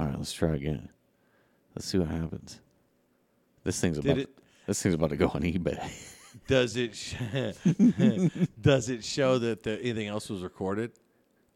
All 0.00 0.06
right, 0.06 0.16
let's 0.16 0.32
try 0.32 0.54
again. 0.54 0.88
Let's 1.74 1.86
see 1.86 1.98
what 1.98 2.08
happens. 2.08 2.58
This 3.64 3.78
thing's 3.80 3.98
about. 3.98 4.16
It? 4.18 4.30
This 4.66 4.82
thing's 4.82 4.94
about 4.94 5.10
to 5.10 5.16
go 5.16 5.26
on 5.28 5.42
eBay. 5.42 5.78
Does 6.46 6.76
it? 6.76 6.94
Sh- 6.94 7.14
does 8.62 8.88
it 8.88 9.02
show 9.04 9.38
that 9.38 9.64
the, 9.64 9.80
anything 9.80 10.06
else 10.06 10.30
was 10.30 10.42
recorded, 10.42 10.92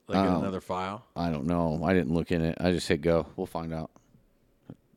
like 0.09 0.19
in 0.19 0.33
Oh. 0.33 0.41
another 0.41 0.61
file? 0.61 1.05
I 1.15 1.31
don't 1.31 1.47
know. 1.47 1.81
I 1.85 1.95
didn't 1.95 2.13
look 2.13 2.33
in 2.33 2.43
it. 2.43 2.59
I 2.61 2.73
just 2.73 2.89
hit 2.89 3.01
go. 3.01 3.25
We'll 3.37 3.47
find 3.47 3.73
out. 3.73 3.91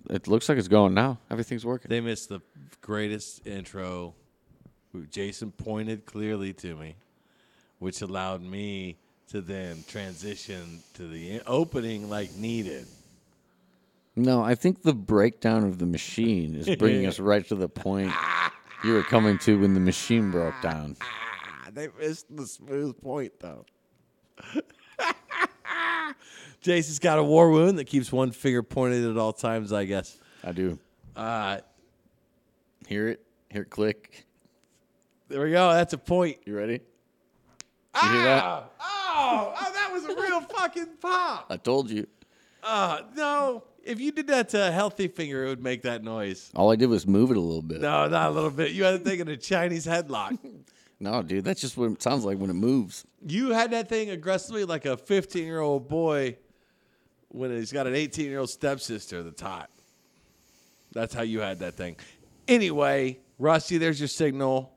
It 0.10 0.28
looks 0.28 0.50
like 0.50 0.58
it's 0.58 0.68
going 0.68 0.96
now. 0.96 1.20
Everything's 1.30 1.64
working. 1.64 1.90
They 1.90 2.02
missed 2.02 2.28
the 2.28 2.42
greatest 2.82 3.46
intro. 3.46 4.16
Jason 5.12 5.52
pointed 5.52 6.06
clearly 6.08 6.54
to 6.54 6.76
me, 6.76 6.96
which 7.78 8.02
allowed 8.02 8.42
me 8.42 8.98
to 9.30 9.42
then 9.42 9.84
transition 9.88 10.80
to 10.96 11.08
the 11.08 11.42
opening 11.46 12.10
like 12.10 12.34
needed. 12.36 12.88
No, 14.18 14.42
I 14.42 14.56
think 14.56 14.82
the 14.82 14.94
breakdown 14.96 15.64
of 15.64 15.78
the 15.78 15.86
machine 15.86 16.56
is 16.56 16.76
bringing 16.76 17.06
us 17.08 17.20
right 17.20 17.48
to 17.50 17.56
the 17.56 17.70
point 17.70 18.12
you 18.84 18.94
were 18.94 19.04
coming 19.04 19.38
to 19.40 19.60
when 19.62 19.74
the 19.76 19.80
machine 19.80 20.32
broke 20.32 20.56
down. 20.62 20.98
Ah, 21.66 21.70
they 21.74 21.90
missed 22.00 22.34
the 22.34 22.48
smooth 22.48 23.00
point 23.02 23.34
though. 23.42 23.66
Jason's 26.62 27.00
got 27.00 27.20
a 27.20 27.24
war 27.24 27.52
wound 27.52 27.78
that 27.78 27.86
keeps 27.86 28.10
one 28.12 28.32
finger 28.32 28.64
pointed 28.64 29.04
at 29.06 29.18
all 29.18 29.34
times, 29.34 29.74
I 29.74 29.84
guess. 29.84 30.18
I 30.44 30.54
do. 30.54 30.80
Uh, 31.16 31.60
Hear 32.88 33.10
it? 33.10 33.22
Hear 33.50 33.64
it 33.64 33.70
click? 33.70 34.26
there 35.28 35.42
we 35.44 35.52
go. 35.52 35.74
That's 35.74 35.92
a 35.92 35.98
point. 35.98 36.38
You 36.46 36.56
ready? 36.56 36.80
You 38.02 38.10
hear 38.10 38.24
that? 38.24 38.44
Oh, 38.46 38.64
oh, 38.80 39.54
oh, 39.60 39.74
that 39.74 39.92
was 39.92 40.06
a 40.06 40.16
real 40.16 40.40
fucking 40.42 40.88
pop. 41.02 41.48
I 41.50 41.58
told 41.58 41.90
you. 41.90 42.08
Uh, 42.64 43.02
no, 43.16 43.64
if 43.88 44.00
you 44.00 44.12
did 44.12 44.28
that 44.28 44.50
to 44.50 44.68
a 44.68 44.72
healthy 44.72 45.08
finger, 45.08 45.46
it 45.46 45.50
would 45.50 45.64
make 45.64 45.84
that 45.84 46.04
noise. 46.04 46.52
All 46.56 46.72
I 46.72 46.76
did 46.76 46.88
was 46.88 47.08
move 47.08 47.32
it 47.32 47.38
a 47.38 47.42
little 47.42 47.62
bit. 47.62 47.82
No, 47.82 48.08
not 48.08 48.30
a 48.30 48.32
little 48.32 48.52
bit. 48.52 48.72
You 48.72 48.84
had 48.84 48.96
of 49.08 49.28
a 49.28 49.38
Chinese 49.38 49.86
headlock. 49.86 50.38
No, 51.00 51.22
dude, 51.22 51.46
that's 51.46 51.62
just 51.62 51.78
what 51.78 51.92
it 51.92 52.02
sounds 52.02 52.26
like 52.26 52.40
when 52.40 52.50
it 52.50 52.54
moves. 52.54 53.06
You 53.24 53.52
had 53.52 53.70
that 53.70 53.88
thing 53.88 54.10
aggressively 54.10 54.66
like 54.66 54.86
a 54.86 54.98
15 54.98 55.46
year 55.46 55.60
old 55.60 55.88
boy 55.88 56.38
when 57.28 57.52
he's 57.52 57.72
got 57.72 57.86
an 57.86 57.94
18 57.94 58.26
year 58.26 58.40
old 58.40 58.50
stepsister 58.50 59.22
that's 59.22 59.42
hot. 59.42 59.70
That's 60.94 61.14
how 61.14 61.22
you 61.22 61.40
had 61.40 61.60
that 61.60 61.76
thing. 61.76 61.98
Anyway, 62.48 63.20
Rusty, 63.38 63.78
there's 63.78 64.00
your 64.00 64.08
signal. 64.08 64.77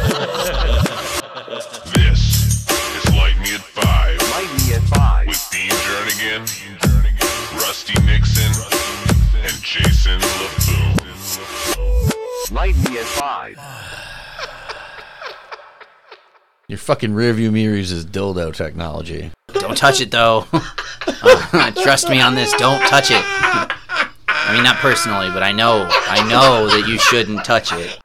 fucking 16.81 17.11
rearview 17.11 17.51
mirrors 17.51 17.91
is 17.91 18.05
dildo 18.05 18.53
technology. 18.53 19.31
Don't 19.53 19.77
touch 19.77 20.01
it 20.01 20.11
though. 20.11 20.45
Uh, 21.23 21.71
trust 21.71 22.07
me 22.09 22.21
on 22.21 22.35
this. 22.35 22.53
Don't 22.53 22.79
touch 22.87 23.09
it. 23.09 23.23
I 23.23 24.53
mean, 24.53 24.63
not 24.63 24.75
personally, 24.77 25.29
but 25.31 25.41
I 25.43 25.51
know, 25.51 25.87
I 25.89 26.27
know 26.29 26.67
that 26.67 26.87
you 26.87 26.97
shouldn't 26.99 27.43
touch 27.43 27.73
it. 27.73 27.99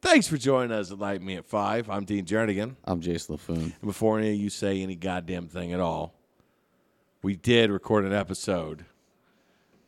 Thanks 0.00 0.26
for 0.28 0.36
joining 0.36 0.72
us 0.72 0.90
at 0.92 0.98
Light 0.98 1.20
Me 1.22 1.36
at 1.36 1.44
5. 1.44 1.90
I'm 1.90 2.04
Dean 2.04 2.24
Jernigan. 2.24 2.76
I'm 2.84 3.00
Jason 3.00 3.36
LaFoon. 3.36 3.62
And 3.64 3.80
before 3.82 4.18
any 4.18 4.30
of 4.30 4.36
you 4.36 4.48
say 4.48 4.80
any 4.80 4.94
goddamn 4.94 5.48
thing 5.48 5.72
at 5.72 5.80
all, 5.80 6.14
we 7.22 7.36
did 7.36 7.70
record 7.70 8.04
an 8.04 8.12
episode 8.12 8.84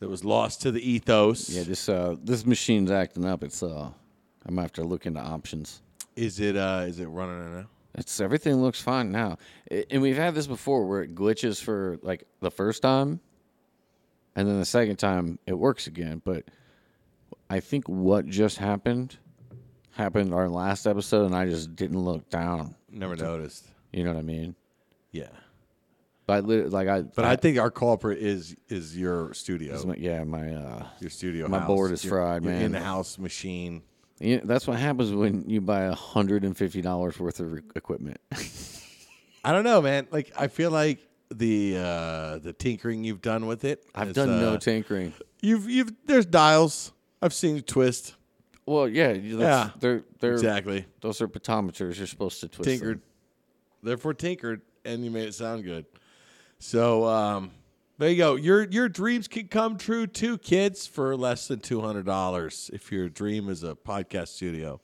that 0.00 0.08
was 0.08 0.24
lost 0.24 0.60
to 0.62 0.72
the 0.72 0.80
ethos. 0.88 1.48
Yeah, 1.48 1.62
this 1.62 1.88
uh 1.88 2.16
this 2.22 2.44
machine's 2.44 2.90
acting 2.90 3.24
up. 3.24 3.42
It's 3.44 3.62
uh 3.62 3.90
I'm 4.44 4.54
gonna 4.54 4.62
have 4.62 4.72
to 4.72 4.82
look 4.82 5.06
into 5.06 5.20
options. 5.20 5.80
Is 6.16 6.40
it 6.40 6.56
uh 6.56 6.84
is 6.86 6.98
it 7.00 7.06
running 7.06 7.54
now? 7.54 7.66
It's 7.94 8.20
everything 8.20 8.56
looks 8.56 8.80
fine 8.80 9.12
now, 9.12 9.36
I- 9.70 9.84
and 9.90 10.00
we've 10.02 10.16
had 10.16 10.34
this 10.34 10.46
before 10.46 10.86
where 10.86 11.02
it 11.02 11.14
glitches 11.14 11.62
for 11.62 11.98
like 12.02 12.24
the 12.40 12.50
first 12.50 12.82
time, 12.82 13.20
and 14.36 14.48
then 14.48 14.58
the 14.58 14.64
second 14.64 14.96
time 14.96 15.38
it 15.46 15.54
works 15.54 15.86
again. 15.86 16.22
But 16.24 16.44
I 17.50 17.60
think 17.60 17.88
what 17.88 18.26
just 18.26 18.56
happened 18.58 19.16
happened 19.92 20.32
our 20.32 20.48
last 20.48 20.86
episode, 20.86 21.26
and 21.26 21.34
I 21.34 21.46
just 21.46 21.76
didn't 21.76 21.98
look 22.02 22.28
down. 22.30 22.74
Never 22.90 23.14
noticed. 23.16 23.66
You 23.92 24.04
know 24.04 24.12
what 24.12 24.18
I 24.20 24.22
mean? 24.22 24.54
Yeah. 25.10 25.28
But 26.24 26.32
I 26.32 26.40
lit- 26.40 26.70
like 26.70 26.88
I, 26.88 27.02
But 27.02 27.26
I 27.26 27.36
think 27.36 27.58
our 27.58 27.70
culprit 27.70 28.18
is 28.20 28.56
is 28.68 28.96
your 28.96 29.34
studio. 29.34 29.74
is 29.74 29.84
my- 29.84 29.96
yeah, 29.96 30.24
my 30.24 30.54
uh, 30.54 30.86
your 31.00 31.10
studio 31.10 31.46
my 31.48 31.58
house. 31.58 31.66
board 31.66 31.92
is 31.92 32.04
Your- 32.04 32.12
fried, 32.14 32.42
your 32.44 32.52
man. 32.52 32.62
in-house 32.74 33.18
machine. 33.18 33.82
Yeah, 34.22 34.40
that's 34.44 34.66
what 34.66 34.78
happens 34.78 35.12
when 35.12 35.48
you 35.48 35.60
buy 35.60 35.82
a 35.82 35.94
hundred 35.94 36.44
and 36.44 36.56
fifty 36.56 36.80
dollars 36.80 37.18
worth 37.18 37.40
of 37.40 37.52
re- 37.52 37.62
equipment. 37.74 38.18
I 39.44 39.52
don't 39.52 39.64
know, 39.64 39.82
man. 39.82 40.06
Like 40.10 40.32
I 40.38 40.46
feel 40.48 40.70
like 40.70 40.98
the 41.30 41.76
uh 41.78 42.38
the 42.38 42.52
tinkering 42.52 43.04
you've 43.04 43.22
done 43.22 43.46
with 43.46 43.64
it. 43.64 43.84
I've 43.94 44.08
has, 44.08 44.16
done 44.16 44.40
no 44.40 44.54
uh, 44.54 44.58
tinkering. 44.58 45.12
You've 45.40 45.68
you've 45.68 45.92
there's 46.06 46.26
dials. 46.26 46.92
I've 47.20 47.34
seen 47.34 47.56
you 47.56 47.62
twist. 47.62 48.14
Well, 48.64 48.88
yeah, 48.88 49.12
that's, 49.12 49.24
Yeah, 49.24 49.70
they're 49.80 50.04
they're 50.20 50.34
Exactly. 50.34 50.86
those 51.00 51.20
are 51.20 51.28
potometers. 51.28 51.98
You're 51.98 52.06
supposed 52.06 52.40
to 52.40 52.48
twist. 52.48 52.64
them. 52.64 52.78
Tinkered. 52.78 53.00
Therefore 53.82 54.14
tinkered 54.14 54.62
and 54.84 55.04
you 55.04 55.10
made 55.10 55.26
it 55.28 55.34
sound 55.34 55.64
good. 55.64 55.86
So 56.60 57.04
um 57.06 57.50
there 58.02 58.10
you 58.10 58.16
go. 58.16 58.34
Your 58.34 58.64
your 58.64 58.88
dreams 58.88 59.28
can 59.28 59.46
come 59.46 59.78
true 59.78 60.08
too, 60.08 60.36
kids, 60.36 60.88
for 60.88 61.16
less 61.16 61.46
than 61.46 61.60
two 61.60 61.80
hundred 61.80 62.04
dollars 62.04 62.68
if 62.72 62.90
your 62.90 63.08
dream 63.08 63.48
is 63.48 63.62
a 63.62 63.76
podcast 63.76 64.28
studio. 64.28 64.80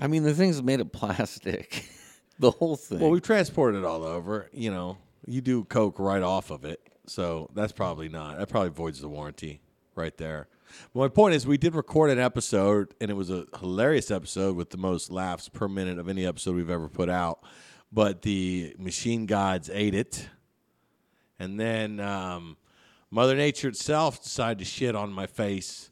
I 0.00 0.08
mean, 0.08 0.24
the 0.24 0.34
thing's 0.34 0.60
made 0.60 0.80
of 0.80 0.90
plastic. 0.90 1.88
the 2.40 2.50
whole 2.50 2.74
thing. 2.74 2.98
Well, 2.98 3.10
we've 3.10 3.22
transported 3.22 3.82
it 3.82 3.84
all 3.84 4.02
over. 4.02 4.48
You 4.52 4.72
know, 4.72 4.98
you 5.24 5.40
do 5.40 5.62
coke 5.64 6.00
right 6.00 6.22
off 6.22 6.50
of 6.50 6.64
it, 6.64 6.80
so 7.06 7.48
that's 7.54 7.72
probably 7.72 8.08
not. 8.08 8.38
That 8.38 8.48
probably 8.48 8.70
voids 8.70 9.00
the 9.00 9.08
warranty 9.08 9.60
right 9.94 10.16
there. 10.16 10.48
But 10.92 11.00
my 11.00 11.08
point 11.08 11.36
is, 11.36 11.46
we 11.46 11.58
did 11.58 11.76
record 11.76 12.10
an 12.10 12.18
episode, 12.18 12.92
and 13.00 13.08
it 13.08 13.14
was 13.14 13.30
a 13.30 13.46
hilarious 13.60 14.10
episode 14.10 14.56
with 14.56 14.70
the 14.70 14.78
most 14.78 15.12
laughs 15.12 15.48
per 15.48 15.68
minute 15.68 16.00
of 16.00 16.08
any 16.08 16.26
episode 16.26 16.56
we've 16.56 16.70
ever 16.70 16.88
put 16.88 17.08
out. 17.08 17.38
But 17.92 18.22
the 18.22 18.74
machine 18.78 19.26
gods 19.26 19.70
ate 19.72 19.94
it, 19.94 20.28
and 21.38 21.58
then 21.58 22.00
um, 22.00 22.56
Mother 23.10 23.36
Nature 23.36 23.68
itself 23.68 24.22
decided 24.22 24.58
to 24.58 24.64
shit 24.64 24.94
on 24.94 25.12
my 25.12 25.26
face, 25.26 25.90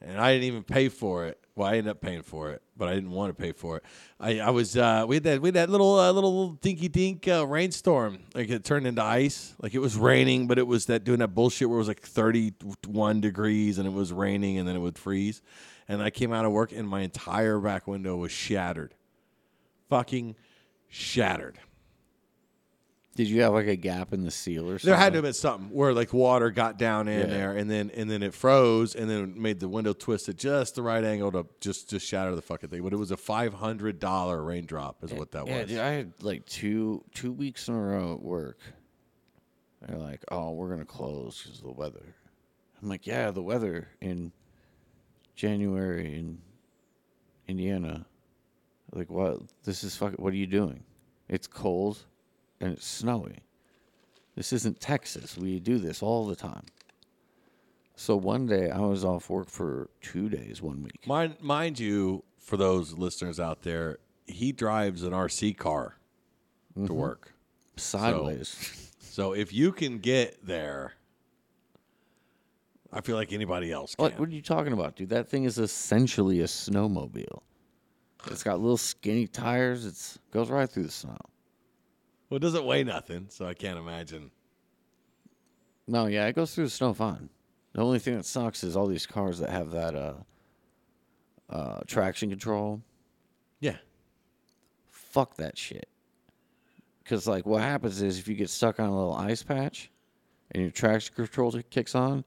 and 0.00 0.18
I 0.18 0.32
didn't 0.32 0.44
even 0.44 0.62
pay 0.62 0.88
for 0.88 1.26
it. 1.26 1.38
Well, 1.54 1.66
I 1.66 1.72
ended 1.72 1.90
up 1.90 2.00
paying 2.00 2.22
for 2.22 2.52
it, 2.52 2.62
but 2.76 2.88
I 2.88 2.94
didn't 2.94 3.10
want 3.10 3.36
to 3.36 3.42
pay 3.42 3.50
for 3.50 3.78
it. 3.78 3.84
I, 4.20 4.38
I 4.38 4.50
was 4.50 4.76
uh, 4.76 5.04
we 5.08 5.16
had 5.16 5.24
that 5.24 5.42
we 5.42 5.48
had 5.48 5.54
that 5.54 5.70
little 5.70 5.98
uh, 5.98 6.12
little 6.12 6.52
dinky 6.52 6.88
dink 6.88 7.26
uh, 7.26 7.44
rainstorm. 7.46 8.20
Like 8.32 8.48
it 8.48 8.62
turned 8.62 8.86
into 8.86 9.02
ice. 9.02 9.56
Like 9.60 9.74
it 9.74 9.80
was 9.80 9.96
raining, 9.96 10.46
but 10.46 10.58
it 10.58 10.66
was 10.68 10.86
that 10.86 11.02
doing 11.02 11.18
that 11.18 11.34
bullshit 11.34 11.68
where 11.68 11.78
it 11.78 11.80
was 11.80 11.88
like 11.88 12.00
thirty 12.00 12.52
one 12.86 13.20
degrees 13.20 13.78
and 13.78 13.88
it 13.88 13.92
was 13.92 14.12
raining 14.12 14.58
and 14.58 14.68
then 14.68 14.76
it 14.76 14.80
would 14.80 14.98
freeze. 14.98 15.42
And 15.88 16.00
I 16.00 16.10
came 16.10 16.32
out 16.32 16.44
of 16.44 16.52
work 16.52 16.70
and 16.70 16.88
my 16.88 17.00
entire 17.00 17.58
back 17.58 17.88
window 17.88 18.16
was 18.16 18.30
shattered, 18.30 18.94
fucking 19.88 20.36
shattered. 20.86 21.58
Did 23.18 23.26
you 23.26 23.42
have 23.42 23.52
like 23.52 23.66
a 23.66 23.74
gap 23.74 24.12
in 24.12 24.22
the 24.22 24.30
seal 24.30 24.70
or 24.70 24.78
something? 24.78 24.90
There 24.90 24.96
had 24.96 25.12
to 25.14 25.16
have 25.16 25.24
been 25.24 25.32
something 25.32 25.70
where 25.70 25.92
like 25.92 26.12
water 26.12 26.52
got 26.52 26.78
down 26.78 27.08
in 27.08 27.18
Yeah. 27.22 27.26
there, 27.26 27.56
and 27.56 27.68
then 27.68 27.90
and 27.90 28.08
then 28.08 28.22
it 28.22 28.32
froze, 28.32 28.94
and 28.94 29.10
then 29.10 29.24
it 29.24 29.36
made 29.36 29.58
the 29.58 29.68
window 29.68 29.92
twist 29.92 30.28
at 30.28 30.36
just 30.36 30.76
the 30.76 30.82
right 30.82 31.02
angle 31.02 31.32
to 31.32 31.44
just 31.60 31.90
just 31.90 32.06
shatter 32.06 32.36
the 32.36 32.42
fucking 32.42 32.68
thing. 32.68 32.84
But 32.84 32.92
it 32.92 32.96
was 32.96 33.10
a 33.10 33.16
five 33.16 33.54
hundred 33.54 33.98
dollar 33.98 34.40
raindrop, 34.44 35.02
is 35.02 35.12
what 35.12 35.32
that 35.32 35.48
Yeah, 35.48 35.62
was. 35.62 35.68
dude, 35.68 35.78
I 35.80 35.90
had 35.90 36.12
like 36.22 36.46
two 36.46 37.02
two 37.12 37.32
weeks 37.32 37.66
in 37.66 37.74
a 37.74 37.82
row 37.82 38.12
at 38.14 38.22
work. 38.22 38.60
They're 39.84 39.98
like, 39.98 40.24
"Oh, 40.30 40.52
we're 40.52 40.68
gonna 40.70 40.84
close 40.84 41.42
because 41.42 41.58
of 41.58 41.64
the 41.64 41.72
weather." 41.72 42.14
I'm 42.80 42.88
like, 42.88 43.04
"Yeah, 43.04 43.32
the 43.32 43.42
weather 43.42 43.88
in 44.00 44.30
January 45.34 46.14
in 46.16 46.38
Indiana." 47.48 48.06
Like, 48.92 49.10
what? 49.10 49.40
This 49.64 49.82
is 49.82 49.96
fucking. 49.96 50.22
What 50.22 50.32
are 50.32 50.36
you 50.36 50.46
doing? 50.46 50.84
It's 51.28 51.48
cold 51.48 52.04
and 52.60 52.72
it's 52.72 52.86
snowy. 52.86 53.38
This 54.34 54.52
isn't 54.52 54.80
Texas. 54.80 55.36
We 55.36 55.58
do 55.60 55.78
this 55.78 56.02
all 56.02 56.26
the 56.26 56.36
time. 56.36 56.64
So 57.96 58.16
one 58.16 58.46
day 58.46 58.70
I 58.70 58.80
was 58.80 59.04
off 59.04 59.28
work 59.28 59.50
for 59.50 59.90
two 60.00 60.28
days 60.28 60.62
one 60.62 60.82
week. 60.82 61.06
Mind, 61.06 61.34
mind 61.40 61.78
you, 61.78 62.22
for 62.38 62.56
those 62.56 62.96
listeners 62.96 63.40
out 63.40 63.62
there, 63.62 63.98
he 64.26 64.52
drives 64.52 65.02
an 65.02 65.12
RC 65.12 65.56
car 65.56 65.96
to 66.74 66.80
mm-hmm. 66.80 66.94
work. 66.94 67.34
Sideways. 67.76 68.92
So 69.00 69.32
if 69.32 69.52
you 69.52 69.72
can 69.72 69.98
get 69.98 70.46
there, 70.46 70.94
I 72.92 73.00
feel 73.00 73.16
like 73.16 73.32
anybody 73.32 73.72
else 73.72 73.96
can. 73.96 74.04
What, 74.04 74.18
what 74.20 74.28
are 74.28 74.32
you 74.32 74.42
talking 74.42 74.72
about, 74.72 74.94
dude? 74.94 75.08
That 75.08 75.28
thing 75.28 75.42
is 75.42 75.58
essentially 75.58 76.40
a 76.40 76.44
snowmobile. 76.44 77.40
It's 78.28 78.44
got 78.44 78.60
little 78.60 78.76
skinny 78.76 79.26
tires. 79.26 79.84
It's 79.84 80.18
goes 80.32 80.50
right 80.50 80.70
through 80.70 80.84
the 80.84 80.90
snow. 80.92 81.16
Well, 82.28 82.36
it 82.36 82.40
doesn't 82.40 82.64
weigh 82.64 82.84
nothing, 82.84 83.26
so 83.30 83.46
I 83.46 83.54
can't 83.54 83.78
imagine. 83.78 84.30
No, 85.86 86.06
yeah, 86.06 86.26
it 86.26 86.34
goes 86.34 86.54
through 86.54 86.64
the 86.64 86.70
snow 86.70 86.92
fine. 86.92 87.30
The 87.72 87.80
only 87.80 87.98
thing 87.98 88.16
that 88.16 88.26
sucks 88.26 88.62
is 88.62 88.76
all 88.76 88.86
these 88.86 89.06
cars 89.06 89.38
that 89.38 89.50
have 89.50 89.70
that 89.70 89.94
uh, 89.94 90.14
uh, 91.48 91.80
traction 91.86 92.28
control. 92.28 92.82
Yeah. 93.60 93.76
Fuck 94.90 95.36
that 95.36 95.56
shit. 95.56 95.88
Because 97.02 97.26
like, 97.26 97.46
what 97.46 97.62
happens 97.62 98.02
is 98.02 98.18
if 98.18 98.28
you 98.28 98.34
get 98.34 98.50
stuck 98.50 98.78
on 98.78 98.88
a 98.88 98.96
little 98.96 99.14
ice 99.14 99.42
patch, 99.42 99.90
and 100.50 100.62
your 100.62 100.70
traction 100.70 101.14
control 101.14 101.52
kicks 101.70 101.94
on, 101.94 102.24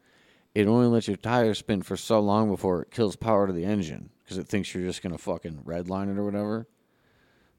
it 0.53 0.67
only 0.67 0.87
lets 0.87 1.07
your 1.07 1.17
tires 1.17 1.59
spin 1.59 1.81
for 1.81 1.97
so 1.97 2.19
long 2.19 2.49
before 2.49 2.81
it 2.81 2.91
kills 2.91 3.15
power 3.15 3.47
to 3.47 3.53
the 3.53 3.63
engine 3.63 4.09
because 4.23 4.37
it 4.37 4.47
thinks 4.47 4.73
you're 4.73 4.83
just 4.83 5.01
gonna 5.01 5.17
fucking 5.17 5.63
redline 5.65 6.11
it 6.11 6.17
or 6.17 6.25
whatever. 6.25 6.67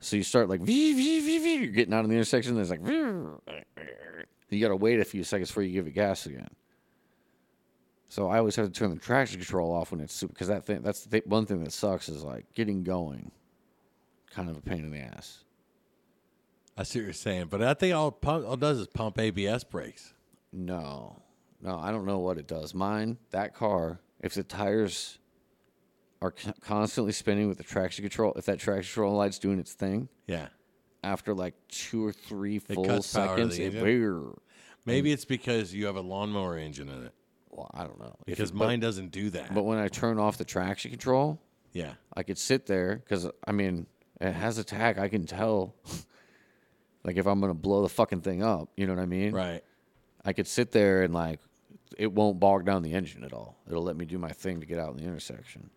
So 0.03 0.17
you 0.17 0.25
start 0.25 0.49
like, 0.49 0.61
vee, 0.61 0.95
vee, 0.95 1.21
vee, 1.21 1.39
vee, 1.39 1.55
you're 1.65 1.73
getting 1.73 1.95
out 1.95 2.05
of 2.05 2.11
the 2.11 2.17
intersection. 2.17 2.57
There's 2.57 2.71
like, 2.71 2.85
you 2.85 3.41
gotta 4.61 4.77
wait 4.77 5.01
a 5.01 5.05
few 5.05 5.23
seconds 5.23 5.49
before 5.49 5.63
you 5.63 5.73
give 5.73 5.87
it 5.87 5.93
gas 5.93 6.27
again. 6.27 6.51
So 8.09 8.29
I 8.29 8.39
always 8.39 8.57
have 8.57 8.67
to 8.67 8.73
turn 8.73 8.91
the 8.91 8.97
traction 8.97 9.39
control 9.39 9.73
off 9.73 9.93
when 9.93 10.01
it's 10.01 10.13
super 10.13 10.35
because 10.35 10.49
that 10.49 10.67
thing 10.67 10.83
that's 10.83 11.07
the 11.07 11.23
one 11.25 11.47
thing 11.47 11.63
that 11.65 11.73
sucks 11.73 12.09
is 12.09 12.23
like 12.23 12.45
getting 12.53 12.83
going, 12.83 13.31
kind 14.31 14.51
of 14.51 14.57
a 14.57 14.61
pain 14.61 14.81
in 14.85 14.91
the 14.91 14.99
ass. 14.99 15.45
I 16.77 16.83
see 16.83 16.99
what 16.99 17.05
you're 17.05 17.13
saying, 17.15 17.47
but 17.49 17.61
that 17.61 17.79
thing 17.79 17.93
all, 17.93 18.11
pump, 18.11 18.47
all 18.47 18.57
does 18.57 18.79
is 18.79 18.89
pump 18.89 19.19
ABS 19.19 19.65
brakes. 19.65 20.15
No, 20.53 21.23
no, 21.63 21.79
I 21.79 21.91
don't 21.91 22.07
know 22.07 22.19
what 22.19 22.39
it 22.39 22.47
does. 22.47 22.75
Mine, 22.75 23.19
that 23.31 23.55
car, 23.55 24.01
if 24.21 24.35
the 24.35 24.43
tires 24.43 25.19
are 26.23 26.33
c- 26.37 26.53
constantly 26.61 27.13
spinning 27.13 27.49
with 27.49 27.59
the 27.59 27.65
traction 27.65 28.03
control, 28.03 28.33
if 28.37 28.45
that 28.47 28.59
traction 28.59 28.83
control 28.95 29.17
light's 29.17 29.39
doing 29.39 29.59
its 29.59 29.73
thing, 29.75 30.09
Yeah. 30.27 30.49
after 31.03 31.35
like 31.35 31.55
two 31.69 32.05
or 32.07 32.13
three 32.13 32.59
full 32.59 32.85
cuts 32.85 33.13
power 33.13 33.27
to 33.37 33.51
seconds, 33.53 33.57
the 33.57 33.65
it 33.65 33.75
engine? 33.75 34.41
Maybe 34.87 35.13
it's 35.13 35.25
because 35.25 35.75
you 35.75 35.87
have 35.87 35.97
a 35.97 36.01
lawnmower 36.01 36.57
engine 36.57 36.89
in 36.89 37.05
it. 37.05 37.13
well, 37.51 37.71
I 37.75 37.85
don't 37.85 37.99
know. 37.99 38.17
If 38.21 38.27
Because 38.27 38.51
it- 38.51 38.55
but- 38.55 38.67
mine 38.67 38.81
doesn't 38.81 39.11
do 39.11 39.29
that. 39.31 39.53
But 39.53 39.65
when 39.65 39.79
I 39.79 39.89
turn 39.89 40.19
off 40.19 40.39
the 40.39 40.45
traction 40.45 40.91
control, 40.91 41.39
yeah. 41.73 41.95
I 42.17 42.23
could 42.23 42.39
sit 42.39 42.65
there 42.67 42.97
because 42.97 43.29
I 43.47 43.53
mean 43.53 43.87
it 44.21 44.33
has 44.33 44.57
a 44.59 44.65
tag. 44.65 44.99
I 44.99 45.09
can 45.09 45.27
tell, 45.27 45.75
like 47.05 47.17
if 47.17 47.27
I'm 47.27 47.41
gonna 47.41 47.53
blow 47.55 47.83
the 47.83 47.89
fucking 47.89 48.21
thing 48.23 48.43
up, 48.43 48.71
you 48.77 48.87
know 48.87 48.95
what 48.95 49.03
I 49.03 49.07
mean? 49.07 49.33
Right. 49.35 49.63
I 50.25 50.33
could 50.33 50.47
sit 50.47 50.73
there 50.73 51.03
and 51.03 51.13
like 51.13 51.41
it 51.99 52.11
won't 52.13 52.41
bog 52.41 52.65
down 52.65 52.83
the 52.83 52.93
engine 52.95 53.23
at 53.23 53.33
all. 53.35 53.59
It'll 53.69 53.83
let 53.83 53.97
me 53.97 54.07
do 54.07 54.19
my 54.19 54.31
thing 54.31 54.61
to 54.61 54.67
get 54.67 54.79
out 54.79 54.91
in 54.93 54.97
the 54.97 55.05
intersection. 55.05 55.69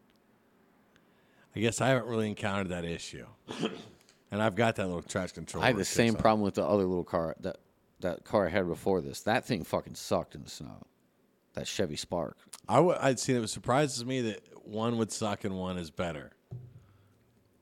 I 1.56 1.60
guess 1.60 1.81
I 1.81 1.88
haven't 1.90 2.07
really 2.07 2.28
encountered 2.28 2.69
that 2.69 2.86
issue. 2.86 3.25
and 4.31 4.42
I've 4.42 4.56
got 4.56 4.75
that 4.75 4.86
little 4.88 5.02
trash 5.02 5.31
control. 5.31 5.63
I 5.63 5.68
had 5.68 5.78
the 5.78 5.86
same 5.86 6.16
problem 6.16 6.42
with 6.44 6.56
the 6.56 6.66
other 6.66 6.84
little 6.86 7.04
car 7.04 7.36
that 7.42 7.57
that 8.02 8.25
car 8.25 8.48
I 8.48 8.50
had 8.50 8.68
before 8.68 9.02
this. 9.02 9.22
That 9.22 9.46
thing 9.46 9.63
fucking 9.63 9.96
sucked 9.96 10.36
in 10.36 10.44
the 10.44 10.50
snow. 10.50 10.84
That 11.54 11.66
Chevy 11.68 11.96
Spark. 11.96 12.38
I 12.68 12.75
w- 12.75 12.98
I'd 13.00 13.19
seen 13.19 13.38
it. 13.38 13.44
It 13.44 13.48
surprises 13.50 14.06
me 14.06 14.19
that 14.22 14.42
one 14.68 14.98
would 14.98 15.12
suck 15.12 15.46
and 15.46 15.57
one 15.57 15.78
is 15.78 15.90
better. 15.92 16.31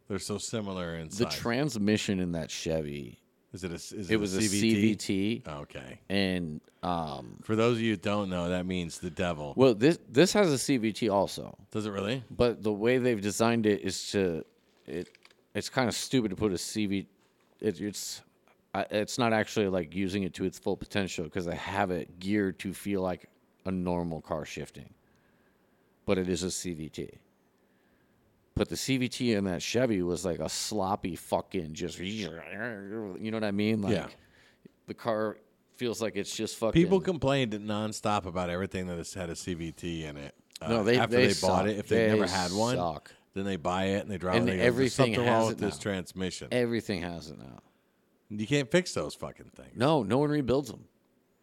They're 0.08 0.18
so 0.20 0.38
similar 0.40 0.96
in 0.96 1.10
The 1.10 1.16
size. 1.16 1.36
transmission 1.36 2.20
in 2.20 2.32
that 2.34 2.50
Chevy, 2.50 3.20
is 3.54 3.64
it 3.64 3.72
a, 3.72 3.76
is 3.76 4.10
it 4.12 4.20
was 4.20 4.36
a 4.36 4.40
CVT, 4.40 5.48
Okay. 5.48 6.00
and 6.10 6.60
um, 6.82 7.38
For 7.44 7.56
those 7.56 7.78
of 7.78 7.82
you 7.82 7.92
who 7.94 7.98
don't 7.98 8.30
know, 8.30 8.50
that 8.50 8.66
means 8.66 9.00
the 9.00 9.10
devil. 9.10 9.54
well, 9.56 9.74
this 9.74 10.00
this 10.10 10.34
has 10.34 10.52
a 10.52 10.58
CVT 10.58 11.12
also. 11.12 11.56
Does 11.72 11.86
it 11.86 11.92
really? 11.92 12.24
But 12.30 12.64
the 12.64 12.74
way 12.74 12.98
they've 12.98 13.22
designed 13.22 13.66
it 13.66 13.82
is 13.82 14.12
to 14.12 14.44
it. 14.88 15.10
It's 15.56 15.70
kind 15.70 15.88
of 15.88 15.94
stupid 15.96 16.30
to 16.32 16.36
put 16.36 16.52
a 16.52 16.56
CV. 16.56 17.06
It, 17.62 17.80
it's 17.80 18.22
it's 18.90 19.18
not 19.20 19.34
actually 19.34 19.68
like 19.68 19.94
using 19.94 20.24
it 20.24 20.34
to 20.34 20.46
its 20.46 20.58
full 20.58 20.76
potential 20.76 21.26
because 21.26 21.46
they 21.46 21.56
have 21.56 21.92
it 21.92 22.20
geared 22.20 22.58
to 22.60 22.74
feel 22.74 23.02
like 23.02 23.30
a 23.66 23.72
normal 23.72 24.20
car 24.20 24.46
shifting. 24.46 24.90
But 26.06 26.18
it 26.18 26.28
is 26.28 26.42
a 26.44 26.48
CVT. 26.48 27.12
But 28.56 28.70
the 28.70 28.76
CVT 28.76 29.36
in 29.36 29.46
that 29.46 29.62
Chevy 29.64 30.02
was 30.04 30.24
like 30.26 30.40
a 30.40 30.50
sloppy 30.50 31.16
fucking 31.16 31.74
just. 31.74 31.98
You 32.00 32.30
know 32.30 33.38
what 33.38 33.44
I 33.44 33.52
mean? 33.52 33.82
Like 33.82 33.94
Yeah. 33.94 34.08
the 34.88 34.94
car 34.94 35.38
feels 35.76 36.02
like 36.02 36.16
it's 36.16 36.36
just 36.36 36.58
fucking. 36.58 36.80
People 36.80 37.02
complained 37.02 37.54
nonstop 37.54 38.26
about 38.26 38.50
everything 38.50 38.88
that 38.88 38.98
has 38.98 39.14
had 39.14 39.30
a 39.30 39.34
CVT 39.36 40.04
in 40.04 40.18
it. 40.18 40.36
Uh, 40.62 40.68
No, 40.70 40.84
they- 40.84 41.00
after 41.00 41.16
they 41.16 41.28
they, 41.28 41.34
bought 41.42 41.68
it, 41.68 41.78
if 41.78 41.88
they've 41.88 42.12
They 42.12 42.18
never 42.20 42.32
had 42.32 42.52
one, 42.52 42.76
suck. 42.76 43.12
then 43.34 43.44
they 43.44 43.56
buy 43.56 43.86
it 43.86 44.02
and 44.04 44.12
they 44.12 44.18
drive 44.20 44.36
And 44.36 44.48
it. 44.48 44.52
and 44.54 44.60
they 44.62 44.66
go, 44.66 44.72
"There's 44.78 45.00
everything 45.00 45.16
wrong 45.26 45.26
has 45.46 45.50
it 45.54 45.58
this 45.58 45.76
now. 45.76 45.82
transmission. 45.82 46.48
everything 46.52 47.02
has 47.02 47.30
it 47.32 47.40
now. 47.40 47.60
you 48.30 48.46
can't 48.48 48.70
fix 48.72 48.94
those 48.94 49.14
fucking 49.16 49.52
things. 49.56 49.76
No, 49.76 50.04
no 50.04 50.18
one 50.20 50.30
rebuilds 50.30 50.70
them. 50.70 50.86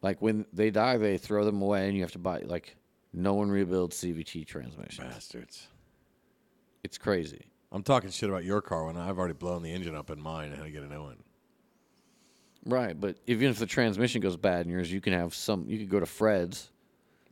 Like 0.02 0.22
when 0.22 0.46
they 0.52 0.70
die, 0.70 0.96
they 0.96 1.18
throw 1.18 1.44
them 1.44 1.60
away, 1.60 1.86
and 1.88 1.94
you 1.96 2.02
have 2.02 2.12
to 2.12 2.18
buy. 2.18 2.40
Like 2.40 2.76
no 3.12 3.34
one 3.34 3.50
rebuilds 3.50 3.96
CVT 3.96 4.44
transmissions. 4.46 5.06
Bastards. 5.12 5.66
It's 6.82 6.98
crazy. 6.98 7.46
I'm 7.72 7.82
talking 7.82 8.10
shit 8.10 8.28
about 8.28 8.44
your 8.44 8.60
car 8.60 8.86
when 8.86 8.96
I've 8.96 9.18
already 9.18 9.34
blown 9.34 9.62
the 9.62 9.72
engine 9.72 9.94
up 9.94 10.10
in 10.10 10.20
mine 10.20 10.48
and 10.48 10.56
had 10.56 10.64
to 10.64 10.70
get 10.70 10.82
a 10.82 10.88
new 10.88 11.02
one. 11.02 11.16
Right, 12.66 12.98
but 12.98 13.16
even 13.26 13.48
if 13.48 13.58
the 13.58 13.66
transmission 13.66 14.20
goes 14.20 14.36
bad 14.36 14.66
in 14.66 14.72
yours, 14.72 14.92
you 14.92 15.00
can 15.00 15.12
have 15.12 15.34
some. 15.34 15.64
You 15.66 15.78
could 15.78 15.88
go 15.88 16.00
to 16.00 16.06
Fred's, 16.06 16.70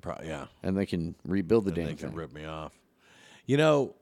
Pro- 0.01 0.17
yeah. 0.25 0.47
and 0.63 0.77
they 0.77 0.87
can 0.87 1.15
rebuild 1.27 1.67
the 1.67 1.71
damn 1.71 1.77
thing. 1.77 1.89
And 1.89 1.99
they 1.99 2.01
can 2.01 2.09
thing. 2.11 2.19
rip 2.19 2.33
me 2.33 2.45
off. 2.45 2.73
You 3.45 3.57
know, 3.57 3.95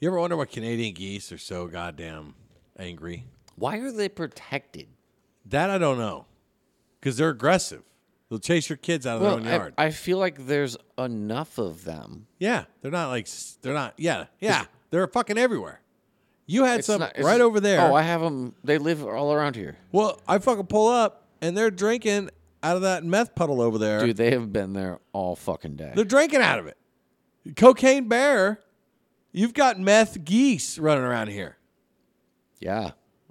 you 0.00 0.08
ever 0.08 0.18
wonder 0.18 0.36
why 0.36 0.44
Canadian 0.44 0.94
geese 0.94 1.32
are 1.32 1.38
so 1.38 1.66
goddamn 1.66 2.34
angry? 2.78 3.24
Why 3.56 3.78
are 3.78 3.90
they 3.90 4.08
protected? 4.08 4.86
That 5.46 5.70
I 5.70 5.78
don't 5.78 5.98
know. 5.98 6.26
Because 7.00 7.16
they're 7.16 7.30
aggressive. 7.30 7.82
They'll 8.30 8.38
chase 8.38 8.68
your 8.68 8.76
kids 8.76 9.06
out 9.06 9.16
of 9.16 9.22
Well, 9.22 9.36
their 9.38 9.52
own 9.54 9.60
yard. 9.60 9.74
I, 9.78 9.86
I 9.86 9.90
feel 9.90 10.18
like 10.18 10.46
there's 10.46 10.76
enough 10.98 11.56
of 11.58 11.84
them. 11.84 12.26
yeah, 12.38 12.64
they're 12.82 12.90
not 12.90 13.08
like 13.08 13.26
they're 13.62 13.72
not. 13.74 13.94
Yeah, 13.96 14.26
yeah, 14.40 14.66
they're 14.90 15.06
fucking 15.06 15.38
everywhere. 15.38 15.80
You 16.46 16.64
had 16.64 16.84
some 16.84 17.00
not- 17.00 17.12
right 17.18 17.40
over 17.40 17.60
there. 17.60 17.80
Oh, 17.80 17.94
I 17.94 18.02
have 18.02 18.20
them. 18.20 18.54
They 18.64 18.78
live 18.78 19.04
all 19.06 19.32
around 19.32 19.56
here, 19.56 19.76
well, 19.92 20.20
I 20.28 20.38
fucking 20.38 20.66
pull 20.66 20.88
up 20.88 21.26
and 21.40 21.56
they're 21.56 21.70
drinking 21.70 22.30
out 22.62 22.76
of 22.76 22.82
that 22.82 23.04
meth 23.04 23.34
puddle 23.34 23.60
over 23.62 23.78
there. 23.78 24.04
dude. 24.04 24.16
They 24.16 24.30
have 24.32 24.52
been 24.52 24.72
there 24.72 24.98
all 25.12 25.36
fucking 25.36 25.76
day. 25.76 25.92
They're 25.94 26.04
drinking 26.04 26.40
out 26.42 26.58
of 26.58 26.66
it. 26.66 26.76
Cocaine 27.56 28.08
bear. 28.08 28.60
You've 29.32 29.54
got 29.54 29.78
meth 29.78 30.24
geese 30.24 30.78
running 30.78 31.04
around 31.04 31.28
here. 31.28 31.56
yeah. 32.60 32.90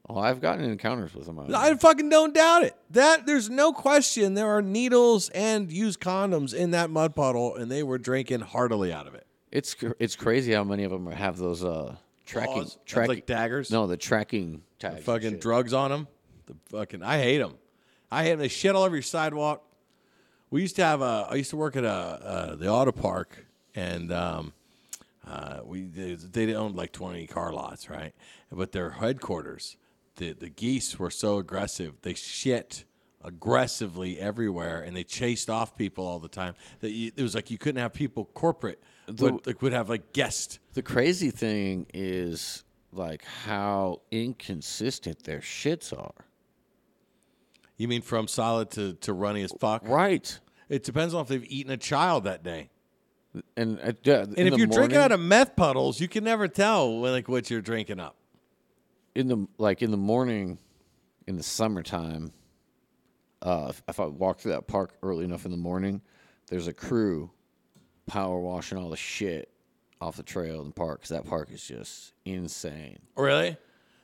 Oh, 0.09 0.17
I've 0.17 0.39
gotten 0.39 0.63
encounters 0.63 1.13
with 1.13 1.25
them. 1.25 1.39
I 1.53 1.75
fucking 1.75 2.07
don't 2.07 2.33
doubt 2.33 2.63
it. 2.63 2.75
That 2.91 3.25
there's 3.25 3.49
no 3.49 3.73
question 3.73 4.35
there 4.35 4.47
are 4.47 4.61
needles 4.61 5.27
and 5.29 5.69
used 5.71 5.99
condoms 5.99 6.53
in 6.53 6.71
that 6.71 6.89
mud 6.89 7.13
puddle, 7.13 7.55
and 7.55 7.69
they 7.69 7.83
were 7.83 7.97
drinking 7.97 8.39
heartily 8.39 8.93
out 8.93 9.07
of 9.07 9.15
it. 9.15 9.27
It's 9.51 9.73
cr- 9.73 9.91
it's 9.99 10.15
crazy 10.15 10.53
how 10.53 10.63
many 10.63 10.83
of 10.83 10.91
them 10.91 11.07
have 11.11 11.37
those 11.37 11.63
uh 11.63 11.95
tracking 12.25 12.53
Claws? 12.53 12.77
Tracking 12.85 13.15
like 13.15 13.25
daggers? 13.25 13.69
No, 13.69 13.87
the 13.87 13.97
tracking 13.97 14.61
tags. 14.79 14.95
and 14.95 15.03
fucking 15.03 15.31
shit. 15.31 15.41
drugs 15.41 15.73
on 15.73 15.91
them. 15.91 16.07
The 16.45 16.55
fucking 16.69 17.03
I 17.03 17.17
hate 17.17 17.39
them. 17.39 17.55
I 18.09 18.23
hate 18.23 18.31
them. 18.31 18.39
They 18.39 18.47
shit 18.47 18.75
all 18.75 18.83
over 18.83 18.95
your 18.95 19.01
sidewalk. 19.01 19.63
We 20.49 20.61
used 20.61 20.77
to 20.77 20.85
have 20.85 21.01
a. 21.01 21.27
I 21.29 21.35
used 21.35 21.49
to 21.49 21.57
work 21.57 21.75
at 21.75 21.83
a 21.83 21.89
uh, 21.89 22.55
the 22.55 22.69
auto 22.69 22.93
park, 22.93 23.45
and 23.75 24.13
um, 24.13 24.53
uh, 25.27 25.59
we 25.65 25.81
they, 25.83 26.13
they 26.15 26.53
owned 26.53 26.77
like 26.77 26.93
twenty 26.93 27.27
car 27.27 27.51
lots, 27.51 27.89
right? 27.89 28.13
But 28.49 28.71
their 28.71 28.91
headquarters, 28.91 29.75
the 30.17 30.33
the 30.33 30.49
geese 30.49 30.99
were 30.99 31.09
so 31.09 31.37
aggressive. 31.37 31.93
They 32.01 32.13
shit 32.13 32.83
aggressively 33.23 34.19
everywhere, 34.19 34.81
and 34.81 34.95
they 34.95 35.03
chased 35.03 35.49
off 35.49 35.75
people 35.75 36.05
all 36.05 36.19
the 36.19 36.27
time. 36.27 36.55
That 36.81 36.91
you, 36.91 37.11
it 37.15 37.21
was 37.21 37.33
like 37.33 37.49
you 37.49 37.57
couldn't 37.57 37.81
have 37.81 37.93
people 37.93 38.25
corporate. 38.33 38.81
Would, 39.07 39.47
like 39.47 39.61
would 39.61 39.73
have 39.73 39.89
like 39.89 40.13
guests. 40.13 40.59
The 40.73 40.81
crazy 40.81 41.31
thing 41.31 41.87
is 41.93 42.63
like 42.91 43.23
how 43.23 44.01
inconsistent 44.11 45.23
their 45.23 45.39
shits 45.39 45.97
are. 45.97 46.25
You 47.77 47.87
mean 47.87 48.01
from 48.01 48.27
solid 48.27 48.71
to, 48.71 48.93
to 48.93 49.13
runny 49.13 49.43
as 49.43 49.53
fuck? 49.59 49.87
Right. 49.87 50.39
It 50.67 50.83
depends 50.83 51.13
on 51.13 51.21
if 51.21 51.27
they've 51.27 51.45
eaten 51.47 51.71
a 51.71 51.77
child 51.77 52.23
that 52.25 52.43
day. 52.43 52.69
And 53.55 53.79
uh, 53.79 53.93
yeah, 54.03 54.21
And 54.21 54.37
if 54.37 54.57
you're 54.57 54.67
drinking 54.67 54.97
out 54.97 55.11
of 55.11 55.19
meth 55.19 55.55
puddles, 55.55 56.01
you 56.01 56.07
can 56.07 56.23
never 56.23 56.47
tell 56.47 56.99
like 57.01 57.27
what 57.27 57.49
you're 57.49 57.61
drinking 57.61 57.99
up. 57.99 58.15
In 59.17 59.27
the 59.27 59.47
like 59.57 59.81
in 59.81 59.89
the 59.91 59.97
morning, 59.97 60.59
in 61.25 61.37
the 61.37 61.43
summertime, 61.43 62.31
uh, 63.41 63.67
if, 63.69 63.81
if 63.89 63.99
I 63.99 64.05
walk 64.05 64.39
through 64.39 64.51
that 64.51 64.67
park 64.67 64.93
early 65.01 65.25
enough 65.25 65.45
in 65.45 65.51
the 65.51 65.57
morning, 65.57 66.01
there's 66.49 66.67
a 66.67 66.73
crew 66.73 67.31
power 68.05 68.39
washing 68.39 68.77
all 68.77 68.89
the 68.89 68.95
shit 68.97 69.49
off 69.99 70.17
the 70.17 70.23
trail 70.23 70.61
in 70.61 70.67
the 70.67 70.73
park 70.73 70.99
because 70.99 71.09
that 71.09 71.25
park 71.25 71.49
is 71.51 71.65
just 71.65 72.13
insane. 72.25 72.99
Really? 73.15 73.57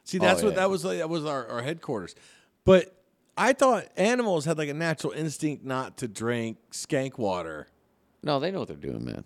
See, 0.04 0.18
that's 0.18 0.42
Oh, 0.42 0.46
what 0.46 0.54
yeah. 0.56 0.62
that 0.62 0.70
was. 0.72 0.84
Like, 0.84 0.98
that 0.98 1.10
was 1.10 1.26
our, 1.26 1.48
our 1.48 1.62
headquarters. 1.62 2.16
But 2.66 2.96
I 3.38 3.54
thought 3.54 3.86
animals 3.96 4.46
had 4.46 4.58
like 4.58 4.70
a 4.70 4.74
natural 4.74 5.14
instinct 5.14 5.64
not 5.64 5.98
to 5.98 6.08
drink 6.08 6.58
skank 6.72 7.18
water. 7.20 7.68
No, 8.24 8.40
they 8.40 8.50
know 8.52 8.60
what 8.60 8.68
they're 8.68 8.78
doing, 8.78 9.06
man. 9.06 9.24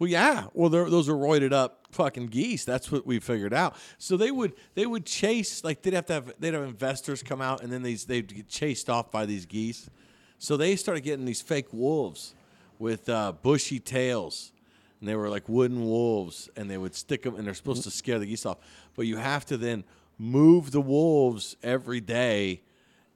Well, 0.00 0.08
yeah. 0.08 0.46
Well, 0.54 0.70
those 0.70 1.10
are 1.10 1.14
roided 1.14 1.52
up 1.52 1.86
fucking 1.92 2.28
geese. 2.28 2.64
That's 2.64 2.90
what 2.90 3.06
we 3.06 3.20
figured 3.20 3.52
out. 3.52 3.76
So 3.98 4.16
they 4.16 4.30
would 4.30 4.54
they 4.74 4.86
would 4.86 5.04
chase 5.04 5.62
like 5.62 5.82
they'd 5.82 5.92
have 5.92 6.06
to 6.06 6.14
have 6.14 6.32
they'd 6.40 6.54
have 6.54 6.62
investors 6.62 7.22
come 7.22 7.42
out 7.42 7.62
and 7.62 7.70
then 7.70 7.82
these 7.82 8.06
they'd 8.06 8.34
get 8.34 8.48
chased 8.48 8.88
off 8.88 9.10
by 9.10 9.26
these 9.26 9.44
geese. 9.44 9.90
So 10.38 10.56
they 10.56 10.74
started 10.76 11.02
getting 11.02 11.26
these 11.26 11.42
fake 11.42 11.70
wolves 11.70 12.34
with 12.78 13.10
uh, 13.10 13.32
bushy 13.42 13.78
tails, 13.78 14.52
and 15.00 15.08
they 15.08 15.14
were 15.14 15.28
like 15.28 15.46
wooden 15.50 15.84
wolves, 15.84 16.48
and 16.56 16.70
they 16.70 16.78
would 16.78 16.94
stick 16.94 17.22
them, 17.24 17.34
and 17.34 17.46
they're 17.46 17.52
supposed 17.52 17.82
to 17.82 17.90
scare 17.90 18.18
the 18.18 18.24
geese 18.24 18.46
off. 18.46 18.56
But 18.96 19.04
you 19.04 19.18
have 19.18 19.44
to 19.46 19.58
then 19.58 19.84
move 20.16 20.70
the 20.70 20.80
wolves 20.80 21.56
every 21.62 22.00
day. 22.00 22.62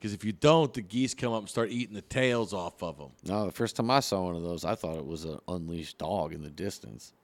Because 0.05 0.13
if 0.13 0.23
you 0.23 0.33
don't, 0.33 0.71
the 0.75 0.83
geese 0.83 1.15
come 1.15 1.33
up 1.33 1.41
and 1.41 1.49
start 1.49 1.71
eating 1.71 1.95
the 1.95 2.03
tails 2.03 2.53
off 2.53 2.83
of 2.83 2.99
them. 2.99 3.13
No, 3.25 3.47
the 3.47 3.53
first 3.53 3.75
time 3.75 3.91
I 3.91 4.01
saw 4.01 4.25
one 4.25 4.37
of 4.37 4.43
those, 4.43 4.63
I 4.63 4.75
thought 4.75 4.99
it 4.99 5.07
was 5.07 5.25
an 5.25 5.39
unleashed 5.49 5.97
dog 5.97 6.35
in 6.35 6.43
the 6.43 6.51
distance. 6.51 7.15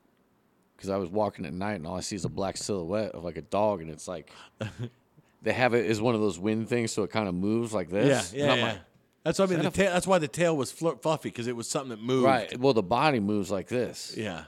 Because 0.74 0.88
I 0.88 0.96
was 0.96 1.10
walking 1.10 1.44
at 1.44 1.52
night 1.52 1.74
and 1.74 1.86
all 1.86 1.96
I 1.98 2.00
see 2.00 2.16
is 2.16 2.24
a 2.24 2.30
black 2.30 2.56
silhouette 2.56 3.10
of 3.10 3.22
like 3.22 3.36
a 3.36 3.42
dog, 3.42 3.82
and 3.82 3.90
it's 3.90 4.08
like 4.08 4.32
they 5.42 5.52
have 5.52 5.74
it 5.74 5.90
as 5.90 6.00
one 6.00 6.14
of 6.14 6.22
those 6.22 6.38
wind 6.38 6.70
things, 6.70 6.90
so 6.90 7.02
it 7.02 7.10
kind 7.10 7.28
of 7.28 7.34
moves 7.34 7.74
like 7.74 7.90
this. 7.90 8.32
Yeah, 8.32 8.46
yeah, 8.46 8.54
yeah. 8.54 8.64
like, 8.64 8.78
that's 9.24 9.38
what 9.38 9.50
I 9.50 9.52
mean. 9.56 9.62
that 9.62 9.74
The 9.74 9.82
a- 9.82 9.84
tail, 9.84 9.92
that's 9.92 10.06
why 10.06 10.18
the 10.18 10.28
tail 10.28 10.56
was 10.56 10.72
fl- 10.72 10.92
fluffy 11.02 11.28
because 11.28 11.48
it 11.48 11.54
was 11.56 11.68
something 11.68 11.90
that 11.90 12.00
moved. 12.02 12.24
right. 12.24 12.58
Well, 12.58 12.72
the 12.72 12.82
body 12.82 13.20
moves 13.20 13.50
like 13.50 13.68
this. 13.68 14.14
Yeah. 14.16 14.44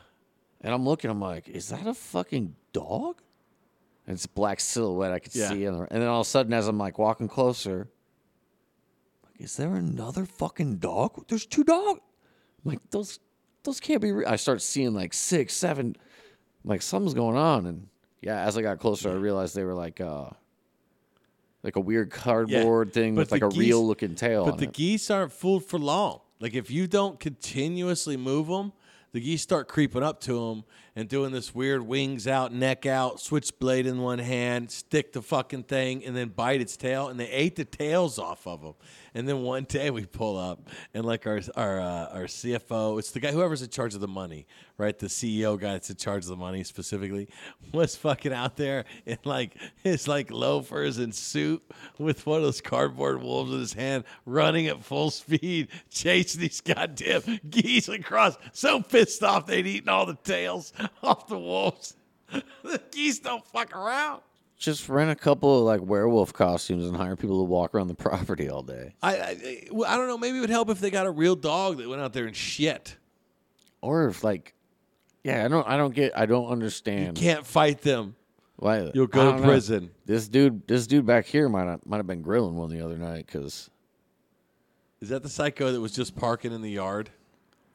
And 0.63 0.73
I'm 0.73 0.87
looking, 0.87 1.11
I'm 1.11 1.21
like, 1.21 1.51
is 1.51 1.69
that 1.69 1.87
a 1.87 1.93
fucking 1.93 2.57
dog? 2.73 3.21
And 4.07 4.15
it's 4.15 4.25
a 4.25 4.29
black 4.31 4.59
silhouette 4.59 5.13
I 5.13 5.19
could 5.19 5.35
Yeah. 5.35 5.51
see. 5.51 5.67
And 5.67 5.77
and 5.91 6.01
then 6.01 6.09
all 6.09 6.23
of 6.23 6.27
a 6.27 6.31
sudden, 6.31 6.55
as 6.55 6.67
I'm 6.67 6.79
like 6.79 6.99
walking 6.99 7.29
closer, 7.29 7.89
is 9.43 9.57
there 9.57 9.75
another 9.75 10.25
fucking 10.25 10.77
dog? 10.77 11.27
There's 11.29 11.47
two 11.47 11.65
dogs. 11.65 12.01
I'm 12.65 12.71
like, 12.73 12.79
those 12.91 13.19
those 13.65 13.81
can't 13.81 14.01
be 14.01 14.13
real. 14.13 14.29
I 14.29 14.37
start 14.37 14.63
seeing 14.63 14.95
like 14.95 15.13
six, 15.13 15.55
seven, 15.55 15.97
I'm 16.65 16.69
like 16.71 16.83
something's 16.83 17.15
going 17.15 17.37
on. 17.37 17.67
And 17.67 17.89
yeah, 18.21 18.43
as 18.45 18.57
I 18.57 18.63
got 18.63 18.79
closer, 18.79 19.11
I 19.11 19.15
realized 19.15 19.55
they 19.55 19.65
were 19.65 19.75
like 19.75 20.01
uh 20.01 20.31
like 21.63 21.77
a 21.77 21.81
weird 21.81 22.11
cardboard 22.11 22.93
thing 22.93 23.15
But 23.15 23.23
with 23.23 23.33
like 23.33 23.43
a 23.43 23.49
geese- 23.49 23.59
real 23.59 23.87
looking 23.87 24.15
tail. 24.15 24.45
But 24.47 24.59
the 24.59 24.65
it. 24.65 24.73
geese 24.73 25.11
aren't 25.11 25.33
fooled 25.33 25.65
for 25.65 25.79
long. 25.79 26.21
Like 26.41 26.55
if 26.55 26.71
you 26.71 26.87
don't 26.87 27.21
continuously 27.21 28.17
move 28.17 28.49
them, 28.49 28.73
the 29.13 29.21
geese 29.21 29.43
start 29.43 29.69
creeping 29.69 30.03
up 30.03 30.21
to 30.23 30.33
them 30.51 30.65
and 30.95 31.09
doing 31.09 31.33
this 31.33 31.55
weird 31.55 31.83
wings 31.83 32.27
out, 32.27 32.53
neck 32.53 32.85
out, 32.85 33.21
switchblade 33.21 33.87
in 33.87 33.99
one 33.99 34.19
hand, 34.19 34.71
stick 34.71 35.13
the 35.13 35.23
fucking 35.23 35.65
thing, 35.65 36.05
and 36.05 36.15
then 36.15 36.29
bite 36.29 36.61
its 36.61 36.77
tail. 36.77 37.09
And 37.09 37.19
they 37.19 37.31
ate 37.31 37.57
the 37.57 37.65
tails 37.65 38.19
off 38.19 38.47
of 38.47 38.61
them. 38.61 38.75
And 39.15 39.29
then 39.29 39.43
one 39.43 39.65
day 39.65 39.91
we 39.91 40.07
pull 40.07 40.39
up 40.39 40.71
and 40.95 41.05
like 41.05 41.27
our 41.27 41.41
our 41.55 41.81
uh, 41.81 42.07
our 42.13 42.25
CFO, 42.25 42.99
it's 42.99 43.11
the 43.11 43.21
guy 43.21 43.31
whoever's 43.31 43.61
in 43.61 43.69
charge 43.69 43.95
of 43.95 44.01
the 44.01 44.09
money, 44.09 44.47
right? 44.79 44.99
The 44.99 45.07
CEO 45.07 45.61
guy 45.61 45.73
that's 45.73 45.91
in 45.91 45.97
charge 45.97 46.25
of 46.25 46.31
the 46.31 46.37
money 46.37 46.65
specifically 46.65 47.29
was 47.73 47.95
fucking 47.95 48.33
out 48.33 48.57
there 48.57 48.87
in 49.05 49.19
like 49.25 49.57
his 49.83 50.09
like 50.09 50.31
loafers 50.31 50.97
and 50.97 51.15
suit 51.15 51.63
with 51.99 52.27
one 52.27 52.39
of 52.39 52.43
those 52.43 52.63
cardboard 52.63 53.23
wolves 53.23 53.53
in 53.53 53.61
his 53.61 53.75
hand, 53.75 54.05
running 54.25 54.67
at 54.67 54.83
full 54.83 55.11
speed, 55.11 55.69
chasing 55.91 56.41
these 56.41 56.63
goddamn 56.63 57.41
geese 57.51 57.89
across. 57.89 58.39
So 58.53 58.81
pissed 58.81 59.23
off 59.23 59.47
they'd 59.47 59.67
eaten 59.67 59.91
all 59.91 60.07
the 60.07 60.15
tails 60.25 60.73
off 61.03 61.27
the 61.29 61.39
wolves. 61.39 61.97
the 62.63 62.81
geese 62.91 63.19
don't 63.19 63.47
fuck 63.47 63.75
around. 63.75 64.23
Just 64.57 64.89
rent 64.89 65.11
a 65.11 65.17
couple 65.17 65.59
of 65.59 65.65
like 65.65 65.81
werewolf 65.81 66.33
costumes 66.33 66.87
and 66.87 66.97
hire 66.97 67.17
people 67.17 67.39
to 67.41 67.45
walk 67.45 67.75
around 67.75 67.89
the 67.89 67.95
property 67.97 68.49
all 68.49 68.63
day. 68.63 68.95
I, 69.03 69.17
I 69.17 69.67
well, 69.73 69.91
I 69.91 69.97
don't 69.97 70.07
know. 70.07 70.17
Maybe 70.19 70.39
it 70.39 70.41
would 70.41 70.51
help 70.51 70.71
if 70.71 70.79
they 70.81 70.91
got 70.91 71.07
a 71.07 71.11
real 71.11 71.35
dog 71.35 71.79
that 71.79 71.89
went 71.89 72.01
out 72.01 72.13
there 72.13 72.27
and 72.27 72.37
shit. 72.37 72.97
Or 73.81 74.07
if 74.09 74.23
like, 74.23 74.55
yeah, 75.25 75.45
I 75.45 75.49
don't, 75.49 75.67
I 75.67 75.77
don't 75.77 75.95
get, 75.95 76.13
I 76.17 76.27
don't 76.27 76.47
understand. 76.49 77.19
You 77.19 77.25
can't 77.25 77.47
fight 77.47 77.83
them. 77.83 78.15
why 78.57 78.91
You'll 78.95 79.09
go 79.09 79.33
to 79.33 79.39
know. 79.39 79.45
prison. 79.45 79.91
This 80.07 80.29
dude, 80.29 80.67
this 80.69 80.87
dude 80.87 81.07
back 81.07 81.27
here 81.27 81.49
might 81.49 81.67
have, 81.67 81.81
might 81.85 81.97
have 81.97 82.07
been 82.07 82.23
grilling 82.23 82.55
one 82.55 82.71
the 82.71 82.81
other 82.85 82.97
night 82.97 83.27
because 83.27 83.69
Is 85.01 85.09
that 85.09 85.25
the 85.25 85.29
psycho 85.29 85.73
that 85.73 85.81
was 85.81 85.93
just 85.93 86.15
parking 86.15 86.53
in 86.53 86.63
the 86.63 86.71
yard 86.71 87.11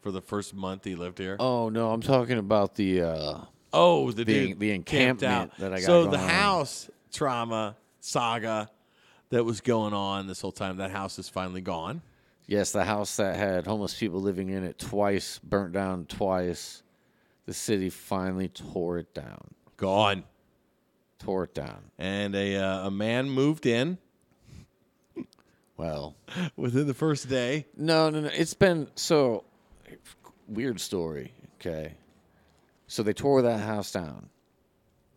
for 0.02 0.12
the 0.12 0.22
first 0.22 0.54
month 0.54 0.84
he 0.84 0.96
lived 0.96 1.18
here? 1.18 1.36
oh 1.40 1.70
no, 1.70 1.92
I'm 1.92 2.02
talking 2.02 2.38
about 2.38 2.76
the 2.76 3.02
uh 3.02 3.38
Oh, 3.74 4.12
the, 4.12 4.24
The- 4.24 4.54
the 4.54 4.72
encampment 4.72 5.24
out. 5.52 5.58
that 5.58 5.74
I 5.74 5.78
got 5.82 5.86
So 5.86 6.08
the 6.08 6.18
house 6.18 6.90
trauma 7.12 7.76
saga 8.00 8.70
that 9.30 9.44
was 9.44 9.60
going 9.62 9.94
on 9.94 10.26
this 10.28 10.40
whole 10.42 10.54
time, 10.54 10.78
that 10.78 10.92
house 10.92 11.20
is 11.20 11.28
finally 11.28 11.62
gone. 11.62 12.02
yes, 12.48 12.72
the 12.72 12.86
house 12.86 13.18
that 13.18 13.36
had 13.36 13.68
homeless 13.68 13.94
people 14.00 14.22
living 14.22 14.50
in 14.50 14.64
it 14.64 14.80
twice, 14.80 15.40
burnt 15.44 15.74
down 15.74 16.06
twice. 16.06 16.82
The 17.46 17.54
city 17.54 17.90
finally 17.90 18.48
tore 18.48 18.98
it 19.00 19.14
down. 19.14 19.54
Gone. 19.76 20.24
Tore 21.20 21.44
it 21.46 21.54
down. 21.54 21.92
And 21.98 22.36
a 22.36 22.56
uh, 22.56 22.88
a 22.88 22.92
man 22.92 23.30
moved 23.30 23.66
in 23.66 23.98
Well, 25.76 26.16
within 26.56 26.88
the 26.88 26.94
first 26.94 27.30
day. 27.30 27.66
No, 27.76 28.10
no, 28.10 28.22
no. 28.22 28.30
It's 28.34 28.54
been 28.54 28.88
so 28.96 29.44
weird 30.48 30.80
story. 30.80 31.34
Okay, 31.60 31.94
so 32.88 33.04
they 33.04 33.14
tore 33.14 33.42
that 33.44 33.60
house 33.60 33.92
down, 33.92 34.30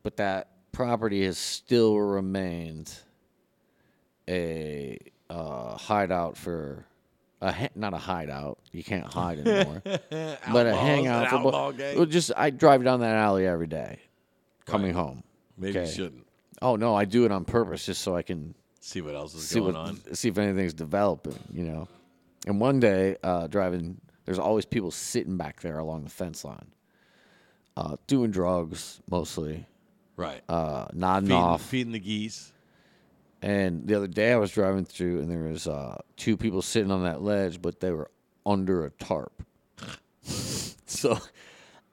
but 0.02 0.16
that 0.18 0.48
property 0.72 1.24
has 1.24 1.36
still 1.38 1.98
remained 1.98 2.92
a 4.28 4.98
uh, 5.28 5.76
hideout 5.76 6.36
for 6.36 6.84
a 7.40 7.52
ha- 7.52 7.68
not 7.74 7.94
a 7.94 7.98
hideout. 7.98 8.58
You 8.72 8.82
can't 8.84 9.06
hide 9.06 9.38
anymore, 9.46 9.82
but 9.84 10.66
a 10.66 10.74
hangout 10.74 11.24
an 11.32 11.42
for. 11.42 11.50
bo- 11.52 11.74
well, 11.96 12.06
just 12.06 12.32
I 12.36 12.50
drive 12.50 12.84
down 12.84 13.00
that 13.00 13.16
alley 13.16 13.46
every 13.46 13.66
day, 13.66 13.98
coming 14.66 14.92
home. 14.94 15.22
Maybe 15.56 15.78
Okay. 15.78 15.88
you 15.88 15.94
shouldn't. 15.94 16.26
Oh 16.62 16.76
no, 16.76 16.94
I 16.94 17.04
do 17.04 17.24
it 17.24 17.32
on 17.32 17.44
purpose 17.44 17.86
just 17.86 18.02
so 18.02 18.14
I 18.16 18.22
can 18.22 18.54
See 18.80 19.00
what 19.02 19.14
else 19.14 19.34
is 19.34 19.46
see 19.46 19.60
going 19.60 19.74
what 19.74 19.80
on. 19.80 20.14
see 20.14 20.28
if 20.28 20.38
anything's 20.38 20.74
developing, 20.74 21.38
you 21.52 21.64
know. 21.64 21.88
And 22.46 22.58
one 22.60 22.80
day, 22.80 23.16
uh, 23.22 23.46
driving, 23.46 24.00
there's 24.30 24.38
always 24.38 24.64
people 24.64 24.92
sitting 24.92 25.36
back 25.36 25.60
there 25.60 25.80
along 25.80 26.04
the 26.04 26.08
fence 26.08 26.44
line, 26.44 26.68
uh, 27.76 27.96
doing 28.06 28.30
drugs 28.30 29.00
mostly, 29.10 29.66
Right. 30.14 30.40
uh, 30.48 30.86
nodding 30.92 31.30
feeding, 31.30 31.36
off. 31.42 31.62
feeding 31.62 31.92
the 31.92 31.98
geese. 31.98 32.52
And 33.42 33.88
the 33.88 33.96
other 33.96 34.06
day, 34.06 34.32
I 34.32 34.36
was 34.36 34.52
driving 34.52 34.84
through, 34.84 35.18
and 35.18 35.28
there 35.28 35.50
was 35.50 35.66
uh, 35.66 35.98
two 36.16 36.36
people 36.36 36.62
sitting 36.62 36.92
on 36.92 37.02
that 37.02 37.22
ledge, 37.22 37.60
but 37.60 37.80
they 37.80 37.90
were 37.90 38.08
under 38.46 38.84
a 38.84 38.90
tarp. 38.90 39.32
so 40.22 41.18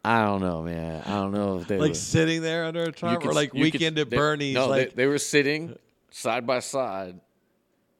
I 0.05 0.23
don't 0.23 0.41
know, 0.41 0.61
man. 0.61 1.01
I 1.07 1.15
don't 1.15 1.31
know 1.31 1.57
if 1.57 1.67
they 1.67 1.79
Like 1.79 1.89
were, 1.89 1.95
sitting 1.95 2.43
there 2.43 2.65
under 2.65 2.83
a 2.83 2.91
tarp, 2.91 3.21
could- 3.21 3.31
or 3.31 3.33
like 3.33 3.51
you 3.55 3.63
could- 3.63 3.73
weekend 3.79 3.97
at 3.97 4.11
they- 4.11 4.15
Bernie's. 4.15 4.53
No, 4.53 4.67
like 4.67 4.89
they, 4.89 5.05
they 5.05 5.07
were 5.07 5.17
sitting 5.17 5.75
side 6.11 6.45
by 6.45 6.59
side, 6.59 7.19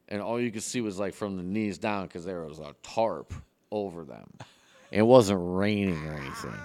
and 0.06 0.22
all 0.22 0.40
you 0.40 0.52
could 0.52 0.62
see 0.62 0.80
was 0.80 0.96
like 0.96 1.14
from 1.14 1.36
the 1.38 1.42
knees 1.42 1.78
down 1.78 2.06
because 2.06 2.24
there 2.24 2.44
was 2.44 2.60
a 2.60 2.76
tarp 2.84 3.32
over 3.70 4.04
them. 4.04 4.30
It 4.90 5.02
wasn't 5.02 5.40
raining 5.42 6.06
or 6.06 6.14
anything. 6.14 6.54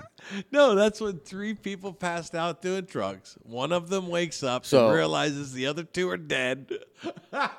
No, 0.54 0.74
that's 0.74 1.02
when 1.02 1.20
three 1.20 1.54
people 1.54 1.92
passed 1.92 2.34
out 2.34 2.62
doing 2.62 2.86
drugs. 2.86 3.38
One 3.44 3.74
of 3.74 3.90
them 3.90 4.08
wakes 4.08 4.42
up 4.42 4.66
So- 4.66 4.86
and 4.86 4.96
realizes 4.96 5.52
the 5.52 5.68
other 5.68 5.84
two 5.84 6.10
are 6.10 6.16
dead. 6.16 6.72
yeah, 7.34 7.50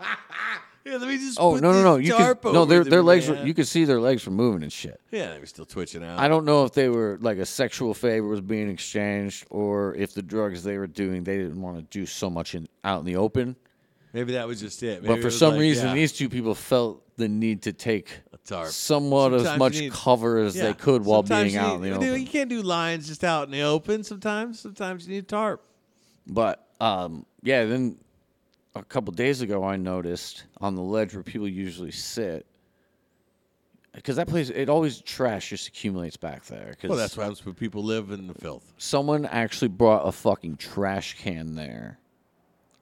let 0.86 1.02
me 1.02 1.18
just 1.18 1.38
Oh 1.38 1.56
no, 1.56 1.72
no, 1.72 1.82
no! 1.82 1.96
You 1.96 2.14
could, 2.14 2.42
no, 2.44 2.64
their 2.64 2.82
their 2.82 3.02
legs 3.02 3.28
were. 3.28 3.36
You 3.44 3.52
could 3.52 3.66
see 3.68 3.84
their 3.84 4.00
legs 4.00 4.24
were 4.24 4.32
moving 4.32 4.62
and 4.62 4.72
shit. 4.72 4.98
yeah, 5.10 5.34
they 5.34 5.40
were 5.40 5.46
still 5.46 5.66
twitching 5.66 6.02
out. 6.02 6.18
I 6.18 6.28
don't 6.28 6.46
know 6.46 6.64
if 6.64 6.72
they 6.72 6.88
were 6.88 7.18
like 7.20 7.36
a 7.36 7.44
sexual 7.46 7.92
favor 7.92 8.26
was 8.26 8.40
being 8.40 8.70
exchanged, 8.70 9.46
or 9.50 9.94
if 9.96 10.14
the 10.14 10.22
drugs 10.22 10.62
they 10.62 10.78
were 10.78 10.86
doing 10.86 11.22
they 11.24 11.36
didn't 11.36 11.60
want 11.60 11.76
to 11.76 11.82
do 11.82 12.06
so 12.06 12.30
much 12.30 12.54
in 12.54 12.66
out 12.82 13.00
in 13.00 13.04
the 13.04 13.16
open. 13.16 13.56
Maybe 14.14 14.32
that 14.34 14.46
was 14.46 14.60
just 14.60 14.82
it. 14.82 15.02
Maybe 15.02 15.14
but 15.14 15.22
for 15.22 15.30
some 15.30 15.54
like, 15.54 15.60
reason, 15.60 15.88
yeah, 15.88 15.94
these 15.94 16.12
two 16.12 16.28
people 16.30 16.54
felt 16.54 17.02
the 17.16 17.28
need 17.28 17.62
to 17.62 17.72
take 17.72 18.20
a 18.32 18.38
tarp. 18.38 18.68
somewhat 18.68 19.32
Sometimes 19.32 19.46
as 19.48 19.58
much 19.58 19.78
need- 19.80 19.92
cover 19.92 20.38
as 20.38 20.56
Yeah. 20.56 20.68
they 20.68 20.74
could 20.74 21.04
while 21.04 21.22
being 21.24 21.56
out 21.56 21.76
in 21.76 21.82
the 21.82 21.90
open. 21.96 22.20
You 22.20 22.26
can't 22.26 22.48
do 22.48 22.62
lines 22.62 23.08
just 23.08 23.24
out 23.24 23.46
in 23.46 23.50
the 23.50 23.62
open. 23.62 24.04
Sometimes, 24.04 24.60
sometimes 24.60 25.06
you 25.06 25.14
need 25.14 25.24
a 25.24 25.26
tarp. 25.26 25.62
But 26.28 26.64
um, 26.80 27.26
yeah, 27.42 27.64
then 27.64 27.98
a 28.76 28.84
couple 28.84 29.12
days 29.12 29.40
ago, 29.42 29.64
I 29.64 29.76
noticed 29.76 30.44
on 30.60 30.74
the 30.76 30.82
ledge 30.82 31.12
where 31.14 31.22
people 31.24 31.48
usually 31.48 31.90
sit, 31.92 32.46
because 33.92 34.16
that 34.16 34.28
place 34.28 34.48
it 34.50 34.68
always 34.68 35.00
trash 35.00 35.50
just 35.50 35.68
accumulates 35.68 36.16
back 36.16 36.44
there. 36.46 36.74
Well, 36.82 36.96
that's 36.96 37.16
what 37.16 37.24
happens 37.24 37.44
when 37.44 37.54
people 37.54 37.82
live 37.82 38.10
in 38.10 38.26
the 38.28 38.34
filth. 38.34 38.72
someone 38.78 39.26
actually 39.26 39.68
brought 39.68 40.06
a 40.06 40.12
fucking 40.12 40.56
trash 40.56 41.16
can 41.18 41.54
there. 41.56 41.98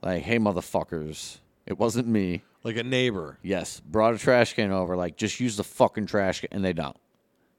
Like, 0.02 0.23
hey, 0.23 0.38
motherfuckers, 0.38 1.38
it 1.66 1.78
wasn't 1.78 2.09
me. 2.09 2.42
Like 2.64 2.76
a 2.76 2.82
neighbor. 2.82 3.38
Yes, 3.42 3.80
brought 3.80 4.14
a 4.14 4.18
trash 4.18 4.54
can 4.54 4.71
over. 4.71 4.97
Like, 4.97 5.16
just 5.16 5.40
use 5.40 5.56
the 5.56 5.64
fucking 5.64 6.06
trash 6.06 6.40
can, 6.40 6.49
and 6.52 6.64
they 6.64 6.73
don't. 6.73 6.97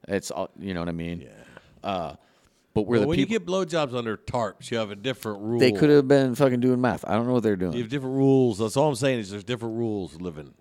It's 0.08 0.30
all 0.30 0.50
you 0.58 0.74
know 0.74 0.80
what 0.80 0.88
I 0.88 0.92
mean. 0.92 1.20
Yeah. 1.22 1.28
Uh, 1.82 2.16
but 2.74 2.82
where 2.82 2.98
Well, 2.98 3.02
the 3.02 3.08
when 3.08 3.16
people 3.16 3.32
you 3.34 3.38
get 3.38 3.46
blowjobs 3.46 3.94
under 3.96 4.16
tarps, 4.16 4.70
you 4.70 4.78
have 4.78 4.90
a 4.90 4.96
different 4.96 5.40
rule. 5.40 5.60
they 5.60 5.72
could 5.72 5.90
have 5.90 6.08
been 6.08 6.34
fucking 6.34 6.60
doing 6.60 6.80
math. 6.80 7.04
I 7.06 7.12
don't 7.14 7.26
know 7.26 7.34
what 7.34 7.42
they're 7.42 7.56
doing. 7.56 7.72
You 7.74 7.80
have 7.80 7.90
different 7.90 8.16
rules. 8.16 8.58
That's 8.58 8.76
all 8.76 8.88
I'm 8.88 8.94
saying 8.96 9.20
is 9.20 9.30
there's 9.30 9.44
different 9.44 9.76
rules 9.76 10.20
living. 10.20 10.52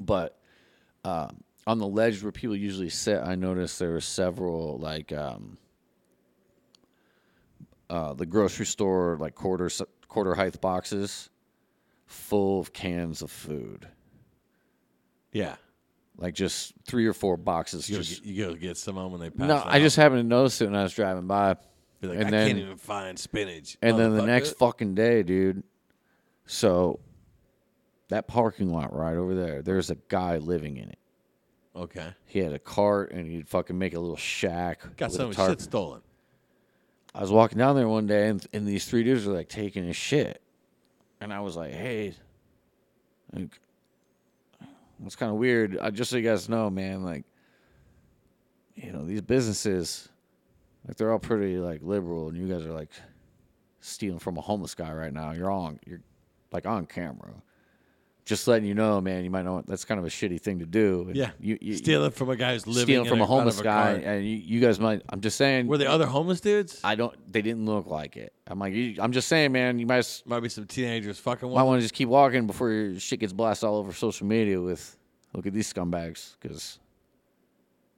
but 0.00 0.38
uh, 1.04 1.28
on 1.66 1.78
the 1.78 1.86
ledge 1.86 2.22
where 2.22 2.32
people 2.32 2.56
usually 2.56 2.88
sit, 2.88 3.20
I 3.22 3.34
noticed 3.34 3.78
there 3.78 3.90
were 3.92 4.00
several 4.00 4.78
like 4.78 5.12
um, 5.12 5.58
uh, 7.90 8.14
the 8.14 8.26
grocery 8.26 8.66
store 8.66 9.16
like 9.20 9.34
quarter 9.34 9.70
quarter 10.08 10.34
height 10.34 10.60
boxes 10.60 11.30
full 12.06 12.60
of 12.60 12.72
cans 12.72 13.20
of 13.22 13.30
food, 13.30 13.86
Yeah. 15.32 15.56
like 16.16 16.34
just 16.34 16.72
three 16.86 17.06
or 17.06 17.12
four 17.12 17.36
boxes. 17.36 17.88
You 17.88 17.96
go, 17.96 18.02
Just 18.02 18.22
get, 18.24 18.30
you 18.32 18.46
go 18.46 18.54
get 18.54 18.76
some 18.76 18.96
of 18.96 19.04
them 19.04 19.12
when 19.12 19.20
they 19.20 19.30
pass 19.30 19.46
no, 19.48 19.56
out. 19.56 19.66
I 19.66 19.78
just 19.78 19.96
happened 19.96 20.20
to 20.20 20.26
notice 20.26 20.60
it 20.60 20.66
when 20.66 20.74
I 20.76 20.82
was 20.82 20.94
driving 20.94 21.26
by, 21.26 21.54
Be 22.00 22.08
like, 22.08 22.18
and 22.18 22.28
I 22.28 22.30
then 22.30 22.46
can't 22.48 22.58
even 22.58 22.76
find 22.78 23.18
spinach. 23.18 23.76
and 23.82 23.98
then 23.98 24.14
the 24.16 24.22
next 24.24 24.56
fucking 24.56 24.94
day, 24.94 25.22
dude. 25.22 25.62
So 26.46 26.98
that 28.08 28.26
parking 28.26 28.72
lot 28.72 28.94
right 28.94 29.16
over 29.16 29.34
there, 29.34 29.60
there's 29.60 29.90
a 29.90 29.96
guy 30.08 30.38
living 30.38 30.78
in 30.78 30.88
it. 30.88 30.98
Okay. 31.76 32.08
He 32.24 32.38
had 32.38 32.54
a 32.54 32.58
cart 32.58 33.12
and 33.12 33.30
he'd 33.30 33.46
fucking 33.48 33.78
make 33.78 33.94
a 33.94 34.00
little 34.00 34.16
shack. 34.16 34.80
Got 34.96 35.12
some 35.12 35.20
a 35.20 35.24
of 35.24 35.28
his 35.30 35.36
tarp. 35.36 35.50
shit 35.50 35.60
stolen. 35.60 36.00
I 37.18 37.20
was 37.20 37.32
walking 37.32 37.58
down 37.58 37.74
there 37.74 37.88
one 37.88 38.06
day 38.06 38.28
and, 38.28 38.46
and 38.52 38.64
these 38.64 38.84
three 38.84 39.02
dudes 39.02 39.26
were 39.26 39.34
like 39.34 39.48
taking 39.48 39.84
his 39.84 39.96
shit. 39.96 40.40
And 41.20 41.32
I 41.32 41.40
was 41.40 41.56
like, 41.56 41.72
hey, 41.72 42.14
like, 43.32 43.58
it's 45.04 45.16
kind 45.16 45.32
of 45.32 45.36
weird. 45.36 45.76
I, 45.80 45.90
just 45.90 46.12
so 46.12 46.16
you 46.16 46.22
guys 46.22 46.48
know, 46.48 46.70
man, 46.70 47.02
like, 47.02 47.24
you 48.76 48.92
know, 48.92 49.04
these 49.04 49.20
businesses, 49.20 50.08
like, 50.86 50.96
they're 50.96 51.10
all 51.10 51.18
pretty, 51.18 51.58
like, 51.58 51.80
liberal. 51.82 52.28
And 52.28 52.36
you 52.36 52.46
guys 52.46 52.64
are, 52.64 52.72
like, 52.72 52.90
stealing 53.80 54.20
from 54.20 54.36
a 54.36 54.40
homeless 54.40 54.76
guy 54.76 54.92
right 54.92 55.12
now. 55.12 55.32
You're 55.32 55.50
on, 55.50 55.80
you're, 55.84 56.02
like, 56.52 56.66
on 56.66 56.86
camera. 56.86 57.34
Just 58.28 58.46
letting 58.46 58.68
you 58.68 58.74
know, 58.74 59.00
man, 59.00 59.24
you 59.24 59.30
might 59.30 59.46
know 59.46 59.62
that's 59.66 59.86
kind 59.86 59.98
of 59.98 60.04
a 60.04 60.10
shitty 60.10 60.38
thing 60.38 60.58
to 60.58 60.66
do. 60.66 61.06
And 61.08 61.16
Yeah. 61.16 61.30
You, 61.40 61.56
you, 61.62 61.76
Stealing 61.76 62.10
from 62.10 62.28
a 62.28 62.36
guy 62.36 62.52
who's 62.52 62.66
living 62.66 62.82
stealing 62.82 63.08
from 63.08 63.20
a, 63.20 63.24
a 63.24 63.26
homeless 63.26 63.56
out 63.60 63.64
guy. 63.64 63.92
And 63.92 64.22
you, 64.22 64.36
you 64.36 64.60
guys 64.60 64.78
might, 64.78 65.00
I'm 65.08 65.22
just 65.22 65.38
saying. 65.38 65.66
Were 65.66 65.78
the 65.78 65.90
other 65.90 66.04
homeless 66.04 66.42
dudes? 66.42 66.78
I 66.84 66.94
don't. 66.94 67.16
They 67.32 67.40
didn't 67.40 67.64
look 67.64 67.86
like 67.86 68.18
it. 68.18 68.34
I'm 68.46 68.58
like, 68.58 68.74
you, 68.74 68.96
I'm 69.00 69.12
just 69.12 69.28
saying, 69.28 69.52
man. 69.52 69.78
You 69.78 69.86
might 69.86 70.22
Might 70.26 70.40
be 70.40 70.50
some 70.50 70.66
teenagers 70.66 71.18
fucking 71.18 71.48
one. 71.48 71.64
want 71.64 71.78
to 71.78 71.82
just 71.82 71.94
keep 71.94 72.10
walking 72.10 72.46
before 72.46 72.70
your 72.70 73.00
shit 73.00 73.20
gets 73.20 73.32
blasted 73.32 73.66
all 73.66 73.76
over 73.76 73.94
social 73.94 74.26
media 74.26 74.60
with, 74.60 74.98
look 75.32 75.46
at 75.46 75.54
these 75.54 75.72
scumbags, 75.72 76.36
because 76.38 76.78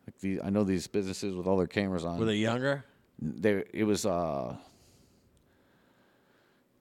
like 0.06 0.16
these, 0.20 0.38
I 0.44 0.50
know 0.50 0.62
these 0.62 0.86
businesses 0.86 1.34
with 1.34 1.48
all 1.48 1.56
their 1.56 1.66
cameras 1.66 2.04
on. 2.04 2.20
Were 2.20 2.24
they 2.24 2.36
younger? 2.36 2.84
They, 3.20 3.64
it 3.74 3.82
was 3.82 4.06
uh. 4.06 4.54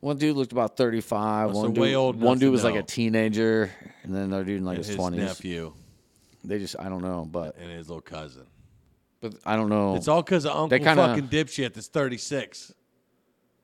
One 0.01 0.17
dude 0.17 0.35
looked 0.37 0.51
about 0.53 0.77
35. 0.77 1.49
Oh, 1.49 1.53
one 1.53 1.73
dude, 1.73 1.81
way 1.81 1.95
old 1.95 2.19
one 2.21 2.39
dude 2.39 2.51
was 2.51 2.63
like 2.63 2.75
a 2.75 2.83
teenager, 2.83 3.69
and 4.03 4.15
then 4.15 4.23
another 4.23 4.45
dude 4.45 4.59
in 4.59 4.65
like 4.65 4.77
And 4.77 4.85
his 4.85 4.95
his 4.95 4.97
20s. 4.97 5.15
nephew 5.15 5.73
They 6.43 6.57
just, 6.59 6.77
I 6.79 6.87
don't 6.87 7.01
know, 7.01 7.27
but 7.29 7.57
and 7.57 7.69
his 7.69 7.89
little 7.89 8.01
cousin. 8.01 8.45
but 9.19 9.35
I 9.45 9.55
don't 9.57 9.67
know. 9.69 9.95
It's 9.95 10.07
all 10.07 10.21
because 10.23 10.45
of 10.45 10.51
Uncle 10.55 10.77
kinda- 10.77 10.95
fucking 10.95 11.27
dipshit 11.27 11.73
that's 11.73 11.87
36. 11.87 12.71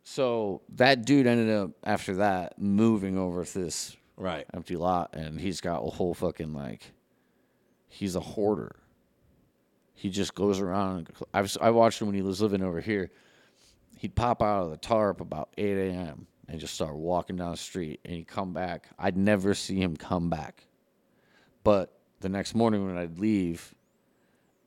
so 0.03 0.61
that 0.75 1.05
dude 1.05 1.25
ended 1.25 1.49
up 1.55 1.71
after 1.83 2.15
that 2.15 2.59
moving 2.59 3.17
over 3.17 3.43
to 3.45 3.59
this 3.59 3.95
Right. 4.17 4.45
empty 4.53 4.75
lot 4.75 5.15
and 5.15 5.39
he's 5.39 5.61
got 5.61 5.79
a 5.85 5.89
whole 5.89 6.13
fucking 6.13 6.53
like 6.53 6.91
he's 7.87 8.15
a 8.15 8.19
hoarder 8.19 8.75
he 9.93 10.09
just 10.09 10.35
goes 10.35 10.59
around 10.59 11.09
I've, 11.33 11.55
i 11.59 11.69
watched 11.71 12.01
him 12.01 12.07
when 12.07 12.15
he 12.15 12.21
was 12.21 12.39
living 12.41 12.61
over 12.61 12.81
here 12.81 13.09
he'd 14.05 14.13
pop 14.13 14.39
out 14.43 14.65
of 14.65 14.69
the 14.69 14.77
tarp 14.77 15.19
about 15.19 15.49
8 15.57 15.89
a.m 15.89 16.27
and 16.47 16.59
just 16.59 16.75
start 16.75 16.95
walking 16.95 17.37
down 17.37 17.49
the 17.49 17.57
street 17.57 17.99
and 18.05 18.13
he'd 18.13 18.27
come 18.27 18.53
back. 18.53 18.89
I'd 18.99 19.17
never 19.17 19.55
see 19.55 19.81
him 19.81 19.97
come 19.97 20.29
back. 20.29 20.67
But 21.63 21.91
the 22.19 22.29
next 22.29 22.53
morning 22.53 22.85
when 22.85 22.97
i'd 22.97 23.19
leave 23.19 23.73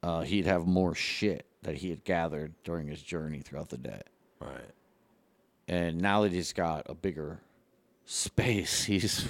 uh, 0.03 0.23
he'd 0.23 0.47
have 0.47 0.67
more 0.67 0.95
shit 0.95 1.47
that 1.63 1.77
he 1.77 1.91
had 1.91 2.05
gathered 2.05 2.53
during 2.63 2.89
his 2.89 3.01
journey 3.01 3.41
throughout 3.41 3.69
the 3.69 3.79
day. 3.79 4.03
Right. 4.41 4.71
and 5.67 6.01
now 6.01 6.23
that 6.23 6.33
he's 6.33 6.53
got 6.53 6.87
a 6.87 6.95
bigger 6.95 7.41
space, 8.05 8.85
he's 8.85 9.25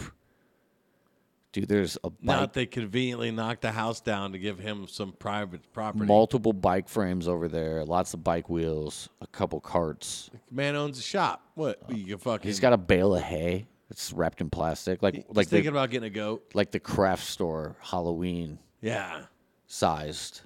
dude. 1.52 1.68
There's 1.68 1.96
a 2.04 2.10
bike, 2.10 2.38
that 2.40 2.52
they 2.52 2.66
conveniently 2.66 3.30
knocked 3.30 3.62
the 3.62 3.72
house 3.72 4.00
down 4.00 4.32
to 4.32 4.38
give 4.38 4.58
him 4.58 4.86
some 4.88 5.12
private 5.12 5.72
property. 5.72 6.04
multiple 6.06 6.52
bike 6.52 6.88
frames 6.88 7.26
over 7.28 7.48
there, 7.48 7.84
lots 7.84 8.14
of 8.14 8.22
bike 8.24 8.48
wheels, 8.48 9.08
a 9.20 9.26
couple 9.26 9.60
carts. 9.60 10.30
Man 10.50 10.76
owns 10.76 10.98
a 10.98 11.02
shop. 11.02 11.44
What? 11.54 11.80
Uh, 11.90 11.94
you 11.94 12.18
fucking. 12.18 12.46
He's 12.48 12.60
got 12.60 12.72
a 12.72 12.78
bale 12.78 13.14
of 13.14 13.22
hay 13.22 13.66
It's 13.90 14.12
wrapped 14.12 14.40
in 14.40 14.50
plastic, 14.50 15.02
like 15.02 15.14
He's 15.14 15.24
like 15.28 15.48
thinking 15.48 15.72
the, 15.72 15.78
about 15.78 15.90
getting 15.90 16.06
a 16.06 16.10
goat. 16.10 16.44
like 16.54 16.70
the 16.70 16.80
craft 16.80 17.24
store 17.24 17.76
Halloween 17.80 18.58
Yeah. 18.80 19.22
sized. 19.66 20.42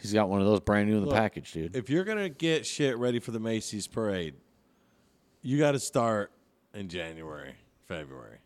He's 0.00 0.12
got 0.12 0.28
one 0.28 0.40
of 0.40 0.46
those 0.46 0.60
brand 0.60 0.88
new 0.88 0.96
in 0.96 1.00
the 1.02 1.08
Look, 1.08 1.16
package, 1.16 1.52
dude. 1.52 1.74
If 1.74 1.90
you're 1.90 2.04
gonna 2.04 2.28
get 2.28 2.64
shit 2.66 2.96
ready 2.98 3.18
for 3.18 3.30
the 3.32 3.40
Macy's 3.40 3.86
parade, 3.88 4.34
you 5.42 5.58
got 5.58 5.72
to 5.72 5.80
start 5.80 6.32
in 6.74 6.88
January, 6.88 7.54
February. 7.86 8.38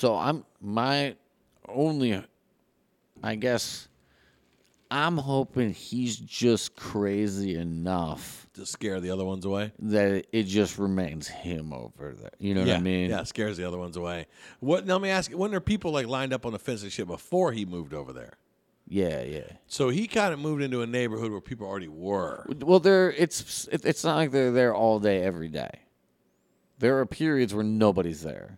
So 0.00 0.16
I'm 0.16 0.46
my 0.62 1.14
only, 1.68 2.24
I 3.22 3.34
guess. 3.34 3.86
I'm 4.90 5.18
hoping 5.18 5.74
he's 5.74 6.16
just 6.16 6.74
crazy 6.74 7.54
enough 7.54 8.48
to 8.54 8.64
scare 8.64 8.98
the 9.00 9.10
other 9.10 9.26
ones 9.26 9.44
away. 9.44 9.72
that 9.80 10.26
it 10.32 10.44
just 10.44 10.78
remains 10.78 11.28
him 11.28 11.74
over 11.74 12.14
there. 12.18 12.30
You 12.38 12.54
know 12.54 12.62
yeah, 12.62 12.72
what 12.72 12.80
I 12.80 12.82
mean? 12.82 13.10
yeah, 13.10 13.24
scares 13.24 13.58
the 13.58 13.68
other 13.68 13.76
ones 13.76 13.98
away. 13.98 14.26
What? 14.60 14.86
Now 14.86 14.94
let 14.94 15.02
me 15.02 15.10
ask 15.10 15.30
you: 15.30 15.36
When 15.36 15.50
there 15.50 15.60
people 15.60 15.92
like 15.92 16.06
lined 16.06 16.32
up 16.32 16.46
on 16.46 16.52
the 16.52 16.58
fence 16.58 16.82
and 16.82 16.90
shit 16.90 17.06
before 17.06 17.52
he 17.52 17.66
moved 17.66 17.92
over 17.92 18.14
there? 18.14 18.38
Yeah, 18.88 19.20
yeah. 19.20 19.52
So 19.66 19.90
he 19.90 20.06
kind 20.06 20.32
of 20.32 20.40
moved 20.40 20.62
into 20.62 20.80
a 20.80 20.86
neighborhood 20.86 21.30
where 21.30 21.42
people 21.42 21.66
already 21.66 21.88
were. 21.88 22.46
Well, 22.60 22.80
they're 22.80 23.12
it's 23.12 23.68
it, 23.70 23.84
it's 23.84 24.02
not 24.02 24.16
like 24.16 24.30
they're 24.30 24.50
there 24.50 24.74
all 24.74 24.98
day 24.98 25.22
every 25.22 25.48
day. 25.48 25.70
There 26.78 26.98
are 27.00 27.04
periods 27.04 27.52
where 27.52 27.64
nobody's 27.64 28.22
there. 28.22 28.56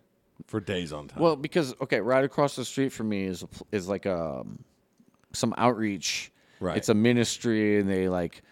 For 0.53 0.59
days 0.59 0.93
on 0.93 1.07
time. 1.07 1.19
Well, 1.19 1.35
because 1.35 1.73
okay, 1.81 1.99
right 1.99 2.23
across 2.23 2.55
the 2.55 2.63
street 2.63 2.89
from 2.89 3.09
me 3.09 3.23
is 3.23 3.43
is 3.71 3.89
like 3.89 4.05
um 4.05 4.63
some 5.33 5.51
outreach. 5.57 6.31
Right. 6.59 6.77
It's 6.77 6.89
a 6.89 6.93
ministry, 6.93 7.79
and 7.79 7.89
they 7.89 8.07
like 8.07 8.43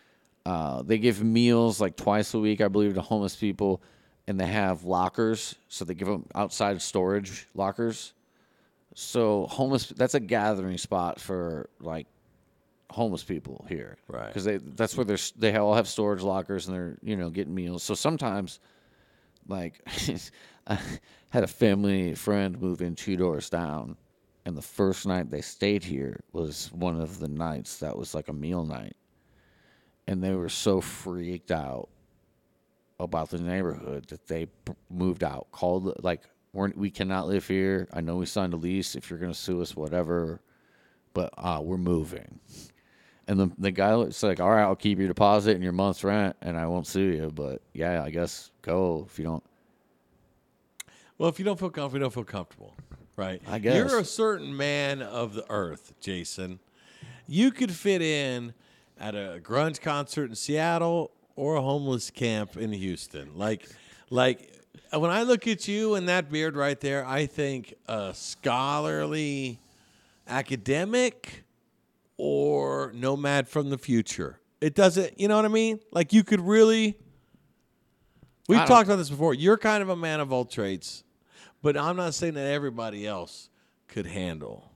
uh, 0.43 0.81
they 0.81 0.97
give 0.97 1.23
meals 1.23 1.79
like 1.79 1.95
twice 1.95 2.33
a 2.33 2.39
week, 2.39 2.59
I 2.59 2.69
believe, 2.69 2.95
to 2.95 3.01
homeless 3.01 3.35
people, 3.35 3.83
and 4.25 4.39
they 4.39 4.47
have 4.47 4.83
lockers, 4.83 5.53
so 5.67 5.85
they 5.85 5.93
give 5.93 6.07
them 6.07 6.25
outside 6.33 6.81
storage 6.81 7.47
lockers. 7.53 8.13
So 8.95 9.45
homeless 9.45 9.85
that's 9.85 10.15
a 10.15 10.19
gathering 10.19 10.79
spot 10.79 11.19
for 11.19 11.69
like 11.79 12.07
homeless 12.89 13.23
people 13.23 13.63
here, 13.69 13.97
Right. 14.07 14.25
Because 14.25 14.45
they 14.45 14.57
that's 14.57 14.97
where 14.97 15.05
they're 15.05 15.19
they 15.37 15.55
all 15.55 15.75
have 15.75 15.87
storage 15.87 16.23
lockers 16.23 16.67
and 16.67 16.75
they're 16.75 16.97
you 17.03 17.15
know 17.15 17.29
getting 17.29 17.53
meals. 17.53 17.83
So 17.83 17.93
sometimes 17.93 18.59
like 19.47 19.81
I 20.67 20.79
had 21.29 21.43
a 21.43 21.47
family 21.47 22.15
friend 22.15 22.59
move 22.59 22.81
in 22.81 22.95
two 22.95 23.17
doors 23.17 23.49
down 23.49 23.97
and 24.45 24.57
the 24.57 24.61
first 24.61 25.05
night 25.05 25.29
they 25.29 25.41
stayed 25.41 25.83
here 25.83 26.21
was 26.31 26.71
one 26.73 26.99
of 26.99 27.19
the 27.19 27.27
nights 27.27 27.77
that 27.79 27.97
was 27.97 28.15
like 28.15 28.27
a 28.27 28.33
meal 28.33 28.65
night. 28.65 28.95
And 30.07 30.23
they 30.23 30.33
were 30.33 30.49
so 30.49 30.81
freaked 30.81 31.51
out 31.51 31.89
about 32.99 33.29
the 33.29 33.39
neighborhood 33.39 34.07
that 34.07 34.27
they 34.27 34.47
moved 34.89 35.23
out 35.23 35.47
called 35.51 35.93
like 36.03 36.21
we're, 36.53 36.71
we 36.75 36.89
cannot 36.89 37.27
live 37.27 37.47
here. 37.47 37.87
I 37.93 38.01
know 38.01 38.17
we 38.17 38.25
signed 38.25 38.53
a 38.53 38.57
lease 38.57 38.95
if 38.95 39.09
you're 39.09 39.19
going 39.19 39.31
to 39.31 39.37
sue 39.37 39.61
us 39.61 39.75
whatever 39.75 40.41
but 41.13 41.33
uh, 41.37 41.59
we're 41.61 41.77
moving 41.77 42.39
and 43.31 43.39
the, 43.39 43.51
the 43.57 43.71
guy 43.71 43.95
was 43.95 44.21
like 44.21 44.39
all 44.39 44.49
right 44.49 44.63
i'll 44.63 44.75
keep 44.75 44.99
your 44.99 45.07
deposit 45.07 45.55
and 45.55 45.63
your 45.63 45.71
month's 45.71 46.03
rent 46.03 46.35
and 46.41 46.57
i 46.57 46.67
won't 46.67 46.85
sue 46.85 46.99
you 46.99 47.31
but 47.33 47.61
yeah 47.73 48.03
i 48.03 48.09
guess 48.09 48.51
go 48.61 49.05
if 49.09 49.17
you 49.17 49.23
don't 49.25 49.43
Well, 51.17 51.29
if 51.29 51.39
you 51.39 51.45
don't 51.45 51.57
feel 51.59 51.69
comfortable, 51.69 51.97
you 51.99 52.01
don't 52.01 52.13
feel 52.13 52.23
comfortable, 52.23 52.73
right? 53.15 53.41
I 53.47 53.59
guess. 53.59 53.75
You're 53.75 53.99
a 53.99 54.05
certain 54.05 54.57
man 54.57 55.03
of 55.03 55.35
the 55.35 55.45
earth, 55.51 55.93
Jason. 55.99 56.59
You 57.27 57.51
could 57.51 57.71
fit 57.71 58.01
in 58.01 58.53
at 58.99 59.13
a 59.13 59.39
grunge 59.41 59.81
concert 59.81 60.29
in 60.31 60.35
Seattle 60.35 61.11
or 61.35 61.55
a 61.57 61.61
homeless 61.61 62.09
camp 62.09 62.57
in 62.57 62.73
Houston. 62.73 63.37
Like, 63.37 63.69
like 64.09 64.51
when 64.91 65.11
I 65.11 65.21
look 65.21 65.47
at 65.47 65.67
you 65.67 65.93
and 65.93 66.09
that 66.09 66.31
beard 66.31 66.55
right 66.55 66.79
there, 66.79 67.05
I 67.05 67.27
think 67.27 67.75
a 67.87 68.13
scholarly 68.15 69.59
academic 70.27 71.43
or 72.23 72.91
nomad 72.93 73.49
from 73.49 73.71
the 73.71 73.79
future. 73.79 74.39
It 74.61 74.75
doesn't, 74.75 75.19
you 75.19 75.27
know 75.27 75.37
what 75.37 75.45
I 75.45 75.47
mean? 75.47 75.79
Like 75.91 76.13
you 76.13 76.23
could 76.23 76.39
really. 76.39 76.95
We've 78.47 78.59
talked 78.59 78.87
about 78.87 78.97
this 78.97 79.09
before. 79.09 79.33
You're 79.33 79.57
kind 79.57 79.81
of 79.81 79.89
a 79.89 79.95
man 79.95 80.19
of 80.19 80.31
all 80.31 80.45
trades, 80.45 81.03
but 81.63 81.75
I'm 81.75 81.95
not 81.95 82.13
saying 82.13 82.35
that 82.35 82.45
everybody 82.45 83.07
else 83.07 83.49
could 83.87 84.05
handle, 84.05 84.71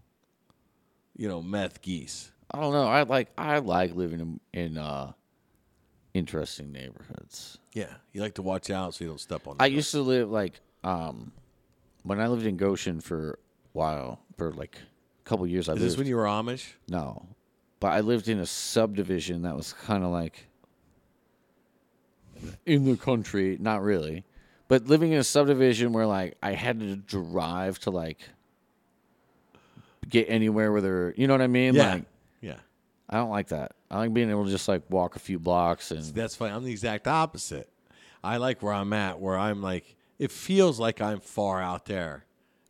you 1.16 1.28
know, 1.28 1.44
meth 1.44 1.84
geese. 1.84 2.32
I 2.50 2.62
don't 2.62 2.74
know. 2.74 2.88
I 2.88 3.04
like 3.04 3.30
I 3.38 3.60
like 3.60 3.94
living 3.94 4.40
in, 4.54 4.60
in 4.60 4.78
uh 4.80 5.12
interesting 6.16 6.72
neighborhoods. 6.72 7.60
Yeah, 7.74 7.94
you 8.12 8.22
like 8.22 8.36
to 8.36 8.42
watch 8.42 8.72
out 8.72 8.96
so 8.96 9.04
you 9.04 9.10
don't 9.12 9.20
step 9.20 9.46
on. 9.48 9.58
I 9.60 9.68
used 9.68 9.92
to 9.92 10.02
live 10.02 10.32
like 10.32 10.62
um 10.84 11.32
when 12.02 12.20
I 12.20 12.28
lived 12.28 12.48
in 12.48 12.58
Goshen 12.58 13.02
for 13.02 13.34
a 13.34 13.38
while, 13.74 14.22
for 14.36 14.52
like 14.52 14.80
couple 15.26 15.46
years 15.48 15.68
I 15.68 15.74
Is 15.74 15.80
lived 15.80 15.92
this 15.92 15.98
when 15.98 16.08
you 16.08 16.16
were 16.16 16.24
Amish? 16.24 16.74
No. 16.88 17.26
But 17.80 17.88
I 17.88 18.00
lived 18.00 18.30
in 18.30 18.40
a 18.40 18.46
subdivision 18.46 19.42
that 19.42 19.56
was 19.56 19.74
kind 19.74 20.04
of 20.04 20.12
like 20.12 20.48
in 22.66 22.86
the 22.86 22.96
country, 22.96 23.58
not 23.60 23.82
really. 23.82 24.24
But 24.68 24.88
living 24.88 25.12
in 25.12 25.20
a 25.20 25.24
subdivision 25.24 25.94
where 25.94 26.06
like 26.06 26.38
I 26.42 26.54
had 26.54 26.80
to 26.80 26.96
drive 26.96 27.80
to 27.80 27.92
like 27.92 28.20
get 30.08 30.28
anywhere 30.30 30.72
where 30.72 30.82
there, 30.82 31.14
you 31.18 31.28
know 31.28 31.34
what 31.34 31.42
I 31.42 31.48
mean? 31.48 31.76
Yeah, 31.76 31.94
Like 31.94 32.06
yeah. 32.42 32.56
I 33.10 33.18
don't 33.18 33.30
like 33.30 33.50
that. 33.50 33.74
I 33.92 33.98
like 34.00 34.14
being 34.14 34.30
able 34.30 34.46
to 34.46 34.52
just 34.52 34.68
like 34.68 34.84
walk 34.90 35.16
a 35.16 35.20
few 35.20 35.38
blocks 35.40 35.92
and 35.92 36.04
That's 36.04 36.36
funny. 36.36 36.54
I'm 36.54 36.64
the 36.64 36.72
exact 36.72 37.08
opposite. 37.08 37.70
I 38.24 38.38
like 38.38 38.64
where 38.64 38.74
I'm 38.74 38.92
at, 38.94 39.20
where 39.20 39.38
I'm 39.38 39.62
like, 39.62 39.96
it 40.18 40.32
feels 40.32 40.80
like 40.80 41.02
I'm 41.02 41.20
far 41.20 41.62
out 41.62 41.86
there 41.86 42.26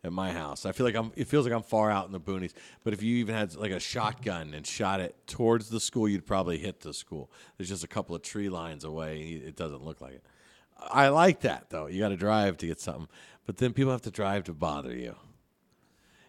at 0.06 0.14
my 0.14 0.32
house. 0.32 0.66
I 0.66 0.72
feel 0.72 0.86
like 0.86 0.96
I'm. 0.96 1.12
It 1.16 1.28
feels 1.28 1.46
like 1.46 1.54
I'm 1.54 1.64
far 1.64 1.92
out 1.92 2.06
in 2.06 2.12
the 2.12 2.20
boonies. 2.20 2.54
But 2.84 2.94
if 2.94 3.02
you 3.04 3.18
even 3.18 3.36
had 3.36 3.56
like 3.56 3.72
a 3.72 3.80
shotgun 3.80 4.54
and 4.54 4.66
shot 4.66 5.00
it 5.02 5.16
towards 5.28 5.70
the 5.70 5.80
school, 5.80 6.08
you'd 6.08 6.26
probably 6.26 6.58
hit 6.58 6.80
the 6.82 6.94
school. 6.94 7.32
There's 7.58 7.70
just 7.70 7.84
a 7.84 7.88
couple 7.88 8.16
of 8.16 8.22
tree 8.22 8.50
lines 8.50 8.84
away. 8.84 9.22
It 9.22 9.56
doesn't 9.56 9.84
look 9.84 10.00
like 10.02 10.14
it. 10.14 10.24
I 10.80 11.10
like 11.10 11.42
that 11.42 11.70
though. 11.70 11.88
You 11.88 12.00
got 12.00 12.10
to 12.10 12.18
drive 12.18 12.58
to 12.58 12.68
get 12.68 12.80
something, 12.80 13.08
but 13.46 13.58
then 13.58 13.74
people 13.74 13.92
have 13.92 14.02
to 14.04 14.12
drive 14.12 14.44
to 14.46 14.54
bother 14.54 14.96
you. 14.96 15.16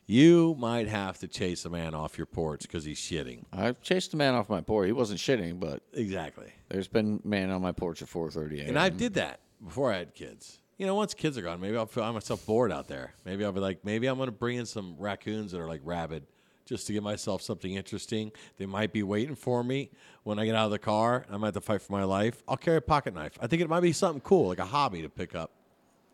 You 0.08 0.54
might 0.56 0.86
have 0.86 1.18
to 1.18 1.26
chase 1.28 1.64
a 1.64 1.68
man 1.70 1.92
off 1.92 2.16
your 2.16 2.28
porch 2.28 2.62
because 2.62 2.84
he's 2.84 3.00
shitting. 3.00 3.42
I've 3.52 3.82
chased 3.82 4.14
a 4.14 4.16
man 4.16 4.34
off 4.34 4.48
my 4.48 4.60
porch. 4.60 4.86
He 4.86 4.92
wasn't 4.92 5.18
shitting, 5.18 5.58
but 5.58 5.82
Exactly. 5.92 6.52
there's 6.68 6.86
been 6.86 7.20
man 7.24 7.50
on 7.50 7.60
my 7.60 7.72
porch 7.72 8.02
at 8.02 8.08
4:30 8.08 8.60
a.m. 8.60 8.68
And 8.68 8.78
I 8.78 8.88
did 8.88 9.14
that 9.14 9.40
before 9.64 9.92
I 9.92 9.96
had 9.98 10.14
kids. 10.14 10.60
You 10.78 10.86
know, 10.86 10.94
once 10.94 11.14
kids 11.14 11.38
are 11.38 11.42
gone, 11.42 11.60
maybe 11.60 11.76
I'll 11.76 11.86
find 11.86 12.12
myself 12.12 12.44
bored 12.44 12.70
out 12.70 12.86
there. 12.86 13.14
Maybe 13.24 13.44
I'll 13.44 13.52
be 13.52 13.60
like, 13.60 13.84
maybe 13.84 14.06
I'm 14.08 14.16
going 14.16 14.28
to 14.28 14.32
bring 14.32 14.58
in 14.58 14.66
some 14.66 14.96
raccoons 14.98 15.52
that 15.52 15.60
are 15.60 15.68
like 15.68 15.80
rabid 15.84 16.26
just 16.66 16.86
to 16.88 16.92
give 16.92 17.02
myself 17.02 17.40
something 17.40 17.74
interesting. 17.74 18.32
They 18.58 18.66
might 18.66 18.92
be 18.92 19.02
waiting 19.02 19.36
for 19.36 19.64
me 19.64 19.90
when 20.24 20.38
I 20.38 20.44
get 20.44 20.54
out 20.54 20.66
of 20.66 20.72
the 20.72 20.78
car. 20.78 21.24
I 21.30 21.36
might 21.38 21.48
have 21.48 21.54
to 21.54 21.60
fight 21.62 21.80
for 21.80 21.92
my 21.92 22.04
life. 22.04 22.42
I'll 22.46 22.58
carry 22.58 22.76
a 22.76 22.82
pocket 22.82 23.14
knife. 23.14 23.38
I 23.40 23.46
think 23.46 23.62
it 23.62 23.70
might 23.70 23.80
be 23.80 23.92
something 23.92 24.20
cool, 24.20 24.48
like 24.48 24.58
a 24.58 24.66
hobby 24.66 25.00
to 25.02 25.08
pick 25.08 25.34
up. 25.34 25.52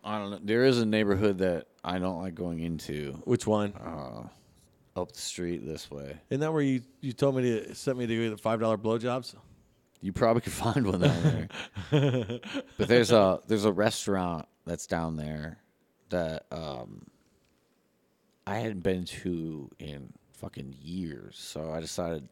I 0.05 0.19
don't 0.19 0.31
know. 0.31 0.41
There 0.43 0.65
is 0.65 0.79
a 0.81 0.87
neighborhood 0.87 1.39
that 1.39 1.67
I 1.83 1.99
don't 1.99 2.21
like 2.21 2.35
going 2.35 2.61
into 2.61 3.21
Which 3.25 3.47
one? 3.47 3.73
Uh, 3.73 4.29
up 4.95 5.13
the 5.13 5.21
street 5.21 5.67
this 5.67 5.91
way. 5.91 6.21
Isn't 6.29 6.41
that 6.41 6.53
where 6.53 6.63
you, 6.63 6.83
you 7.01 7.13
told 7.13 7.37
me 7.37 7.43
to 7.43 7.75
send 7.75 7.99
me 7.99 8.07
to 8.07 8.31
the 8.31 8.37
$5 8.37 8.77
blowjobs? 8.77 9.35
You 10.03 10.13
probably 10.13 10.43
could 10.43 10.53
find 10.53 10.87
one 10.87 11.01
down 11.01 11.49
there. 11.91 12.41
but 12.79 12.89
there's 12.89 13.13
a 13.13 13.41
there's 13.47 13.65
a 13.65 13.73
restaurant 13.73 14.47
that's 14.67 14.87
down 14.87 15.17
there 15.17 15.59
that 16.11 16.47
um 16.51 17.07
I 18.47 18.57
hadn't 18.59 18.81
been 18.81 19.05
to 19.05 19.71
in 19.79 20.13
fucking 20.35 20.75
years. 20.83 21.37
So 21.39 21.73
I 21.73 21.81
decided 21.81 22.29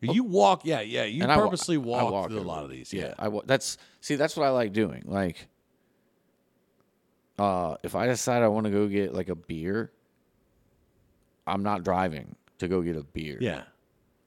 You 0.00 0.24
walk, 0.24 0.62
yeah, 0.64 0.80
yeah. 0.80 1.04
You 1.04 1.22
and 1.22 1.32
I 1.32 1.36
wa- 1.36 1.44
purposely 1.44 1.76
I 1.76 1.78
walk, 1.78 2.28
through 2.30 2.38
a 2.38 2.42
lot 2.42 2.64
of 2.64 2.70
these. 2.70 2.92
Yeah. 2.92 3.14
I 3.18 3.28
wa- 3.28 3.42
that's 3.46 3.78
see 4.00 4.16
that's 4.16 4.36
what 4.36 4.46
I 4.46 4.50
like 4.50 4.72
doing. 4.72 5.04
Like 5.06 5.48
uh 7.38 7.76
if 7.82 7.94
I 7.94 8.06
decide 8.06 8.42
I 8.42 8.48
want 8.48 8.66
to 8.66 8.70
go 8.70 8.86
get 8.88 9.14
like 9.14 9.28
a 9.28 9.34
beer, 9.34 9.90
I'm 11.46 11.62
not 11.62 11.82
driving 11.82 12.36
to 12.58 12.68
go 12.68 12.82
get 12.82 12.96
a 12.96 13.02
beer. 13.02 13.38
Yeah. 13.40 13.62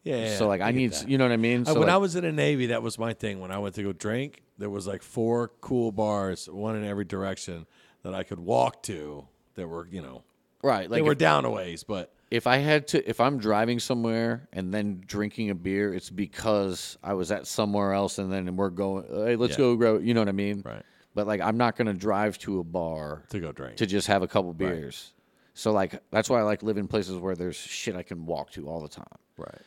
Yeah. 0.04 0.26
yeah, 0.28 0.38
So 0.38 0.48
like 0.48 0.62
I, 0.62 0.72
get 0.72 0.78
need, 0.78 0.92
that. 0.94 1.10
you 1.10 1.18
know 1.18 1.26
what 1.26 1.32
I 1.32 1.38
mean? 1.38 1.62
Uh, 1.62 1.66
So 1.66 1.74
when 1.80 1.84
like, 1.88 1.94
I 1.94 1.98
was 1.98 2.16
in 2.16 2.24
the 2.24 2.32
Navy, 2.32 2.68
that 2.68 2.84
was 2.84 3.00
my 3.00 3.14
thing. 3.14 3.40
When 3.40 3.50
I 3.52 3.58
went 3.58 3.74
to 3.76 3.84
go 3.84 3.92
drink, 3.92 4.44
there 4.58 4.70
was 4.70 4.88
like 4.88 5.02
four 5.04 5.50
cool 5.62 5.92
bars, 5.92 6.48
one 6.50 6.76
in 6.76 6.84
every 6.86 7.06
direction, 7.06 7.66
that 8.04 8.14
I 8.14 8.24
could 8.24 8.40
walk 8.40 8.84
to. 8.84 9.28
That 9.56 9.68
were, 9.68 9.88
you 9.90 10.02
know, 10.02 10.24
right, 10.64 10.90
they 10.90 10.98
like 10.98 11.04
were 11.04 11.14
if, 11.14 11.18
down 11.18 11.46
a 11.46 11.50
ways, 11.50 11.84
but 11.84 12.12
if 12.30 12.46
I 12.48 12.58
had 12.58 12.88
to, 12.90 13.10
if 13.10 13.22
I'm 13.22 13.38
driving 13.38 13.80
somewhere 13.80 14.50
and 14.52 14.74
then 14.74 15.02
drinking 15.06 15.50
a 15.50 15.56
beer, 15.56 15.94
it's 15.94 16.10
because 16.10 16.98
I 17.04 17.14
was 17.14 17.32
at 17.32 17.48
somewhere 17.48 17.94
else 17.94 18.18
and 18.18 18.32
then 18.32 18.56
we're 18.58 18.70
going. 18.70 19.06
Hey, 19.10 19.36
let's 19.38 19.54
Yeah. 19.54 19.58
go 19.58 19.76
grab. 19.78 20.04
You 20.04 20.14
know 20.14 20.22
what 20.22 20.28
I 20.30 20.34
mean? 20.34 20.62
Right. 20.66 20.84
But 21.14 21.28
like, 21.28 21.40
I'm 21.40 21.56
not 21.56 21.78
gonna 21.78 21.94
drive 21.94 22.38
to 22.40 22.60
a 22.60 22.64
bar 22.66 23.24
to 23.30 23.40
go 23.40 23.54
drink. 23.54 23.78
to 23.78 23.86
just 23.86 24.08
have 24.08 24.22
a 24.24 24.28
couple 24.28 24.54
beers. 24.54 25.14
So 25.54 25.72
like, 25.72 26.02
that's 26.12 26.30
why 26.30 26.40
I 26.40 26.44
like 26.44 26.62
living 26.64 26.88
places 26.90 27.18
where 27.18 27.36
there's 27.36 27.56
shit 27.56 27.96
I 27.96 28.04
can 28.04 28.26
walk 28.26 28.52
to 28.52 28.68
all 28.68 28.82
the 28.82 28.90
time. 28.90 29.06
right. 29.38 29.62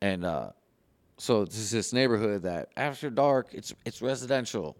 And 0.00 0.24
uh, 0.24 0.50
so 1.18 1.44
this 1.44 1.58
is 1.58 1.70
this 1.70 1.92
neighborhood 1.92 2.42
that 2.42 2.70
after 2.76 3.10
dark, 3.10 3.48
it's 3.52 3.74
it's 3.84 4.02
residential. 4.02 4.76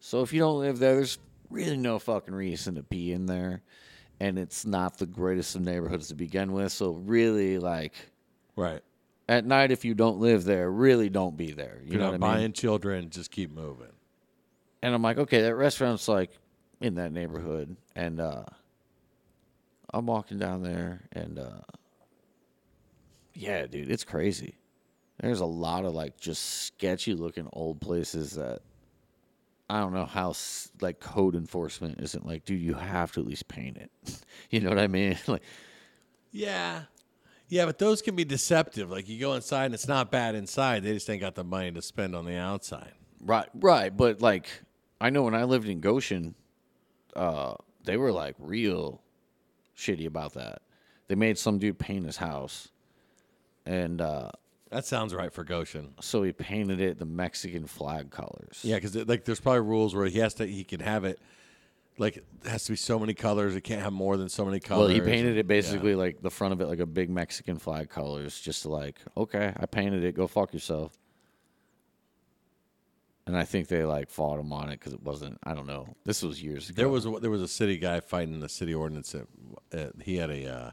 So 0.00 0.22
if 0.22 0.32
you 0.32 0.40
don't 0.40 0.58
live 0.60 0.78
there, 0.78 0.96
there's 0.96 1.18
really 1.50 1.76
no 1.76 1.98
fucking 1.98 2.34
reason 2.34 2.74
to 2.76 2.82
be 2.82 3.12
in 3.12 3.26
there, 3.26 3.62
and 4.20 4.38
it's 4.38 4.64
not 4.64 4.98
the 4.98 5.06
greatest 5.06 5.54
of 5.54 5.62
neighborhoods 5.62 6.08
to 6.08 6.14
begin 6.14 6.52
with. 6.52 6.72
So 6.72 6.92
really, 6.92 7.58
like 7.58 7.94
Right. 8.56 8.82
at 9.28 9.44
night, 9.44 9.70
if 9.70 9.84
you 9.84 9.94
don't 9.94 10.18
live 10.18 10.44
there, 10.44 10.70
really 10.70 11.08
don't 11.08 11.36
be 11.36 11.52
there. 11.52 11.80
You 11.84 11.92
You're 11.92 11.98
know 12.00 12.06
not 12.06 12.20
what 12.20 12.26
I 12.26 12.30
buying 12.32 12.42
mean? 12.44 12.52
children, 12.52 13.10
just 13.10 13.30
keep 13.30 13.50
moving. 13.52 13.92
And 14.82 14.94
I'm 14.94 15.02
like, 15.02 15.18
okay, 15.18 15.42
that 15.42 15.54
restaurant's 15.54 16.08
like 16.08 16.30
in 16.80 16.94
that 16.96 17.12
neighborhood, 17.12 17.76
and 17.94 18.20
uh, 18.20 18.42
I'm 19.94 20.06
walking 20.06 20.38
down 20.38 20.62
there, 20.62 21.02
and 21.12 21.38
uh, 21.38 21.60
yeah, 23.34 23.66
dude, 23.66 23.90
it's 23.90 24.04
crazy. 24.04 24.56
There's 25.22 25.40
a 25.40 25.46
lot 25.46 25.84
of 25.84 25.94
like 25.94 26.18
just 26.20 26.66
sketchy 26.66 27.14
looking 27.14 27.48
old 27.52 27.80
places 27.80 28.32
that 28.32 28.60
I 29.70 29.78
don't 29.78 29.94
know 29.94 30.04
how 30.04 30.34
like 30.80 31.00
code 31.00 31.34
enforcement 31.34 32.00
isn't 32.00 32.26
like, 32.26 32.44
dude, 32.44 32.60
you 32.60 32.74
have 32.74 33.12
to 33.12 33.20
at 33.20 33.26
least 33.26 33.48
paint 33.48 33.78
it. 33.78 33.90
you 34.50 34.60
know 34.60 34.68
what 34.68 34.78
I 34.78 34.88
mean? 34.88 35.16
like, 35.26 35.42
Yeah. 36.32 36.82
Yeah, 37.48 37.66
but 37.66 37.78
those 37.78 38.02
can 38.02 38.16
be 38.16 38.24
deceptive. 38.24 38.90
Like 38.90 39.08
you 39.08 39.20
go 39.20 39.34
inside 39.34 39.66
and 39.66 39.74
it's 39.74 39.86
not 39.86 40.10
bad 40.10 40.34
inside. 40.34 40.82
They 40.82 40.94
just 40.94 41.08
ain't 41.08 41.20
got 41.20 41.34
the 41.34 41.44
money 41.44 41.70
to 41.70 41.82
spend 41.82 42.16
on 42.16 42.24
the 42.24 42.36
outside. 42.36 42.92
right, 43.20 43.48
right, 43.54 43.96
but 43.96 44.20
like, 44.20 44.48
I 45.00 45.10
know 45.10 45.22
when 45.22 45.34
I 45.34 45.44
lived 45.44 45.68
in 45.68 45.80
Goshen, 45.80 46.34
uh, 47.14 47.54
they 47.84 47.96
were 47.96 48.10
like 48.10 48.34
real 48.38 49.02
shitty 49.76 50.06
about 50.06 50.34
that. 50.34 50.62
They 51.08 51.14
made 51.14 51.38
some 51.38 51.58
dude 51.58 51.78
paint 51.78 52.06
his 52.06 52.16
house, 52.16 52.68
and 53.66 54.00
uh, 54.00 54.30
That 54.72 54.86
sounds 54.86 55.14
right 55.14 55.32
for 55.32 55.44
Goshen. 55.44 55.94
so 56.00 56.22
he 56.22 56.32
painted 56.32 56.80
it 56.80 56.98
the 56.98 57.04
Mexican 57.04 57.66
flag 57.66 58.10
colors. 58.10 58.60
Yeah, 58.62 58.76
because 58.76 58.96
like 58.96 59.24
there's 59.24 59.40
probably 59.40 59.60
rules 59.60 59.94
where 59.94 60.06
he 60.06 60.18
has 60.20 60.34
to 60.34 60.46
he 60.46 60.64
can 60.64 60.80
have 60.80 61.04
it 61.04 61.20
like 61.98 62.16
it 62.16 62.24
has 62.46 62.64
to 62.64 62.72
be 62.72 62.76
so 62.76 62.98
many 62.98 63.14
colors. 63.14 63.54
It 63.54 63.62
can't 63.62 63.82
have 63.82 63.92
more 63.92 64.16
than 64.16 64.28
so 64.28 64.44
many 64.44 64.60
colors. 64.60 64.88
Well, 64.88 64.94
he 64.94 65.00
painted 65.00 65.36
it 65.36 65.46
basically 65.46 65.94
like 65.94 66.22
the 66.22 66.30
front 66.30 66.52
of 66.52 66.60
it 66.60 66.66
like 66.66 66.78
a 66.78 66.86
big 66.86 67.10
Mexican 67.10 67.58
flag 67.58 67.90
colors, 67.90 68.40
just 68.40 68.62
to 68.62 68.70
like, 68.70 68.96
okay, 69.16 69.52
I 69.56 69.66
painted 69.66 70.04
it, 70.04 70.14
go 70.14 70.26
fuck 70.26 70.52
yourself. 70.54 70.98
And 73.26 73.36
I 73.36 73.44
think 73.44 73.68
they 73.68 73.84
like 73.84 74.10
fought 74.10 74.40
him 74.40 74.52
on 74.52 74.70
it 74.70 74.80
because 74.80 74.94
it 74.94 75.02
wasn't. 75.02 75.38
I 75.44 75.54
don't 75.54 75.66
know. 75.66 75.94
This 76.04 76.22
was 76.22 76.42
years 76.42 76.70
ago. 76.70 76.76
There 76.76 76.88
was 76.88 77.06
a, 77.06 77.10
there 77.20 77.30
was 77.30 77.42
a 77.42 77.48
city 77.48 77.76
guy 77.76 78.00
fighting 78.00 78.40
the 78.40 78.48
city 78.48 78.74
ordinance. 78.74 79.14
That, 79.70 79.88
uh, 79.88 79.92
he 80.02 80.16
had 80.16 80.30
a 80.30 80.52
uh, 80.52 80.70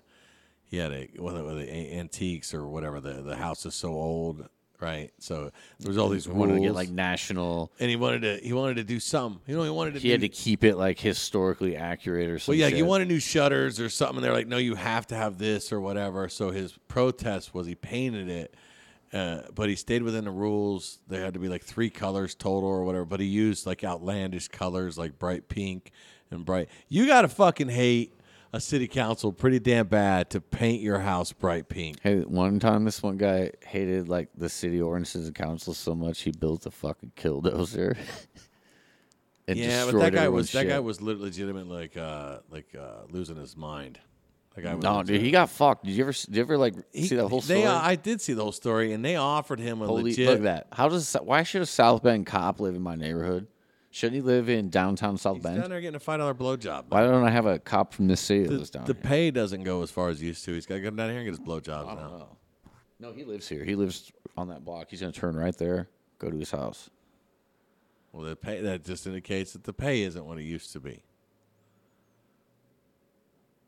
he 0.69 0.77
had 0.77 0.91
a 0.91 1.09
are 1.21 1.53
the 1.55 1.93
antiques 1.97 2.53
or 2.53 2.67
whatever. 2.67 2.99
The 3.01 3.21
the 3.21 3.35
house 3.35 3.65
is 3.65 3.75
so 3.75 3.89
old, 3.89 4.47
right? 4.79 5.11
So 5.19 5.51
there 5.79 5.89
was 5.89 5.97
all 5.97 6.09
these 6.09 6.25
He 6.25 6.29
rules. 6.31 6.39
wanted 6.39 6.55
to 6.55 6.61
get 6.61 6.73
like 6.75 6.89
national. 6.89 7.71
and 7.79 7.89
he 7.89 7.95
wanted 7.95 8.21
to 8.21 8.37
he 8.45 8.53
wanted 8.53 8.75
to 8.75 8.83
do 8.83 8.99
some. 8.99 9.41
You 9.47 9.57
know, 9.57 9.63
he 9.63 9.69
wanted 9.69 9.95
to. 9.95 9.99
He 9.99 10.07
do, 10.09 10.11
had 10.13 10.21
to 10.21 10.29
keep 10.29 10.63
it 10.63 10.75
like 10.77 10.99
historically 10.99 11.75
accurate 11.75 12.29
or 12.29 12.39
something. 12.39 12.59
Well, 12.61 12.69
yeah, 12.69 12.75
you 12.77 12.85
wanted 12.85 13.07
new 13.07 13.19
shutters 13.19 13.79
or 13.79 13.89
something. 13.89 14.17
And 14.17 14.23
they're 14.25 14.33
like, 14.33 14.47
no, 14.47 14.57
you 14.57 14.75
have 14.75 15.07
to 15.07 15.15
have 15.15 15.37
this 15.37 15.73
or 15.73 15.81
whatever. 15.81 16.29
So 16.29 16.51
his 16.51 16.73
protest 16.87 17.53
was 17.53 17.65
he 17.67 17.75
painted 17.75 18.29
it, 18.29 18.53
uh, 19.11 19.41
but 19.55 19.69
he 19.69 19.75
stayed 19.75 20.03
within 20.03 20.25
the 20.25 20.31
rules. 20.31 20.99
There 21.07 21.21
had 21.25 21.33
to 21.33 21.39
be 21.39 21.49
like 21.49 21.63
three 21.63 21.89
colors 21.89 22.35
total 22.35 22.69
or 22.69 22.83
whatever. 22.83 23.05
But 23.05 23.19
he 23.21 23.25
used 23.25 23.65
like 23.65 23.83
outlandish 23.83 24.49
colors 24.49 24.97
like 24.99 25.17
bright 25.17 25.49
pink 25.49 25.91
and 26.31 26.45
bright. 26.45 26.69
You 26.89 27.07
got 27.07 27.23
to 27.23 27.27
fucking 27.27 27.69
hate 27.69 28.13
a 28.51 28.59
city 28.59 28.87
council 28.87 29.31
pretty 29.31 29.59
damn 29.59 29.87
bad 29.87 30.29
to 30.31 30.41
paint 30.41 30.81
your 30.81 30.99
house 30.99 31.31
bright 31.31 31.69
pink. 31.69 31.97
Hey, 32.01 32.19
one 32.21 32.59
time 32.59 32.85
this 32.85 33.03
one 33.03 33.17
guy 33.17 33.51
hated 33.65 34.09
like 34.09 34.29
the 34.35 34.49
city 34.49 34.81
ordinances 34.81 35.27
and 35.27 35.35
council 35.35 35.73
so 35.73 35.93
much 35.93 36.21
he 36.21 36.31
built 36.31 36.65
a 36.65 36.71
fucking 36.71 37.11
killdozer. 37.15 37.97
and 39.47 39.57
yeah, 39.57 39.85
but 39.85 39.99
that 39.99 40.13
guy 40.13 40.29
was 40.29 40.51
that 40.51 40.67
guy 40.67 40.79
was 40.79 41.01
legitimate 41.01 41.67
like 41.67 41.95
uh 41.97 42.39
like 42.49 42.67
uh 42.79 43.03
losing 43.09 43.35
his 43.37 43.55
mind. 43.55 43.99
That 44.55 44.63
guy 44.63 44.73
was 44.73 44.83
No, 44.83 45.03
dude, 45.03 45.21
he 45.21 45.29
got 45.29 45.49
fucked. 45.49 45.85
Did 45.85 45.91
you 45.93 46.03
ever? 46.03 46.11
Did 46.11 46.35
you 46.35 46.41
ever 46.41 46.57
like 46.57 46.73
He- 46.91 47.05
see 47.07 47.15
that 47.17 47.27
whole 47.27 47.41
story? 47.41 47.61
They, 47.61 47.65
uh, 47.67 47.79
I 47.79 47.95
did 47.95 48.19
see 48.19 48.33
the 48.33 48.41
whole 48.41 48.51
story, 48.51 48.93
and 48.93 49.05
they 49.05 49.15
offered 49.15 49.59
him 49.59 49.81
a 49.81 49.85
Holy, 49.85 50.03
legit. 50.05 50.27
look 50.27 50.37
at 50.37 50.43
that. 50.43 50.67
How 50.71 50.89
does 50.89 51.13
why 51.21 51.43
should 51.43 51.61
a 51.61 51.67
South 51.67 52.01
Bend 52.01 52.25
cop 52.25 52.59
live 52.59 52.73
in 52.73 52.81
my 52.81 52.95
neighborhood? 52.95 53.45
Shouldn't 53.91 54.15
he 54.15 54.21
live 54.21 54.49
in 54.49 54.69
downtown 54.69 55.17
South 55.17 55.37
He's 55.37 55.43
Bend? 55.43 55.61
down 55.61 55.69
there 55.71 55.81
getting 55.81 55.95
a 55.95 55.99
five 55.99 56.19
dollar 56.19 56.33
blowjob. 56.35 56.85
Why 56.89 57.01
don't 57.01 57.23
I 57.23 57.31
have 57.31 57.45
a 57.47 57.57
cop 57.57 57.93
from 57.93 58.07
this 58.07 58.21
city 58.21 58.43
that 58.43 58.49
The, 58.49 58.57
lives 58.57 58.69
down 58.69 58.85
the 58.85 58.93
here? 58.93 59.01
pay 59.01 59.31
doesn't 59.31 59.63
go 59.63 59.81
as 59.81 59.89
far 59.89 60.09
as 60.09 60.21
it 60.21 60.25
used 60.25 60.45
to. 60.45 60.53
He's 60.53 60.65
got 60.67 60.75
to 60.75 60.81
go 60.81 60.89
down 60.91 61.09
here 61.09 61.19
and 61.19 61.25
get 61.25 61.31
his 61.31 61.39
blowjobs 61.39 61.95
now. 61.95 62.27
Oh. 62.31 62.37
No, 62.99 63.11
he 63.13 63.23
lives 63.23 63.47
here. 63.49 63.63
He 63.63 63.75
lives 63.75 64.11
on 64.37 64.49
that 64.49 64.63
block. 64.63 64.87
He's 64.89 64.99
gonna 65.01 65.11
turn 65.13 65.35
right 65.35 65.57
there, 65.57 65.87
go 66.19 66.29
to 66.29 66.37
his 66.37 66.51
house. 66.51 66.89
Well, 68.11 68.25
the 68.25 68.35
pay 68.35 68.61
that 68.61 68.83
just 68.85 69.07
indicates 69.07 69.53
that 69.53 69.63
the 69.63 69.73
pay 69.73 70.01
isn't 70.03 70.25
what 70.25 70.37
it 70.37 70.43
used 70.43 70.71
to 70.73 70.79
be. 70.79 71.01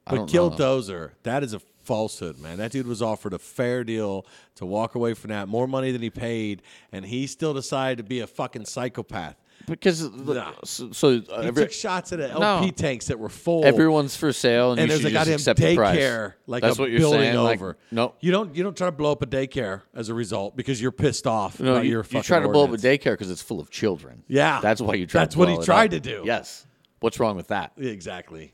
I 0.05 0.11
But 0.11 0.15
don't 0.17 0.29
Kill 0.29 0.49
know. 0.49 0.57
Dozer, 0.57 1.11
that 1.23 1.43
is 1.43 1.53
a 1.53 1.61
falsehood, 1.83 2.39
man. 2.39 2.57
That 2.57 2.71
dude 2.71 2.87
was 2.87 3.01
offered 3.01 3.33
a 3.33 3.39
fair 3.39 3.83
deal 3.83 4.25
to 4.55 4.65
walk 4.65 4.95
away 4.95 5.13
from 5.13 5.29
that, 5.29 5.47
more 5.47 5.67
money 5.67 5.91
than 5.91 6.01
he 6.01 6.09
paid, 6.09 6.61
and 6.91 7.05
he 7.05 7.25
still 7.27 7.53
decided 7.53 7.97
to 7.97 8.03
be 8.03 8.19
a 8.19 8.27
fucking 8.27 8.65
psychopath. 8.65 9.35
Because 9.67 10.09
Nah. 10.09 10.53
so, 10.63 10.91
so 10.91 11.21
uh, 11.29 11.41
He 11.41 11.47
every, 11.47 11.63
took 11.63 11.71
shots 11.71 12.11
at 12.13 12.19
LP 12.19 12.39
No. 12.39 12.71
tanks 12.71 13.07
that 13.07 13.19
were 13.19 13.29
full. 13.29 13.65
everyone's 13.65 14.15
for 14.15 14.33
sale, 14.33 14.71
and, 14.71 14.79
and 14.79 14.89
you 14.89 14.93
there's 14.97 15.05
a 15.05 15.09
just 15.09 15.13
goddamn 15.13 15.33
accept 15.35 15.59
the 15.59 15.75
price. 15.75 15.97
daycare 15.97 16.33
like 16.47 16.61
That's 16.63 16.77
a 16.77 16.81
what 16.81 16.89
you're 16.91 16.99
building 16.99 17.21
saying. 17.21 17.35
like, 17.37 17.57
over. 17.59 17.77
no, 17.91 18.15
you 18.19 18.31
don't 18.31 18.55
you 18.55 18.63
don't 18.63 18.75
try 18.75 18.87
to 18.87 18.91
blow 18.91 19.11
up 19.11 19.21
a 19.21 19.27
daycare 19.27 19.81
as 19.93 20.09
a 20.09 20.13
result 20.13 20.55
because 20.55 20.81
you're 20.81 20.91
pissed 20.91 21.27
off 21.27 21.59
no, 21.59 21.73
about 21.73 21.85
you, 21.85 21.91
your 21.91 22.05
you 22.09 22.21
try 22.21 22.39
to 22.39 22.49
blow 22.49 22.63
up 22.65 22.71
a 22.71 22.77
daycare 22.77 23.13
because 23.13 23.29
it's 23.31 23.41
full 23.41 23.59
of 23.59 23.69
children. 23.69 24.23
Yeah. 24.27 24.59
that's 24.61 24.81
why 24.81 24.95
you 24.95 25.05
try. 25.05 25.21
That's 25.21 25.35
what 25.35 25.49
he 25.49 25.57
tried 25.57 25.93
up. 25.93 26.01
to 26.03 26.09
do. 26.09 26.23
Yes. 26.25 26.65
What's 26.99 27.19
wrong 27.19 27.35
with 27.35 27.47
that? 27.47 27.71
Exactly. 27.77 28.53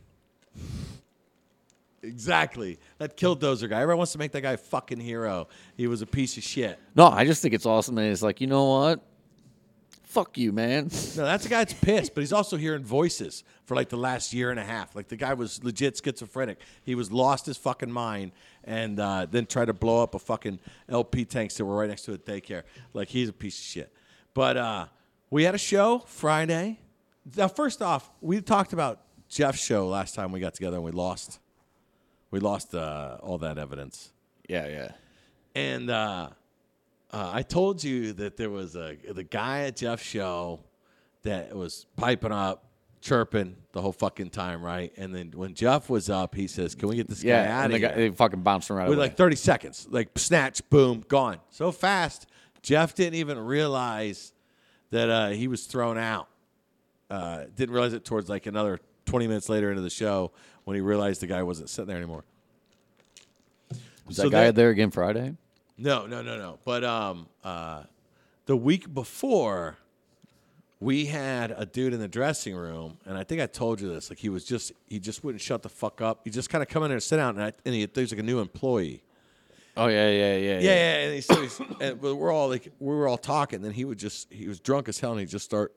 Exactly. 2.03 2.79
That 2.99 3.17
Killdozer 3.17 3.69
guy. 3.69 3.81
Everyone 3.81 3.97
wants 3.97 4.11
to 4.13 4.17
make 4.19 4.31
that 4.31 4.41
guy 4.41 4.53
a 4.53 4.57
fucking 4.57 4.99
hero. 4.99 5.47
He 5.75 5.87
was 5.87 6.01
a 6.01 6.05
piece 6.05 6.37
of 6.37 6.43
shit. 6.43 6.79
No, 6.95 7.07
I 7.07 7.25
just 7.25 7.41
think 7.41 7.53
it's 7.53 7.65
awesome, 7.65 7.97
and 7.97 8.07
it's 8.11 8.21
like 8.21 8.39
you 8.39 8.47
know 8.47 8.65
what? 8.65 9.01
Fuck 10.17 10.35
you, 10.39 10.51
man. 10.51 10.85
No, 11.15 11.25
that's 11.25 11.45
a 11.45 11.49
guy 11.49 11.59
that's 11.59 11.75
pissed, 11.75 12.15
but 12.15 12.21
he's 12.21 12.33
also 12.33 12.57
hearing 12.57 12.83
voices 12.83 13.43
for 13.65 13.75
like 13.75 13.89
the 13.89 13.97
last 13.97 14.33
year 14.33 14.49
and 14.49 14.59
a 14.59 14.63
half. 14.63 14.95
Like 14.95 15.09
the 15.09 15.15
guy 15.15 15.35
was 15.35 15.63
legit 15.63 16.01
schizophrenic. 16.03 16.57
He 16.83 16.95
was 16.95 17.11
lost 17.11 17.45
his 17.45 17.55
fucking 17.55 17.91
mind 17.91 18.31
and 18.63 18.99
uh, 18.99 19.27
then 19.29 19.45
tried 19.45 19.65
to 19.65 19.73
blow 19.73 20.01
up 20.01 20.15
a 20.15 20.19
fucking 20.19 20.57
LP 20.89 21.23
tanks 21.23 21.55
that 21.57 21.65
were 21.65 21.75
right 21.75 21.87
next 21.87 22.01
to 22.05 22.13
a 22.13 22.17
daycare. 22.17 22.63
Like 22.95 23.09
he's 23.09 23.29
a 23.29 23.31
piece 23.31 23.59
of 23.59 23.63
shit. 23.63 23.93
But 24.33 24.57
uh, 24.57 24.85
we 25.29 25.43
had 25.43 25.53
a 25.53 25.59
show 25.59 25.99
Friday. 26.07 26.79
Now, 27.35 27.47
first 27.47 27.83
off, 27.83 28.09
we 28.19 28.41
talked 28.41 28.73
about 28.73 29.01
Jeff's 29.29 29.63
show 29.63 29.87
last 29.87 30.15
time 30.15 30.31
we 30.31 30.39
got 30.39 30.55
together 30.55 30.77
and 30.77 30.83
we 30.83 30.93
lost. 30.93 31.37
We 32.31 32.39
lost 32.39 32.73
uh, 32.73 33.17
all 33.21 33.37
that 33.37 33.59
evidence. 33.59 34.13
Yeah, 34.49 34.67
yeah. 34.67 34.91
And 35.53 35.91
uh, 37.11 37.31
I 37.33 37.41
told 37.41 37.83
you 37.83 38.13
that 38.13 38.37
there 38.37 38.49
was 38.49 38.75
a 38.75 38.97
the 39.11 39.23
guy 39.23 39.61
at 39.61 39.75
Jeff's 39.77 40.03
show 40.03 40.59
that 41.23 41.55
was 41.55 41.85
piping 41.95 42.31
up, 42.31 42.65
chirping 43.01 43.55
the 43.71 43.81
whole 43.81 43.91
fucking 43.91 44.29
time, 44.29 44.61
right? 44.61 44.91
And 44.97 45.13
then 45.15 45.31
when 45.35 45.53
Jeff 45.53 45.89
was 45.89 46.09
up, 46.09 46.35
he 46.35 46.47
says, 46.47 46.75
"Can 46.75 46.89
we 46.89 46.95
get 46.97 47.07
this 47.07 47.23
guy 47.23 47.29
Yeah, 47.29 47.59
out 47.59 47.65
and 47.65 47.73
of 47.75 47.81
the 47.81 47.87
here?" 47.87 47.95
guy, 47.95 48.01
they 48.09 48.09
fucking 48.09 48.41
bouncing 48.41 48.75
right 48.75 48.89
With 48.89 48.97
away. 48.97 49.07
like 49.07 49.17
30 49.17 49.35
seconds, 49.35 49.87
like 49.89 50.09
snatch, 50.17 50.67
boom, 50.69 51.03
gone. 51.07 51.39
So 51.49 51.71
fast, 51.71 52.27
Jeff 52.61 52.93
didn't 52.95 53.15
even 53.15 53.39
realize 53.39 54.33
that 54.91 55.09
uh, 55.09 55.29
he 55.29 55.47
was 55.47 55.65
thrown 55.65 55.97
out. 55.97 56.27
Uh, 57.09 57.45
didn't 57.55 57.73
realize 57.73 57.93
it 57.93 58.03
towards 58.03 58.29
like 58.29 58.45
another 58.47 58.79
20 59.05 59.27
minutes 59.27 59.47
later 59.47 59.69
into 59.69 59.81
the 59.81 59.89
show 59.89 60.31
when 60.65 60.75
he 60.75 60.81
realized 60.81 61.21
the 61.21 61.27
guy 61.27 61.41
wasn't 61.43 61.69
sitting 61.69 61.87
there 61.87 61.95
anymore. 61.97 62.25
Was 64.05 64.17
so 64.17 64.23
that 64.23 64.29
guy 64.31 64.43
that- 64.45 64.55
there 64.55 64.69
again 64.69 64.91
Friday? 64.91 65.35
No, 65.77 66.05
no, 66.05 66.21
no, 66.21 66.37
no. 66.37 66.59
But 66.65 66.83
um, 66.83 67.27
uh, 67.43 67.83
the 68.45 68.57
week 68.57 68.93
before, 68.93 69.77
we 70.79 71.05
had 71.05 71.51
a 71.51 71.65
dude 71.65 71.93
in 71.93 71.99
the 71.99 72.07
dressing 72.07 72.55
room, 72.55 72.97
and 73.05 73.17
I 73.17 73.23
think 73.23 73.41
I 73.41 73.45
told 73.47 73.81
you 73.81 73.89
this. 73.89 74.09
Like 74.09 74.19
he 74.19 74.29
was 74.29 74.43
just 74.43 74.71
he 74.87 74.99
just 74.99 75.23
wouldn't 75.23 75.41
shut 75.41 75.63
the 75.63 75.69
fuck 75.69 76.01
up. 76.01 76.21
He 76.23 76.29
just 76.29 76.49
kind 76.49 76.61
of 76.61 76.67
come 76.67 76.83
in 76.83 76.89
there 76.89 76.95
and 76.95 77.03
sit 77.03 77.17
down, 77.17 77.35
and, 77.35 77.45
I, 77.45 77.51
and 77.65 77.75
he, 77.75 77.85
there's 77.85 78.11
like 78.11 78.19
a 78.19 78.23
new 78.23 78.39
employee. 78.39 79.03
Oh 79.75 79.87
yeah, 79.87 80.09
yeah, 80.09 80.37
yeah, 80.37 80.59
Yeah, 80.59 80.59
yeah. 80.59 80.97
And 81.05 81.13
he 81.13 81.21
so 81.21 81.41
he's, 81.41 81.61
and 81.79 82.01
but 82.01 82.15
we're 82.15 82.31
all 82.31 82.49
like 82.49 82.71
we 82.79 82.95
were 82.95 83.07
all 83.07 83.17
talking. 83.17 83.57
And 83.57 83.65
then 83.65 83.73
he 83.73 83.85
would 83.85 83.99
just 83.99 84.31
he 84.33 84.47
was 84.47 84.59
drunk 84.59 84.89
as 84.89 84.99
hell, 84.99 85.11
and 85.11 85.19
he'd 85.19 85.29
just 85.29 85.45
start 85.45 85.75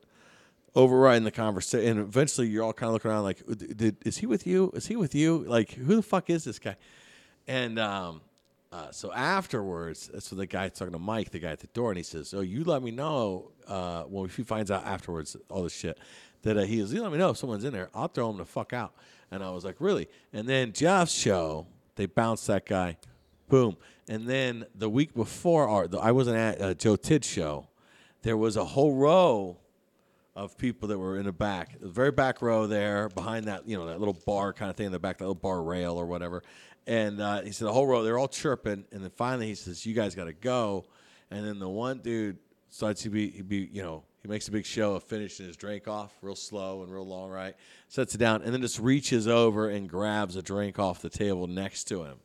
overriding 0.75 1.25
the 1.25 1.31
conversation. 1.31 1.99
And 1.99 2.01
eventually, 2.01 2.49
you're 2.49 2.65
all 2.65 2.73
kind 2.73 2.89
of 2.89 2.95
looking 2.95 3.11
around 3.11 3.25
like, 3.25 3.43
did, 3.77 3.97
is 4.05 4.19
he 4.19 4.27
with 4.27 4.47
you? 4.47 4.71
Is 4.75 4.87
he 4.87 4.97
with 4.97 5.15
you? 5.15 5.45
Like, 5.47 5.73
who 5.73 5.97
the 5.97 6.03
fuck 6.03 6.31
is 6.31 6.45
this 6.45 6.59
guy? 6.59 6.77
And 7.47 7.79
um, 7.79 8.21
uh, 8.73 8.91
so 8.93 9.13
afterwards, 9.13 10.11
when 10.31 10.39
the 10.39 10.47
guy 10.47 10.69
talking 10.69 10.93
to 10.93 10.99
Mike, 10.99 11.31
the 11.31 11.41
guy 11.41 11.51
at 11.51 11.59
the 11.59 11.67
door, 11.69 11.91
and 11.91 11.97
he 11.97 12.05
says, 12.05 12.33
"Oh, 12.33 12.41
you 12.41 12.63
let 12.63 12.83
me 12.83 12.93
know 12.93 13.51
uh, 13.67 14.05
when 14.05 14.27
if 14.27 14.37
he 14.37 14.45
finds 14.45 14.71
out 14.71 14.87
afterwards 14.87 15.37
all 15.49 15.65
this 15.65 15.75
shit 15.75 15.99
that 16.43 16.57
uh, 16.57 16.63
he 16.63 16.79
is. 16.79 16.93
You 16.93 17.03
let 17.03 17.11
me 17.11 17.19
know 17.19 17.31
if 17.31 17.37
someone's 17.37 17.65
in 17.65 17.73
there. 17.73 17.91
I'll 17.95 18.09
throw 18.09 18.31
him 18.31 18.37
the 18.37 18.45
fuck 18.45 18.73
out." 18.73 18.95
And 19.33 19.43
I 19.43 19.51
was 19.51 19.65
like, 19.65 19.77
"Really?" 19.81 20.09
And 20.33 20.49
then 20.49 20.73
Jeff's 20.73 21.13
show, 21.13 21.67
they 21.97 22.07
bounced 22.07 22.47
that 22.47 22.65
guy, 22.65 22.97
boom. 23.49 23.77
And 24.09 24.29
then 24.29 24.67
the 24.75 24.89
week 24.89 25.15
before, 25.15 25.69
our, 25.69 25.89
the, 25.89 25.99
I 25.99 26.13
wasn't 26.13 26.37
at 26.37 26.61
uh, 26.61 26.75
Joe 26.75 26.97
Tidd's 26.97 27.27
show. 27.27 27.69
There 28.23 28.37
was 28.37 28.57
a 28.57 28.65
whole 28.65 28.95
row 28.95 29.59
of 30.37 30.57
people 30.57 30.89
that 30.89 30.99
were 30.99 31.19
in 31.19 31.27
the 31.27 31.33
back, 31.33 31.79
the 31.81 31.89
very 31.89 32.13
back 32.13 32.41
row 32.41 32.67
there, 32.67 33.09
behind 33.09 33.47
that 33.47 33.69
you 33.69 33.77
know 33.77 33.87
that 33.87 33.99
little 33.99 34.17
bar 34.27 34.53
kind 34.53 34.71
of 34.71 34.77
thing 34.77 34.87
in 34.87 34.93
the 34.93 34.99
back, 34.99 35.19
that 35.19 35.25
little 35.25 35.35
bar 35.35 35.63
rail 35.63 35.97
or 35.97 36.07
whatever. 36.07 36.43
And 36.87 37.21
uh, 37.21 37.43
he 37.43 37.53
said 37.53 37.69
the 37.69 37.73
whole 37.73 37.87
row 37.87 38.03
they're 38.03 38.19
all 38.19 38.29
chirping, 38.29 38.85
and 38.91 39.03
then 39.03 39.11
finally 39.11 39.47
he 39.47 39.55
says, 39.55 39.85
"You 39.85 39.95
guys 39.95 40.15
got 40.15 40.25
to 40.25 40.33
go." 40.33 40.85
And 41.31 41.47
then 41.47 41.59
the 41.59 41.69
one 41.69 41.99
dude 41.99 42.39
starts 42.69 43.03
to 43.03 43.11
be, 43.11 43.31
he 43.31 43.43
be 43.43 43.69
you 43.73 43.83
know 43.83 44.05
he 44.23 44.29
makes 44.29 44.49
a 44.49 44.51
big 44.51 44.67
show 44.67 44.95
of 44.95 45.03
finishing 45.03 45.47
his 45.47 45.57
drink 45.57 45.89
off, 45.89 46.13
real 46.21 46.37
slow 46.37 46.83
and 46.83 46.93
real 46.93 47.07
long, 47.07 47.31
right? 47.31 47.55
Sets 47.89 48.15
it 48.15 48.19
down, 48.19 48.43
and 48.43 48.53
then 48.53 48.61
just 48.61 48.79
reaches 48.79 49.27
over 49.27 49.69
and 49.71 49.89
grabs 49.89 50.37
a 50.37 50.43
drink 50.43 50.79
off 50.79 51.01
the 51.01 51.09
table 51.09 51.47
next 51.47 51.85
to 51.85 52.05
him. 52.05 52.19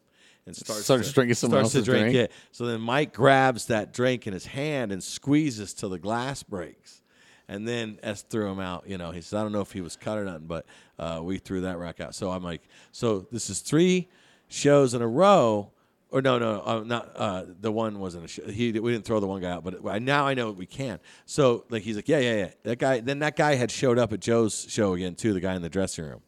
And 0.45 0.55
starts, 0.55 0.83
Starts 0.83 1.07
to, 1.07 1.13
drinking 1.13 1.35
someone 1.35 1.65
starts 1.65 1.85
to 1.85 1.91
drink 1.91 2.11
drink? 2.11 2.15
it. 2.17 2.31
So 2.51 2.65
then 2.65 2.81
Mike 2.81 3.13
grabs 3.13 3.67
that 3.67 3.93
drink 3.93 4.27
in 4.27 4.33
his 4.33 4.45
hand 4.45 4.91
and 4.91 5.03
squeezes 5.03 5.73
till 5.73 5.89
the 5.89 5.97
glass 5.97 6.43
breaks. 6.43 7.01
And 7.47 7.67
then 7.67 7.99
S 8.03 8.23
threw 8.23 8.51
him 8.51 8.59
out. 8.59 8.87
You 8.87 8.97
know, 8.97 9.11
he 9.11 9.21
says, 9.21 9.33
I 9.35 9.43
don't 9.43 9.51
know 9.51 9.61
if 9.61 9.71
he 9.71 9.81
was 9.81 9.95
cut 9.95 10.17
or 10.17 10.25
nothing, 10.25 10.47
but 10.47 10.65
uh, 10.99 11.21
we 11.23 11.37
threw 11.37 11.61
that 11.61 11.77
rack 11.77 11.99
out. 11.99 12.13
So 12.13 12.29
I'm 12.31 12.43
like, 12.43 12.61
so 12.91 13.25
this 13.31 13.49
is 13.49 13.59
three 13.59 14.07
shows 14.55 14.93
in 14.93 15.01
a 15.01 15.07
row. 15.07 15.71
Or 16.11 16.21
no, 16.21 16.39
no, 16.39 16.61
uh, 16.63 16.83
not 16.85 17.11
uh, 17.15 17.43
the 17.59 17.71
one 17.71 17.99
wasn't 17.99 18.25
a 18.25 18.27
show. 18.29 18.47
He 18.47 18.71
we 18.79 18.93
didn't 18.93 19.03
throw 19.03 19.19
the 19.19 19.27
one 19.27 19.41
guy 19.41 19.51
out, 19.51 19.65
but 19.65 20.01
now 20.01 20.25
I 20.25 20.33
know 20.33 20.51
we 20.51 20.65
can. 20.65 20.99
So 21.25 21.65
like 21.69 21.83
he's 21.83 21.97
like, 21.97 22.07
yeah, 22.07 22.19
yeah, 22.19 22.35
yeah. 22.35 22.49
That 22.63 22.79
guy. 22.79 23.01
Then 23.01 23.19
that 23.19 23.35
guy 23.35 23.55
had 23.55 23.69
showed 23.69 23.99
up 23.99 24.13
at 24.13 24.21
Joe's 24.21 24.65
show 24.69 24.93
again 24.93 25.15
too. 25.15 25.33
The 25.33 25.41
guy 25.41 25.55
in 25.55 25.61
the 25.61 25.67
dressing 25.67 26.05
room, 26.05 26.21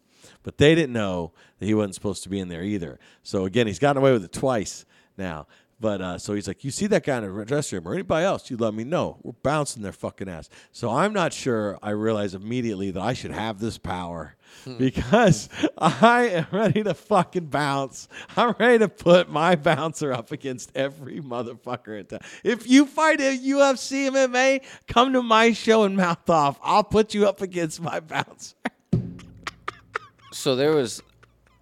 but 0.43 0.57
they 0.57 0.75
didn't 0.75 0.91
know 0.91 1.31
that 1.59 1.65
he 1.65 1.73
wasn't 1.73 1.95
supposed 1.95 2.23
to 2.23 2.29
be 2.29 2.39
in 2.39 2.49
there 2.49 2.63
either. 2.63 2.99
So 3.23 3.45
again, 3.45 3.65
he's 3.65 3.79
gotten 3.79 4.01
away 4.01 4.11
with 4.11 4.25
it 4.25 4.33
twice 4.33 4.83
now. 5.15 5.47
But 5.79 6.01
uh, 6.01 6.17
so 6.17 6.33
he's 6.33 6.47
like, 6.47 6.63
you 6.63 6.71
see 6.71 6.87
that 6.87 7.03
guy 7.03 7.19
in 7.19 7.37
the 7.37 7.45
dressing 7.45 7.77
room 7.77 7.87
or 7.87 7.93
anybody 7.93 8.25
else, 8.25 8.49
you 8.49 8.57
let 8.57 8.73
me 8.73 8.83
know. 8.83 9.19
We're 9.21 9.33
bouncing 9.43 9.83
their 9.83 9.91
fucking 9.91 10.27
ass. 10.27 10.49
So 10.71 10.89
I'm 10.89 11.13
not 11.13 11.33
sure. 11.33 11.77
I 11.83 11.91
realize 11.91 12.33
immediately 12.33 12.89
that 12.91 13.01
I 13.01 13.13
should 13.13 13.31
have 13.31 13.59
this 13.59 13.77
power 13.77 14.35
because 14.77 15.49
I 15.77 16.27
am 16.29 16.45
ready 16.51 16.83
to 16.83 16.93
fucking 16.93 17.45
bounce. 17.47 18.07
I'm 18.36 18.53
ready 18.60 18.79
to 18.79 18.89
put 18.89 19.29
my 19.29 19.55
bouncer 19.55 20.12
up 20.13 20.31
against 20.31 20.71
every 20.75 21.21
motherfucker 21.21 21.99
in 21.99 22.05
town. 22.05 22.19
If 22.43 22.69
you 22.69 22.86
fight 22.86 23.19
a 23.21 23.38
UFC 23.38 24.10
MMA, 24.10 24.63
come 24.88 25.13
to 25.13 25.21
my 25.23 25.53
show 25.53 25.83
and 25.83 25.95
mouth 25.95 26.29
off. 26.29 26.60
I'll 26.62 26.83
put 26.83 27.13
you 27.13 27.27
up 27.27 27.41
against 27.41 27.81
my 27.81 27.99
bouncer. 27.99 28.55
So 30.33 30.55
there 30.55 30.71
was, 30.71 31.01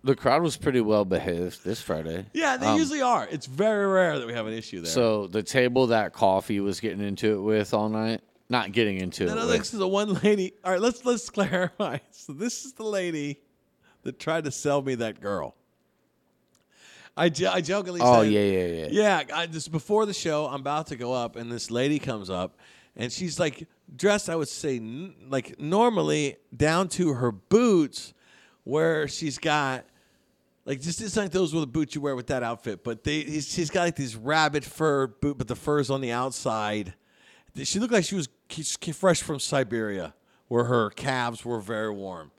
the 0.03 0.15
crowd 0.15 0.41
was 0.41 0.57
pretty 0.57 0.81
well 0.81 1.05
behaved 1.05 1.63
this 1.63 1.81
Friday. 1.81 2.25
Yeah, 2.33 2.57
they 2.57 2.67
Um, 2.67 2.77
usually 2.77 3.01
are. 3.01 3.27
It's 3.31 3.45
very 3.45 3.87
rare 3.87 4.19
that 4.19 4.27
we 4.27 4.33
have 4.33 4.47
an 4.47 4.53
issue 4.53 4.81
there. 4.81 4.91
So 4.91 5.27
the 5.27 5.43
table 5.43 5.87
that 5.87 6.13
coffee 6.13 6.59
was 6.59 6.79
getting 6.79 7.01
into 7.05 7.37
it 7.37 7.41
with 7.41 7.73
all 7.73 7.89
night, 7.89 8.21
not 8.49 8.71
getting 8.71 8.99
into 8.99 9.25
No, 9.25 9.31
it 9.31 9.35
no, 9.35 9.47
this 9.47 9.73
is 9.73 9.79
the 9.79 9.87
one 9.87 10.13
lady. 10.15 10.53
All 10.63 10.71
right, 10.71 10.81
let's 10.81 11.03
let's 11.05 11.29
clarify. 11.29 11.97
So 12.11 12.33
this 12.33 12.65
is 12.65 12.73
the 12.73 12.83
lady 12.83 13.41
that 14.03 14.19
tried 14.19 14.43
to 14.45 14.51
sell 14.51 14.81
me 14.81 14.95
that 14.95 15.19
girl. 15.19 15.55
I, 17.17 17.29
jo- 17.29 17.51
I 17.51 17.61
jokingly 17.61 18.01
Oh 18.03 18.23
said, 18.23 18.31
yeah, 18.31 18.41
yeah, 18.41 18.65
yeah. 18.65 18.87
yeah. 19.29 19.37
I, 19.37 19.45
just 19.47 19.71
before 19.71 20.05
the 20.05 20.13
show, 20.13 20.47
I'm 20.47 20.59
about 20.59 20.87
to 20.87 20.95
go 20.95 21.13
up, 21.13 21.37
and 21.37 21.49
this 21.51 21.71
lady 21.71 21.97
comes 21.97 22.29
up, 22.29 22.57
and 22.95 23.11
she's 23.11 23.39
like 23.39 23.67
dressed. 23.95 24.29
I 24.29 24.35
would 24.35 24.49
say 24.49 24.77
n- 24.77 25.15
like 25.29 25.59
normally 25.59 26.35
down 26.55 26.89
to 26.89 27.13
her 27.13 27.31
boots, 27.31 28.13
where 28.65 29.07
she's 29.07 29.37
got 29.37 29.85
like 30.65 30.81
just 30.81 30.99
it's 30.99 31.15
like 31.15 31.31
those 31.31 31.53
were 31.53 31.61
the 31.61 31.67
boots 31.67 31.95
you 31.95 32.01
wear 32.01 32.15
with 32.17 32.27
that 32.27 32.43
outfit. 32.43 32.83
But 32.83 33.03
they 33.05 33.21
he's, 33.21 33.47
she's 33.47 33.69
got 33.69 33.83
like 33.83 33.95
these 33.95 34.15
rabbit 34.17 34.65
fur 34.65 35.07
boot, 35.07 35.37
but 35.37 35.47
the 35.47 35.55
fur's 35.55 35.89
on 35.89 36.01
the 36.01 36.11
outside. 36.11 36.93
She 37.63 37.79
looked 37.79 37.93
like 37.93 38.03
she 38.03 38.15
was 38.15 38.27
fresh 38.49 39.21
from 39.21 39.39
Siberia, 39.39 40.13
where 40.47 40.65
her 40.65 40.89
calves 40.91 41.43
were 41.45 41.59
very 41.59 41.91
warm. 41.91 42.31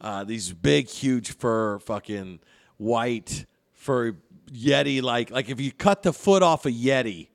Uh, 0.00 0.24
these 0.24 0.52
big, 0.52 0.88
huge 0.88 1.32
fur, 1.32 1.78
fucking 1.78 2.40
white 2.76 3.46
fur 3.72 4.16
yeti 4.52 5.00
like 5.02 5.30
like 5.30 5.48
if 5.48 5.60
you 5.60 5.70
cut 5.70 6.02
the 6.02 6.12
foot 6.12 6.42
off 6.42 6.66
a 6.66 6.70
yeti 6.70 7.28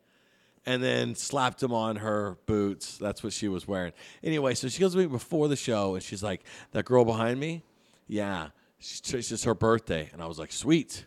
and 0.66 0.84
then 0.84 1.16
slapped 1.16 1.60
them 1.60 1.74
on 1.74 1.98
her 1.98 2.38
boots. 2.46 2.98
That's 2.98 3.24
what 3.24 3.34
she 3.34 3.48
was 3.48 3.68
wearing. 3.68 3.94
Anyway, 4.24 4.54
so 4.56 4.68
she 4.68 4.80
goes 4.80 4.92
to 4.94 5.00
me 5.00 5.06
before 5.06 5.48
the 5.48 5.56
show 5.56 5.96
and 5.96 6.04
she's 6.04 6.22
like, 6.22 6.44
"That 6.72 6.86
girl 6.86 7.06
behind 7.06 7.40
me, 7.40 7.64
yeah, 8.08 8.50
it's 8.80 9.02
just 9.02 9.46
her 9.46 9.56
birthday." 9.56 10.10
And 10.14 10.22
I 10.22 10.28
was 10.28 10.38
like, 10.38 10.52
"Sweet." 10.52 11.06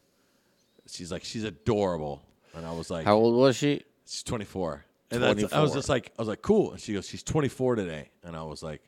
She's 0.89 1.13
like, 1.13 1.25
"She's 1.25 1.45
adorable." 1.45 2.23
and 2.55 2.67
I 2.67 2.73
was 2.73 2.91
like, 2.91 3.05
How 3.05 3.17
old 3.17 3.37
was 3.37 3.57
she? 3.57 3.83
She's 4.07 4.23
24. 4.23 4.85
And 5.13 5.23
that's, 5.23 5.53
I 5.53 5.61
was 5.61 5.73
just 5.73 5.89
like, 5.89 6.13
I 6.19 6.23
was 6.23 6.29
like, 6.29 6.43
cool. 6.43 6.73
And 6.73 6.81
she 6.81 6.95
goes, 6.95 7.07
she's 7.07 7.23
24 7.23 7.77
today. 7.77 8.11
And 8.25 8.37
I 8.37 8.43
was 8.43 8.63
like, 8.63 8.81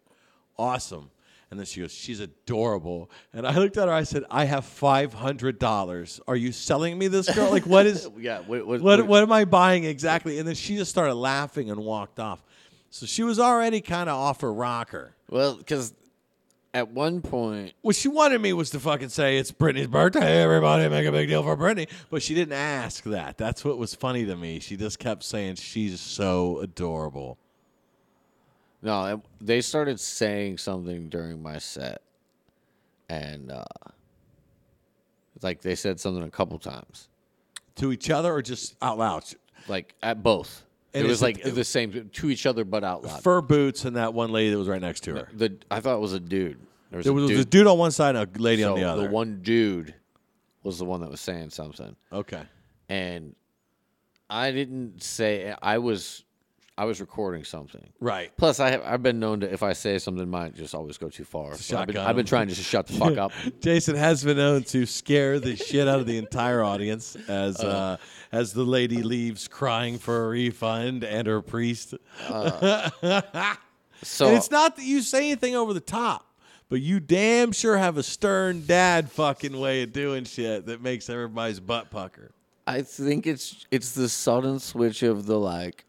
awesome. 0.58 1.10
And 1.50 1.60
then 1.60 1.66
she 1.66 1.80
goes, 1.80 1.92
she's 1.92 2.20
adorable. 2.20 3.10
And 3.32 3.46
I 3.46 3.56
looked 3.56 3.76
at 3.76 3.86
her. 3.86 3.94
I 3.94 4.02
said, 4.02 4.24
I 4.30 4.44
have 4.44 4.64
$500. 4.64 6.20
Are 6.26 6.36
you 6.36 6.52
selling 6.52 6.98
me 6.98 7.06
this 7.08 7.32
girl? 7.32 7.50
Like, 7.50 7.66
what 7.66 7.86
is, 7.86 8.08
Yeah. 8.18 8.40
What? 8.40 8.66
What? 8.66 8.80
what, 8.80 9.06
what 9.06 9.22
am 9.22 9.30
I 9.30 9.44
buying 9.44 9.84
exactly? 9.84 10.38
And 10.38 10.48
then 10.48 10.54
she 10.54 10.76
just 10.76 10.90
started 10.90 11.14
laughing 11.14 11.70
and 11.70 11.80
walked 11.80 12.18
off. 12.18 12.42
So 12.90 13.06
she 13.06 13.22
was 13.22 13.38
already 13.38 13.80
kind 13.80 14.08
of 14.08 14.16
off 14.16 14.40
her 14.40 14.52
rocker. 14.52 15.14
Well, 15.28 15.56
because 15.56 15.94
at 16.74 16.90
one 16.90 17.22
point, 17.22 17.72
What 17.82 17.94
she 17.96 18.08
wanted 18.08 18.40
me 18.40 18.52
was 18.52 18.68
to 18.70 18.80
fucking 18.80 19.08
say 19.10 19.38
it's 19.38 19.52
Britney's 19.52 19.86
birthday. 19.86 20.42
Everybody 20.42 20.88
make 20.88 21.06
a 21.06 21.12
big 21.12 21.28
deal 21.28 21.42
for 21.44 21.56
Britney, 21.56 21.88
but 22.10 22.20
she 22.22 22.34
didn't 22.34 22.54
ask 22.54 23.04
that. 23.04 23.38
That's 23.38 23.64
what 23.64 23.78
was 23.78 23.94
funny 23.94 24.26
to 24.26 24.34
me. 24.36 24.58
She 24.58 24.76
just 24.76 24.98
kept 24.98 25.22
saying 25.22 25.54
she's 25.54 26.00
so 26.00 26.58
adorable. 26.58 27.38
no, 28.82 29.22
they 29.40 29.60
started 29.60 30.00
saying 30.00 30.58
something 30.58 31.08
during 31.08 31.40
my 31.42 31.58
set, 31.58 32.02
and 33.08 33.50
uh, 33.52 33.62
like 35.42 35.60
they 35.62 35.76
said 35.76 36.00
something 36.00 36.22
a 36.24 36.30
couple 36.30 36.58
times, 36.58 37.08
To 37.76 37.92
each 37.92 38.10
other 38.10 38.32
or 38.34 38.42
just 38.42 38.74
out 38.82 38.98
loud? 38.98 39.24
like 39.68 39.94
at 40.02 40.22
both. 40.22 40.64
And 40.94 41.04
it 41.04 41.08
was 41.08 41.20
like 41.20 41.44
it- 41.44 41.54
the 41.54 41.64
same 41.64 42.08
to 42.12 42.30
each 42.30 42.46
other, 42.46 42.64
but 42.64 42.84
out 42.84 43.02
loud. 43.04 43.22
Fur 43.22 43.40
boots 43.40 43.84
and 43.84 43.96
that 43.96 44.14
one 44.14 44.30
lady 44.32 44.50
that 44.50 44.58
was 44.58 44.68
right 44.68 44.80
next 44.80 45.00
to 45.04 45.14
her. 45.16 45.28
the 45.34 45.56
I 45.70 45.80
thought 45.80 45.96
it 45.96 46.00
was 46.00 46.12
a 46.12 46.20
dude. 46.20 46.58
There 46.90 46.98
was, 46.98 47.04
There 47.04 47.12
a 47.12 47.14
was 47.14 47.28
dude. 47.28 47.40
a 47.40 47.44
dude 47.44 47.66
on 47.66 47.78
one 47.78 47.90
side 47.90 48.14
and 48.16 48.36
a 48.36 48.40
lady 48.40 48.62
so 48.62 48.74
on 48.74 48.80
the 48.80 48.84
other. 48.88 49.02
The 49.08 49.10
one 49.10 49.40
dude 49.42 49.94
was 50.62 50.78
the 50.78 50.84
one 50.84 51.00
that 51.00 51.10
was 51.10 51.20
saying 51.20 51.50
something, 51.50 51.94
okay. 52.12 52.42
and 52.88 53.34
I 54.30 54.50
didn't 54.52 55.02
say 55.02 55.54
I 55.60 55.78
was. 55.78 56.23
I 56.76 56.86
was 56.86 57.00
recording 57.00 57.44
something. 57.44 57.88
Right. 58.00 58.32
Plus, 58.36 58.58
I 58.58 58.72
have, 58.72 58.82
I've 58.84 59.02
been 59.02 59.20
known 59.20 59.40
to 59.40 59.52
if 59.52 59.62
I 59.62 59.74
say 59.74 59.98
something, 59.98 60.28
might 60.28 60.54
just 60.56 60.74
always 60.74 60.98
go 60.98 61.08
too 61.08 61.24
far. 61.24 61.54
So 61.54 61.78
I've, 61.78 61.86
been, 61.86 61.96
I've 61.96 62.16
been 62.16 62.26
trying 62.26 62.48
to 62.48 62.54
just 62.54 62.68
shut 62.68 62.88
the 62.88 62.94
fuck 62.94 63.16
up. 63.16 63.30
Jason 63.60 63.94
has 63.94 64.24
been 64.24 64.36
known 64.38 64.64
to 64.64 64.84
scare 64.84 65.38
the 65.38 65.54
shit 65.54 65.86
out 65.86 66.00
of 66.00 66.06
the 66.06 66.18
entire 66.18 66.64
audience 66.64 67.16
as 67.28 67.60
uh, 67.60 67.96
as 68.32 68.52
the 68.52 68.64
lady 68.64 69.02
leaves 69.04 69.46
crying 69.46 69.98
for 69.98 70.24
a 70.24 70.28
refund 70.28 71.04
and 71.04 71.26
her 71.26 71.42
priest. 71.42 71.94
So 74.02 74.28
And 74.28 74.36
it's 74.36 74.50
not 74.50 74.76
that 74.76 74.84
you 74.84 75.00
say 75.00 75.18
anything 75.18 75.56
over 75.56 75.72
the 75.72 75.80
top, 75.80 76.26
but 76.68 76.80
you 76.80 77.00
damn 77.00 77.52
sure 77.52 77.78
have 77.78 77.96
a 77.96 78.02
stern 78.02 78.66
dad 78.66 79.10
fucking 79.10 79.58
way 79.58 79.82
of 79.82 79.92
doing 79.92 80.24
shit 80.24 80.66
that 80.66 80.82
makes 80.82 81.08
everybody's 81.08 81.60
butt 81.60 81.90
pucker. 81.90 82.32
I 82.66 82.82
think 82.82 83.26
it's 83.26 83.66
it's 83.70 83.92
the 83.92 84.08
sudden 84.08 84.58
switch 84.58 85.02
of 85.02 85.26
the 85.26 85.38
like 85.38 85.84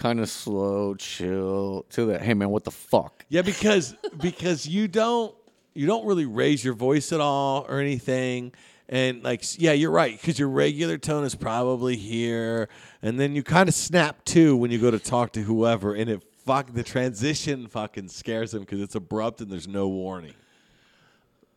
kind 0.00 0.18
of 0.18 0.30
slow, 0.30 0.94
chill 0.94 1.84
to 1.90 2.06
that. 2.06 2.22
hey 2.22 2.34
man, 2.34 2.48
what 2.48 2.64
the 2.64 2.70
fuck? 2.70 3.24
Yeah, 3.28 3.42
because 3.42 3.94
because 4.20 4.66
you 4.66 4.88
don't 4.88 5.34
you 5.74 5.86
don't 5.86 6.06
really 6.06 6.24
raise 6.24 6.64
your 6.64 6.74
voice 6.74 7.12
at 7.12 7.20
all 7.20 7.66
or 7.68 7.80
anything. 7.80 8.52
And 8.88 9.22
like 9.22 9.44
yeah, 9.60 9.72
you're 9.72 9.90
right 9.92 10.18
because 10.18 10.38
your 10.38 10.48
regular 10.48 10.98
tone 10.98 11.24
is 11.24 11.36
probably 11.36 11.96
here, 11.96 12.68
and 13.02 13.20
then 13.20 13.36
you 13.36 13.42
kind 13.42 13.68
of 13.68 13.74
snap 13.74 14.24
too 14.24 14.56
when 14.56 14.72
you 14.72 14.78
go 14.78 14.90
to 14.90 14.98
talk 14.98 15.32
to 15.32 15.42
whoever, 15.42 15.94
and 15.94 16.10
it 16.10 16.24
fuck 16.44 16.72
the 16.72 16.82
transition 16.82 17.68
fucking 17.68 18.08
scares 18.08 18.50
them 18.50 18.60
because 18.60 18.80
it's 18.80 18.94
abrupt 18.94 19.40
and 19.42 19.52
there's 19.52 19.68
no 19.68 19.86
warning. 19.86 20.34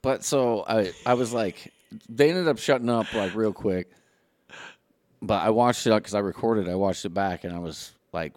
But 0.04 0.24
so 0.24 0.66
I 0.68 0.92
I 1.06 1.16
was 1.16 1.34
like, 1.34 1.74
they 2.10 2.30
ended 2.30 2.50
up 2.50 2.60
shutting 2.60 2.90
up 2.90 3.12
like 3.14 3.34
real 3.34 3.54
quick. 3.54 3.90
But 5.22 5.42
I 5.42 5.52
watched 5.52 5.88
it 5.88 5.96
because 5.96 6.14
I 6.14 6.20
recorded. 6.20 6.68
I 6.68 6.76
watched 6.76 7.06
it 7.06 7.14
back 7.14 7.46
and 7.46 7.56
I 7.56 7.60
was 7.60 7.94
like, 8.14 8.36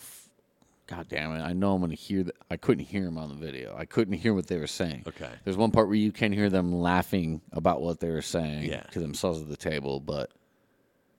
God 0.86 1.06
damn 1.08 1.32
it! 1.34 1.40
I 1.42 1.52
know 1.52 1.74
I'm 1.74 1.80
gonna 1.80 1.94
hear 1.94 2.22
that. 2.24 2.36
I 2.50 2.56
couldn't 2.56 2.84
hear 2.84 3.04
them 3.04 3.18
on 3.18 3.28
the 3.28 3.34
video. 3.34 3.74
I 3.76 3.84
couldn't 3.84 4.14
hear 4.14 4.34
what 4.34 4.46
they 4.46 4.56
were 4.58 4.66
saying. 4.68 5.04
Okay. 5.06 5.30
There's 5.44 5.56
one 5.56 5.70
part 5.72 5.88
where 5.88 5.96
you 5.96 6.12
can 6.12 6.32
hear 6.32 6.48
them 6.48 6.72
laughing 6.72 7.40
about 7.52 7.82
what 7.82 7.98
they 8.00 8.08
were 8.10 8.22
saying 8.22 8.64
Yeah. 8.64 8.82
to 8.92 9.00
themselves 9.00 9.40
at 9.42 9.48
the 9.48 9.56
table, 9.56 10.00
but. 10.00 10.30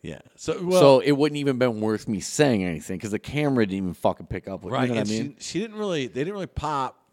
Yeah. 0.04 0.20
So 0.36 0.64
well, 0.64 0.80
so 0.80 1.00
it 1.00 1.12
wouldn't 1.12 1.38
even 1.40 1.58
been 1.58 1.82
worth 1.82 2.08
me 2.08 2.20
saying 2.22 2.64
anything 2.64 2.98
because 2.98 3.12
the 3.12 3.20
camera 3.20 3.66
didn't 3.66 3.78
even 3.78 3.94
fucking 3.94 4.28
pick 4.28 4.48
up. 4.48 4.64
What, 4.64 4.72
Right. 4.72 4.84
You 4.84 4.94
know 4.96 5.02
what 5.02 5.10
and 5.10 5.20
I 5.20 5.24
mean? 5.24 5.36
she, 5.40 5.44
she 5.44 5.60
didn't 5.60 5.76
really, 5.76 6.08
they 6.08 6.22
didn't 6.22 6.34
really 6.34 6.46
pop. 6.48 7.04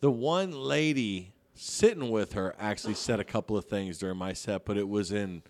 The 0.00 0.10
one 0.10 0.52
lady 0.52 1.32
sitting 1.54 2.10
with 2.10 2.34
her 2.34 2.54
actually 2.60 2.94
said 2.94 3.18
a 3.18 3.24
couple 3.24 3.56
of 3.56 3.64
things 3.64 3.98
during 3.98 4.18
my 4.18 4.34
set, 4.34 4.64
but 4.66 4.76
it 4.76 4.88
was 4.88 5.10
in 5.10 5.42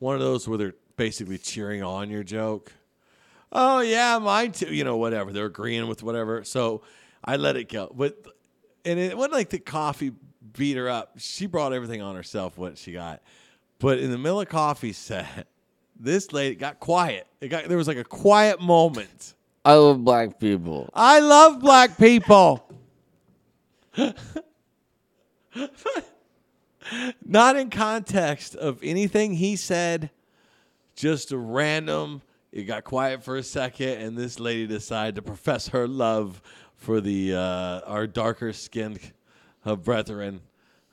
one 0.00 0.16
of 0.16 0.20
those 0.20 0.48
where 0.48 0.58
they're 0.58 0.74
basically 0.96 1.38
cheering 1.38 1.82
on 1.84 2.10
your 2.10 2.24
joke. 2.24 2.72
Oh, 3.52 3.80
yeah, 3.80 4.18
mine 4.18 4.52
too. 4.52 4.74
You 4.74 4.84
know, 4.84 4.96
whatever. 4.96 5.32
They're 5.32 5.46
agreeing 5.46 5.86
with 5.86 6.02
whatever. 6.02 6.42
So 6.44 6.82
I 7.24 7.36
let 7.36 7.56
it 7.56 7.68
go. 7.68 7.92
But, 7.94 8.16
and 8.84 8.98
it 8.98 9.16
wasn't 9.16 9.34
like 9.34 9.50
the 9.50 9.58
coffee 9.58 10.12
beat 10.54 10.76
her 10.76 10.88
up. 10.88 11.12
She 11.18 11.46
brought 11.46 11.72
everything 11.72 12.02
on 12.02 12.16
herself, 12.16 12.56
what 12.56 12.78
she 12.78 12.92
got. 12.92 13.22
But 13.78 13.98
in 13.98 14.10
the 14.10 14.18
middle 14.18 14.40
of 14.40 14.48
coffee 14.48 14.92
set, 14.92 15.46
this 16.00 16.32
lady 16.32 16.54
got 16.54 16.80
quiet. 16.80 17.26
It 17.40 17.48
got, 17.48 17.66
there 17.66 17.76
was 17.76 17.88
like 17.88 17.98
a 17.98 18.04
quiet 18.04 18.60
moment. 18.60 19.34
I 19.64 19.74
love 19.74 20.02
black 20.02 20.40
people. 20.40 20.90
I 20.92 21.20
love 21.20 21.60
black 21.60 21.96
people. 21.98 22.68
Not 27.24 27.56
in 27.56 27.70
context 27.70 28.56
of 28.56 28.80
anything 28.82 29.34
he 29.34 29.54
said, 29.56 30.10
just 30.96 31.30
a 31.30 31.38
random. 31.38 32.22
It 32.52 32.64
got 32.64 32.84
quiet 32.84 33.24
for 33.24 33.36
a 33.36 33.42
second, 33.42 34.02
and 34.02 34.16
this 34.16 34.38
lady 34.38 34.66
decided 34.66 35.14
to 35.14 35.22
profess 35.22 35.68
her 35.68 35.88
love 35.88 36.42
for 36.76 37.00
the 37.00 37.34
uh, 37.34 37.80
our 37.86 38.06
darker 38.06 38.52
skinned 38.52 39.00
uh, 39.64 39.74
brethren. 39.74 40.42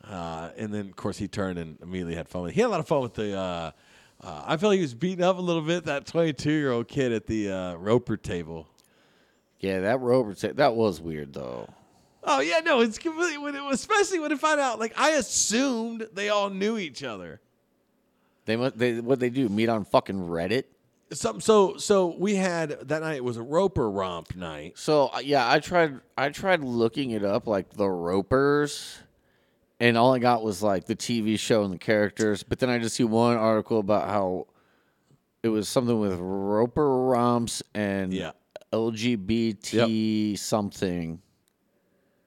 Uh, 0.08 0.52
and 0.56 0.74
then, 0.74 0.88
of 0.88 0.96
course, 0.96 1.18
he 1.18 1.28
turned 1.28 1.60
and 1.60 1.78
immediately 1.82 2.16
had 2.16 2.30
fun. 2.30 2.44
with 2.44 2.54
He 2.54 2.62
had 2.62 2.68
a 2.68 2.72
lot 2.72 2.80
of 2.80 2.88
fun 2.88 3.02
with 3.02 3.14
the. 3.14 3.38
Uh, 3.38 3.72
uh, 4.22 4.44
I 4.46 4.56
feel 4.56 4.70
like 4.70 4.78
he 4.78 4.82
was 4.82 4.94
beating 4.94 5.24
up 5.24 5.38
a 5.38 5.42
little 5.42 5.62
bit 5.62 5.86
that 5.86 6.06
22 6.06 6.50
year 6.50 6.72
old 6.72 6.88
kid 6.88 7.12
at 7.12 7.28
the 7.28 7.52
uh, 7.52 7.76
Roper 7.76 8.16
table. 8.16 8.68
Yeah, 9.60 9.82
that 9.82 10.00
Roper 10.00 10.36
said 10.36 10.58
that 10.58 10.76
was 10.76 11.02
weird 11.02 11.34
though. 11.34 11.68
Oh 12.24 12.40
yeah, 12.40 12.60
no, 12.60 12.82
it's 12.82 12.98
completely 12.98 13.38
when 13.38 13.56
it, 13.56 13.64
especially 13.70 14.20
when 14.20 14.32
I 14.32 14.36
found 14.36 14.62
out. 14.62 14.80
Like 14.80 14.94
I 14.98 15.12
assumed 15.12 16.08
they 16.14 16.30
all 16.30 16.50
knew 16.50 16.78
each 16.78 17.04
other. 17.04 17.42
They 18.46 18.56
must. 18.56 18.78
They 18.78 19.00
what 19.02 19.20
they 19.20 19.30
do? 19.30 19.50
Meet 19.50 19.68
on 19.70 19.84
fucking 19.84 20.28
Reddit. 20.28 20.64
Some 21.12 21.42
so 21.42 21.78
so 21.78 22.16
we 22.20 22.36
had 22.36 22.88
that 22.90 23.02
night 23.02 23.16
it 23.16 23.24
was 23.24 23.38
a 23.38 23.42
Roper 23.42 23.90
romp 23.90 24.36
night. 24.36 24.78
So 24.78 25.08
uh, 25.08 25.20
yeah, 25.24 25.50
I 25.50 25.60
tried. 25.60 26.00
I 26.18 26.30
tried 26.30 26.62
looking 26.62 27.12
it 27.12 27.24
up, 27.24 27.48
like 27.48 27.74
the 27.74 27.90
Ropers, 27.90 29.00
and 29.80 29.98
all 29.98 30.14
I 30.14 30.20
got 30.20 30.44
was 30.44 30.62
like 30.62 30.86
the 30.86 30.96
TV 30.96 31.40
show 31.40 31.64
and 31.64 31.74
the 31.74 31.80
characters. 31.80 32.44
But 32.44 32.60
then 32.60 32.70
I 32.70 32.78
just 32.78 32.96
see 32.96 33.04
one 33.04 33.38
article 33.38 33.80
about 33.80 34.08
how 34.08 34.46
it 35.42 35.50
was 35.50 35.68
something 35.68 36.00
with 36.00 36.18
Roper 36.20 37.06
romps 37.08 37.64
and 37.74 38.14
Yeah. 38.14 38.32
LGBT 38.72 40.38
something. 40.38 41.22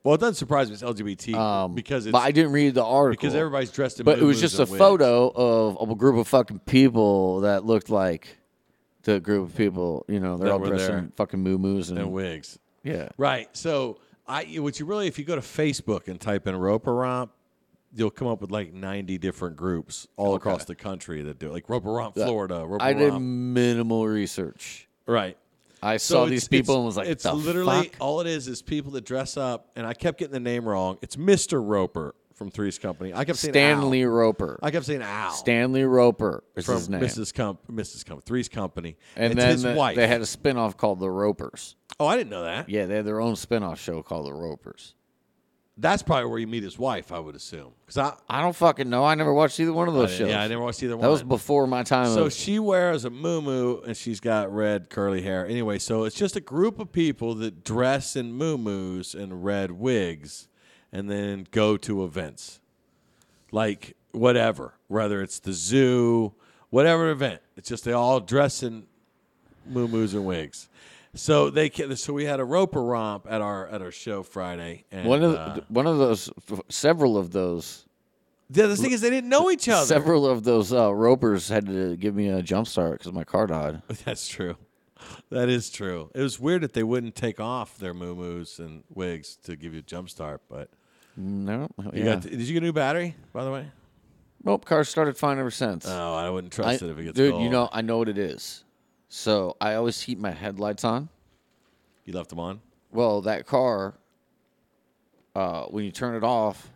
Well, 0.02 0.16
it 0.16 0.20
doesn't 0.20 0.34
surprise 0.34 0.68
me 0.68 0.74
it's 0.74 0.82
LGBT 0.82 1.34
Um, 1.36 1.74
because 1.76 2.06
it's 2.06 2.12
but 2.12 2.22
I 2.22 2.32
didn't 2.32 2.50
read 2.50 2.74
the 2.74 2.84
article 2.84 3.22
because 3.22 3.36
everybody's 3.36 3.70
dressed 3.70 4.00
in. 4.00 4.04
But 4.04 4.18
it 4.18 4.24
was 4.24 4.38
muumuus 4.38 4.40
just 4.40 4.58
a 4.58 4.62
and 4.62 4.70
wigs. 4.72 4.78
photo 4.78 5.28
of, 5.28 5.78
of 5.78 5.90
a 5.90 5.94
group 5.94 6.16
of 6.16 6.26
fucking 6.26 6.58
people 6.60 7.42
that 7.42 7.64
looked 7.64 7.88
like 7.90 8.38
the 9.02 9.20
group 9.20 9.48
of 9.50 9.56
people. 9.56 10.04
You 10.08 10.20
know, 10.20 10.36
they're 10.36 10.46
That 10.48 10.52
all 10.52 10.58
were 10.60 10.68
dressed 10.68 10.88
there. 10.88 10.98
in 10.98 11.10
fucking 11.16 11.40
moo 11.40 11.56
and, 11.56 11.98
and 11.98 12.12
wigs. 12.12 12.58
yeah. 12.82 13.08
Right. 13.16 13.48
So 13.56 13.98
I, 14.26 14.44
what 14.58 14.78
you 14.80 14.86
really, 14.86 15.06
if 15.08 15.18
you 15.18 15.24
go 15.24 15.34
to 15.34 15.40
Facebook 15.40 16.08
and 16.08 16.20
type 16.20 16.46
in 16.46 16.56
Roper 16.56 16.94
romp, 16.94 17.32
you'll 17.94 18.10
come 18.10 18.28
up 18.28 18.40
with 18.40 18.50
like 18.50 18.72
ninety 18.72 19.18
different 19.18 19.56
groups 19.56 20.06
all 20.16 20.34
across 20.34 20.64
the 20.64 20.74
country 20.74 21.22
that 21.22 21.38
do 21.38 21.48
it. 21.48 21.52
like 21.52 21.68
Roper 21.68 21.92
romp, 21.92 22.14
Florida. 22.14 22.64
Roper 22.66 22.82
I 22.82 22.92
did 22.94 23.10
romp. 23.12 23.22
minimal 23.24 24.06
research. 24.06 24.88
Right. 25.06 25.36
I 25.84 25.96
saw 25.96 26.18
it's- 26.24 26.30
these 26.30 26.48
people 26.48 26.74
it's- 26.74 26.78
and 26.78 26.86
was 26.86 26.96
like, 26.96 27.08
it's 27.08 27.24
the 27.24 27.34
literally 27.34 27.88
fuck? 27.88 27.96
all 28.00 28.20
it 28.20 28.28
is 28.28 28.46
is 28.46 28.62
people 28.62 28.92
that 28.92 29.04
dress 29.04 29.36
up, 29.36 29.70
and 29.74 29.84
I 29.84 29.94
kept 29.94 30.18
getting 30.20 30.32
the 30.32 30.38
name 30.40 30.64
wrong. 30.66 30.96
It's 31.02 31.18
Mister 31.18 31.60
Roper 31.60 32.14
from 32.42 32.50
Three's 32.50 32.78
Company. 32.78 33.14
I 33.14 33.24
kept 33.24 33.38
saying 33.38 33.52
Stanley 33.54 34.02
Al. 34.02 34.08
Roper. 34.10 34.58
I 34.62 34.70
kept 34.70 34.86
saying 34.86 35.02
Al 35.02 35.30
Stanley 35.32 35.84
Roper 35.84 36.42
is 36.56 36.66
from 36.66 36.74
his 36.76 36.88
name. 36.88 37.00
Mrs. 37.00 37.32
Comp, 37.32 37.60
Mrs. 37.70 38.04
Comp, 38.04 38.24
Three's 38.24 38.48
Company, 38.48 38.96
and 39.16 39.32
it's 39.32 39.40
then 39.40 39.50
his 39.52 39.62
the- 39.62 39.74
wife. 39.74 39.96
they 39.96 40.06
had 40.08 40.20
a 40.20 40.24
spinoff 40.24 40.76
called 40.76 40.98
The 41.00 41.10
Ropers. 41.10 41.76
oh, 42.00 42.06
I 42.06 42.16
didn't 42.16 42.30
know 42.30 42.44
that. 42.44 42.68
Yeah, 42.68 42.86
they 42.86 42.96
had 42.96 43.04
their 43.06 43.20
own 43.20 43.34
spinoff 43.34 43.76
show 43.78 44.02
called 44.02 44.26
The 44.26 44.32
Ropers. 44.32 44.94
That's 45.78 46.02
probably 46.02 46.28
where 46.28 46.38
you 46.38 46.46
meet 46.46 46.62
his 46.62 46.78
wife. 46.78 47.12
I 47.12 47.18
would 47.18 47.34
assume 47.34 47.72
because 47.86 47.96
I, 47.96 48.12
I 48.28 48.42
don't 48.42 48.54
fucking 48.54 48.90
know. 48.90 49.06
I 49.06 49.14
never 49.14 49.32
watched 49.32 49.58
either 49.58 49.72
one 49.72 49.88
of 49.88 49.94
those 49.94 50.12
shows. 50.14 50.28
yeah, 50.28 50.42
I 50.42 50.46
never 50.46 50.62
watched 50.62 50.82
either 50.82 50.96
one. 50.98 51.02
that 51.02 51.10
was 51.10 51.22
before 51.22 51.66
my 51.66 51.82
time. 51.82 52.08
So 52.12 52.24
of, 52.26 52.32
she 52.34 52.58
wears 52.58 53.06
a 53.06 53.10
muumuu 53.10 53.82
and 53.86 53.96
she's 53.96 54.20
got 54.20 54.52
red 54.54 54.90
curly 54.90 55.22
hair. 55.22 55.46
Anyway, 55.46 55.78
so 55.78 56.04
it's 56.04 56.14
just 56.14 56.36
a 56.36 56.40
group 56.40 56.78
of 56.78 56.92
people 56.92 57.34
that 57.36 57.64
dress 57.64 58.16
in 58.16 58.38
muumuus 58.38 59.14
and 59.14 59.42
red 59.42 59.70
wigs 59.72 60.46
and 60.92 61.10
then 61.10 61.46
go 61.50 61.76
to 61.78 62.04
events. 62.04 62.60
Like 63.50 63.96
whatever, 64.12 64.74
whether 64.88 65.22
it's 65.22 65.38
the 65.38 65.52
zoo, 65.52 66.32
whatever 66.70 67.10
event. 67.10 67.40
It's 67.56 67.68
just 67.68 67.84
they 67.84 67.92
all 67.92 68.20
dress 68.20 68.62
in 68.62 68.84
muumuus 69.70 70.14
and 70.14 70.24
wigs. 70.24 70.68
So 71.14 71.50
they 71.50 71.68
ca- 71.68 71.94
so 71.94 72.12
we 72.14 72.24
had 72.24 72.40
a 72.40 72.44
roper 72.44 72.82
romp 72.82 73.26
at 73.28 73.42
our 73.42 73.66
at 73.68 73.82
our 73.82 73.90
show 73.90 74.22
Friday. 74.22 74.84
And, 74.90 75.06
One 75.06 75.22
of 75.22 75.34
uh, 75.34 75.60
one 75.68 75.86
of 75.86 75.98
those, 75.98 76.30
several 76.70 77.18
of 77.18 77.32
those, 77.32 77.84
the 78.48 78.64
other 78.64 78.76
thing 78.76 78.92
is 78.92 79.02
they 79.02 79.10
didn't 79.10 79.28
know 79.28 79.50
each 79.50 79.68
other. 79.68 79.84
several 79.84 80.26
of 80.26 80.44
those 80.44 80.72
uh, 80.72 80.92
ropers 80.94 81.48
had 81.50 81.66
to 81.66 81.96
give 81.98 82.14
me 82.14 82.28
a 82.28 82.42
jump 82.42 82.66
start 82.66 82.98
because 82.98 83.12
my 83.12 83.24
car 83.24 83.46
died. 83.46 83.82
That's 84.04 84.26
true. 84.26 84.56
That 85.30 85.50
is 85.50 85.68
true. 85.68 86.10
It 86.14 86.22
was 86.22 86.40
weird 86.40 86.62
that 86.62 86.72
they 86.72 86.82
wouldn't 86.82 87.14
take 87.14 87.40
off 87.40 87.76
their 87.76 87.92
muumuus 87.92 88.58
and 88.58 88.84
wigs 88.94 89.36
to 89.44 89.56
give 89.56 89.74
you 89.74 89.80
a 89.80 89.82
jump 89.82 90.08
start. 90.08 90.40
But 90.48 90.70
No, 91.16 91.68
you 91.92 92.04
yeah. 92.04 92.14
got 92.14 92.22
did 92.22 92.40
you 92.40 92.54
get 92.54 92.62
a 92.62 92.66
new 92.66 92.72
battery 92.72 93.14
by 93.32 93.44
the 93.44 93.50
way? 93.50 93.66
nope. 94.44 94.64
Car 94.64 94.82
started 94.84 95.16
fine 95.16 95.38
ever 95.38 95.50
since. 95.50 95.84
Oh, 95.86 96.14
I 96.14 96.30
wouldn't 96.30 96.52
I- 96.58 96.62
trust 96.62 96.82
it 96.82 96.90
if 96.90 96.98
it 96.98 97.04
gets 97.04 97.16
dude, 97.16 97.32
cold. 97.32 97.42
you 97.44 97.50
know, 97.50 97.68
I 97.72 97.82
know 97.82 97.98
what 97.98 98.08
it 98.08 98.18
is. 98.18 98.64
So 99.08 99.56
I 99.60 99.74
always 99.74 100.02
keep 100.02 100.18
my 100.18 100.30
headlights 100.30 100.84
on. 100.84 101.08
you 102.04 102.14
left 102.14 102.30
them 102.30 102.40
on. 102.40 102.60
Well, 102.90 103.20
that 103.22 103.46
car, 103.46 103.94
uh, 105.34 105.64
when 105.66 105.84
you 105.84 105.90
turn 105.92 106.14
it 106.14 106.24
off, 106.24 106.70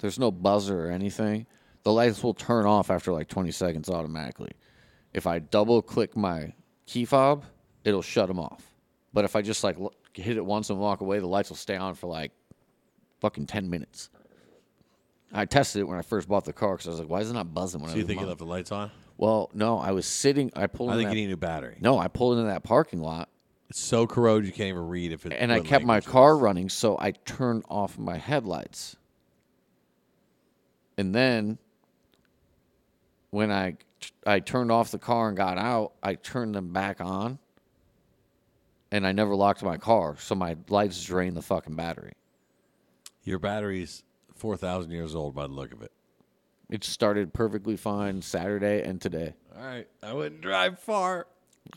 there's 0.00 0.18
no 0.18 0.30
buzzer 0.30 0.86
or 0.88 0.90
anything. 0.90 1.46
The 1.84 1.92
lights 1.92 2.22
will 2.22 2.34
turn 2.34 2.66
off 2.66 2.90
after 2.90 3.12
like 3.12 3.28
20 3.28 3.50
seconds 3.52 3.88
automatically. 3.88 4.50
If 5.12 5.26
I 5.26 5.38
double 5.38 5.82
click 5.82 6.16
my 6.16 6.52
key 6.86 7.04
fob, 7.04 7.44
it'll 7.84 8.02
shut 8.02 8.28
them 8.28 8.38
off. 8.40 8.62
But 9.12 9.24
if 9.24 9.36
I 9.36 9.42
just 9.42 9.62
like 9.62 9.78
l- 9.78 9.92
hit 10.14 10.36
it 10.36 10.44
once 10.44 10.70
and 10.70 10.78
walk 10.80 11.00
away, 11.00 11.18
the 11.20 11.26
lights 11.26 11.48
will 11.50 11.56
stay 11.56 11.76
on 11.76 11.94
for 11.94 12.08
like 12.08 12.32
fucking 13.24 13.46
10 13.46 13.70
minutes. 13.70 14.10
I 15.32 15.46
tested 15.46 15.80
it 15.80 15.84
when 15.84 15.96
I 15.98 16.02
first 16.02 16.28
bought 16.28 16.44
the 16.44 16.52
car 16.52 16.74
because 16.74 16.86
I 16.86 16.90
was 16.90 17.00
like, 17.00 17.08
why 17.08 17.20
is 17.20 17.30
it 17.30 17.32
not 17.32 17.54
buzzing 17.54 17.80
when 17.80 17.88
So 17.88 17.96
I 17.96 17.98
you 18.00 18.06
think 18.06 18.20
you 18.20 18.26
left 18.26 18.38
the 18.38 18.44
lights 18.44 18.70
on? 18.70 18.90
Well, 19.16 19.50
no, 19.54 19.78
I 19.78 19.92
was 19.92 20.04
sitting. 20.04 20.52
I 20.54 20.66
pulled. 20.66 20.90
I 20.90 20.92
in 20.92 20.98
think 20.98 21.08
that, 21.08 21.16
you 21.16 21.22
need 21.22 21.26
a 21.28 21.30
new 21.30 21.36
battery. 21.38 21.78
No, 21.80 21.98
I 21.98 22.08
pulled 22.08 22.36
into 22.36 22.50
that 22.50 22.64
parking 22.64 23.00
lot 23.00 23.30
It's 23.70 23.80
so 23.80 24.06
corroded 24.06 24.46
you 24.46 24.52
can't 24.52 24.68
even 24.68 24.86
read 24.88 25.10
if 25.12 25.24
it. 25.24 25.32
and 25.32 25.50
I 25.50 25.60
kept 25.60 25.86
my 25.86 26.02
car 26.02 26.34
is. 26.36 26.42
running, 26.42 26.68
so 26.68 26.98
I 26.98 27.12
turned 27.12 27.64
off 27.70 27.96
my 27.96 28.18
headlights. 28.18 28.96
And 30.98 31.14
then 31.14 31.56
when 33.30 33.50
I 33.50 33.78
I 34.26 34.40
turned 34.40 34.70
off 34.70 34.90
the 34.90 34.98
car 34.98 35.28
and 35.28 35.36
got 35.36 35.56
out, 35.56 35.92
I 36.02 36.16
turned 36.16 36.54
them 36.54 36.74
back 36.74 37.00
on. 37.00 37.38
And 38.92 39.06
I 39.06 39.12
never 39.12 39.34
locked 39.34 39.62
my 39.62 39.78
car, 39.78 40.16
so 40.18 40.34
my 40.34 40.56
lights 40.68 41.02
drained 41.02 41.36
the 41.36 41.42
fucking 41.42 41.74
battery. 41.74 42.12
Your 43.24 43.38
battery's 43.38 44.02
four 44.34 44.56
thousand 44.56 44.90
years 44.92 45.14
old 45.14 45.34
by 45.34 45.46
the 45.46 45.52
look 45.52 45.72
of 45.72 45.82
it. 45.82 45.92
It 46.70 46.84
started 46.84 47.32
perfectly 47.32 47.76
fine 47.76 48.22
Saturday 48.22 48.82
and 48.82 49.00
today. 49.00 49.34
All 49.56 49.64
right, 49.64 49.86
I 50.02 50.12
wouldn't 50.12 50.40
drive 50.40 50.78
far. 50.78 51.26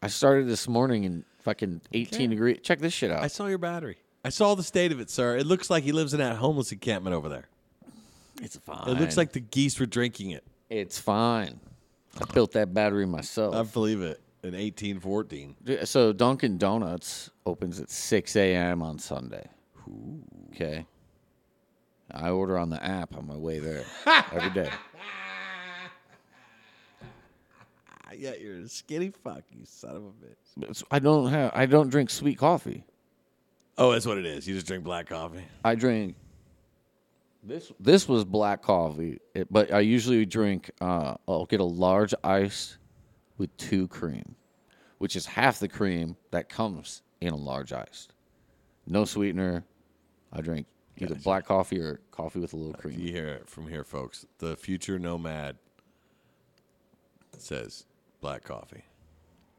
I 0.02 0.08
started 0.08 0.48
this 0.48 0.68
morning 0.68 1.04
in 1.04 1.24
fucking 1.44 1.82
18 1.94 2.30
degree. 2.32 2.56
Check 2.58 2.80
this 2.80 2.94
shit 2.94 3.12
out. 3.12 3.24
I 3.24 3.28
saw 3.28 3.46
your 3.48 3.58
battery. 3.58 3.98
I 4.26 4.30
saw 4.30 4.56
the 4.56 4.64
state 4.64 4.92
of 4.92 5.00
it, 5.00 5.10
sir. 5.10 5.38
It 5.38 5.46
looks 5.46 5.70
like 5.70 5.84
he 5.84 5.92
lives 5.94 6.14
in 6.14 6.20
that 6.20 6.36
homeless 6.38 6.72
encampment 6.72 7.16
over 7.16 7.30
there. 7.30 7.48
it's 8.42 8.58
fine. 8.58 8.90
It 8.90 9.00
looks 9.00 9.16
like 9.18 9.32
the 9.34 9.40
geese 9.40 9.80
were 9.80 9.86
drinking 9.86 10.32
it. 10.32 10.44
it's 10.70 11.00
fine. 11.00 11.60
I 12.20 12.26
built 12.34 12.54
that 12.54 12.74
battery 12.74 13.06
myself. 13.06 13.56
I 13.56 13.64
believe 13.64 14.02
it. 14.02 14.20
In 14.44 14.56
eighteen 14.56 15.00
fourteen. 15.00 15.56
So 15.84 16.14
Dunkin' 16.14 16.58
Donuts 16.58 17.30
opens 17.46 17.80
at 17.80 17.90
6 17.90 18.36
a.m. 18.36 18.82
on 18.82 18.98
Sunday. 19.00 19.48
Okay. 20.54 20.86
I 22.12 22.30
order 22.30 22.58
on 22.58 22.70
the 22.70 22.84
app 22.84 23.16
on 23.16 23.28
my 23.28 23.36
way 23.36 23.60
there 23.60 23.84
every 24.32 24.50
day. 24.52 24.70
Yeah, 28.18 28.34
you're 28.40 28.62
a 28.62 28.68
skinny 28.70 29.12
fuck, 29.12 29.44
you 29.52 29.66
son 29.66 29.96
of 29.96 30.04
a 30.04 30.08
bitch. 30.08 30.64
It's- 30.64 30.84
I 30.90 31.00
don't 31.00 31.30
have. 31.30 31.52
I 31.54 31.66
don't 31.66 31.90
drink 31.90 32.10
sweet 32.10 32.38
coffee. 32.38 32.84
Oh, 33.78 33.92
that's 33.92 34.06
what 34.06 34.18
it 34.18 34.26
is. 34.26 34.48
You 34.48 34.56
just 34.56 34.66
drink 34.66 34.84
black 34.84 35.08
coffee. 35.08 35.44
I 35.64 35.76
drink. 35.76 36.16
This 37.44 37.72
this 37.80 38.08
was 38.10 38.26
black 38.26 38.62
coffee, 38.64 39.20
it, 39.36 39.52
but 39.52 39.72
I 39.72 39.82
usually 39.82 40.26
drink. 40.26 40.72
Uh, 40.82 41.16
I'll 41.28 41.46
get 41.46 41.60
a 41.60 41.64
large 41.66 42.14
ice 42.24 42.78
with 43.38 43.56
two 43.58 43.88
cream, 43.90 44.36
which 44.98 45.16
is 45.16 45.26
half 45.26 45.60
the 45.60 45.68
cream 45.68 46.16
that 46.32 46.50
comes 46.50 47.04
in 47.22 47.34
a 47.34 47.38
large 47.38 47.72
ice. 47.72 48.08
No 48.88 49.06
sweetener. 49.06 49.64
I 50.34 50.42
drink 50.42 50.66
either 50.98 51.16
black 51.16 51.46
coffee 51.46 51.80
or 51.80 52.00
coffee 52.12 52.40
with 52.40 52.54
a 52.54 52.58
little 52.58 52.74
cream. 52.74 53.00
You 53.00 53.12
hear 53.12 53.28
it 53.28 53.50
from 53.50 53.68
here, 53.68 53.84
folks. 53.84 54.26
The 54.40 54.56
future 54.56 55.00
nomad 55.00 55.58
says 57.38 57.86
black 58.22 58.44
coffee. 58.44 58.84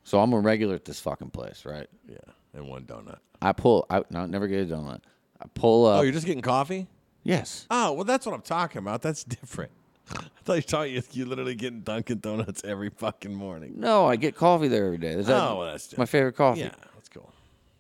So 0.05 0.21
I'm 0.21 0.33
a 0.33 0.41
regular 0.41 0.75
at 0.75 0.85
this 0.85 1.01
fucking 1.01 1.31
place, 1.31 1.65
right? 1.65 1.87
Yeah, 2.09 2.17
and 2.55 2.67
one 2.67 2.85
donut. 2.85 3.19
I 3.43 3.53
pull. 3.53 3.87
I 3.91 4.03
no, 4.11 4.27
never 4.27 4.49
get 4.49 4.71
a 4.71 4.75
donut. 4.75 5.01
I 5.41 5.47
pull 5.55 5.87
up. 5.87 6.01
Oh, 6.01 6.03
you're 6.03 6.13
just 6.13 6.27
getting 6.27 6.43
coffee? 6.43 6.87
yes. 7.23 7.67
Oh, 7.71 7.93
well, 7.93 8.05
that's 8.05 8.25
what 8.27 8.35
I'm 8.35 8.43
talking 8.43 8.79
about. 8.79 9.03
That's 9.03 9.23
different. 9.25 9.71
I 10.11 10.23
thought 10.45 10.55
you 10.55 10.63
talking 10.63 10.95
you 10.95 11.03
you 11.13 11.27
literally 11.27 11.55
getting 11.55 11.81
Dunkin' 11.81 12.21
Donuts 12.21 12.65
every 12.65 12.89
fucking 12.89 13.35
morning. 13.35 13.75
No, 13.77 14.07
I 14.07 14.17
get 14.17 14.35
coffee 14.35 14.69
there 14.69 14.87
every 14.87 14.99
day. 14.99 15.11
Is 15.13 15.27
that 15.27 15.43
Oh, 15.43 15.59
well, 15.59 15.73
that's 15.73 15.97
my 15.99 16.07
favorite 16.07 16.33
coffee. 16.37 16.61
Yeah, 16.61 16.71
that's 16.95 17.11
cool. 17.11 17.31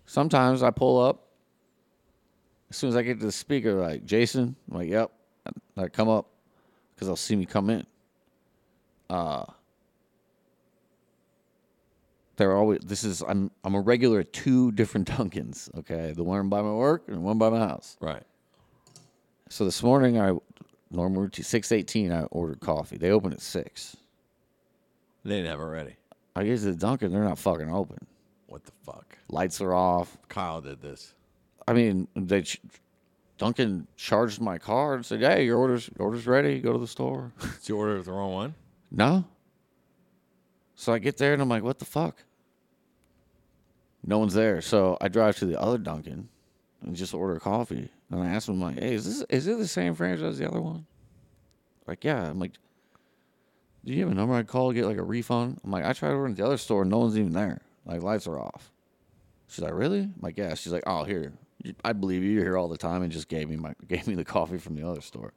Sometimes 0.05 0.63
I 0.63 0.71
pull 0.71 1.01
up. 1.01 1.28
As 2.71 2.77
soon 2.77 2.91
as 2.91 2.97
I 2.97 3.03
get 3.03 3.19
to 3.21 3.27
the 3.27 3.33
speaker, 3.33 3.75
like 3.75 4.05
Jason, 4.05 4.55
I'm 4.71 4.79
like, 4.79 4.89
yep. 4.89 5.11
I 5.77 5.89
come 5.89 6.09
up 6.09 6.27
because 6.95 7.09
they'll 7.09 7.17
see 7.17 7.37
me 7.37 7.47
come 7.47 7.71
in. 7.71 7.87
Uh, 9.09 9.45
they're 12.37 12.57
always. 12.57 12.81
This 12.85 13.05
is 13.05 13.23
I'm 13.23 13.51
I'm 13.65 13.75
a 13.75 13.81
regular 13.81 14.21
at 14.21 14.33
two 14.33 14.73
different 14.73 15.09
Dunkins. 15.11 15.75
Okay, 15.79 16.13
the 16.13 16.23
one 16.23 16.49
by 16.49 16.63
my 16.63 16.73
work 16.73 17.05
and 17.09 17.23
one 17.23 17.39
by 17.39 17.51
my 17.51 17.59
house. 17.59 17.97
Right. 18.01 18.23
So 19.49 19.65
this 19.65 19.83
morning 19.83 20.21
I 20.21 20.33
normal 20.91 21.23
routine 21.23 21.45
six 21.45 21.73
eighteen. 21.73 22.13
I 22.13 22.25
ordered 22.25 22.61
coffee. 22.61 22.97
They 22.97 23.11
open 23.11 23.33
at 23.33 23.41
six. 23.41 23.97
They 25.25 25.37
didn't 25.37 25.51
have 25.51 25.61
it 25.61 25.65
ready. 25.65 25.97
I 26.37 26.45
guess 26.45 26.63
the 26.63 26.75
Dunkin', 26.75 27.11
they're 27.11 27.25
not 27.25 27.39
fucking 27.39 27.73
open. 27.73 27.99
What 28.47 28.65
the 28.65 28.73
fuck? 28.85 29.19
Lights 29.29 29.61
are 29.61 29.75
off. 29.75 30.17
Kyle 30.29 30.61
did 30.61 30.81
this. 30.81 31.15
I 31.69 31.73
mean, 31.75 32.09
they 32.17 32.43
ch- 32.43 32.61
Dunkin' 33.37 33.87
charged 33.97 34.41
my 34.41 34.59
card 34.59 34.97
and 34.97 35.07
said, 35.07 35.21
"Hey, 35.21 35.45
your 35.45 35.59
orders 35.59 35.89
your 35.99 36.07
orders 36.09 36.27
ready. 36.27 36.61
Go 36.61 36.73
to 36.73 36.79
the 36.79 36.87
store." 36.87 37.33
Did 37.41 37.69
you 37.69 37.77
order 37.77 38.03
the 38.03 38.13
wrong 38.13 38.33
one? 38.33 38.55
no. 38.91 39.25
So 40.75 40.93
I 40.93 40.99
get 41.01 41.17
there 41.19 41.33
and 41.33 41.43
I'm 41.43 41.49
like, 41.49 41.63
"What 41.65 41.79
the 41.81 41.85
fuck?" 41.85 42.23
No 44.07 44.19
one's 44.19 44.35
there. 44.35 44.61
So 44.61 44.97
I 45.01 45.09
drive 45.09 45.37
to 45.39 45.47
the 45.47 45.61
other 45.61 45.77
Dunkin' 45.79 46.29
and 46.83 46.95
just 46.97 47.13
order 47.13 47.35
a 47.37 47.41
coffee. 47.41 47.91
And 48.11 48.23
I 48.23 48.29
ask 48.29 48.47
them 48.47 48.61
like, 48.61 48.79
"Hey, 48.79 48.95
is 48.95 49.05
this 49.05 49.25
is 49.29 49.47
it 49.49 49.59
the 49.59 49.67
same 49.69 49.95
franchise 49.95 50.23
as 50.25 50.39
the 50.39 50.49
other 50.49 50.61
one?" 50.61 50.87
Like, 51.87 52.05
yeah. 52.05 52.31
I'm 52.31 52.39
like, 52.39 52.53
"Do 53.85 53.93
you 53.93 54.01
have 54.01 54.11
a 54.11 54.15
number 54.15 54.35
I'd 54.35 54.47
call 54.47 54.69
to 54.69 54.75
get 54.75 54.87
like 54.87 54.99
a 54.99 55.03
refund?" 55.03 55.61
I'm 55.65 55.71
like, 55.71 55.85
"I 55.85 55.93
tried 55.93 56.13
ordering 56.13 56.33
at 56.33 56.39
the 56.39 56.47
other 56.47 56.57
store. 56.59 56.83
and 56.83 56.91
No 56.91 56.99
one's 56.99 57.19
even 57.19 57.33
there. 57.33 57.61
Like, 57.85 58.03
lights 58.03 58.27
are 58.27 58.39
off." 58.39 58.71
She's 59.49 59.65
like, 59.65 59.75
"Really?" 59.75 60.01
I'm 60.03 60.15
like, 60.23 60.39
"Yeah." 60.39 60.55
She's 60.55 60.73
like, 60.73 60.85
"Oh, 60.87 61.05
here, 61.05 61.33
I 61.85 61.93
believe 61.93 62.23
you. 62.23 62.31
You're 62.31 62.45
here 62.45 62.57
all 62.57 62.69
the 62.69 62.77
time," 62.79 63.03
and 63.03 63.11
just 63.13 63.29
gave 63.29 63.49
me 63.51 63.57
my 63.57 63.75
gave 63.89 64.07
me 64.07 64.15
the 64.15 64.25
coffee 64.25 64.59
from 64.59 64.75
the 64.77 64.87
other 64.89 65.01
store. 65.01 65.33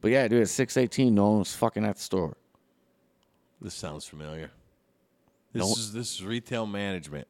But 0.00 0.10
yeah, 0.12 0.26
dude, 0.28 0.42
at 0.42 0.48
six 0.48 0.76
eighteen, 0.76 1.14
no 1.14 1.28
one 1.30 1.38
was 1.40 1.54
fucking 1.54 1.84
at 1.84 1.96
the 1.96 2.02
store. 2.02 2.36
This 3.60 3.74
sounds 3.74 4.06
familiar. 4.06 4.50
This 5.52 5.62
Don't- 5.62 5.78
is 5.78 5.92
this 5.92 6.14
is 6.14 6.24
retail 6.24 6.66
management. 6.66 7.26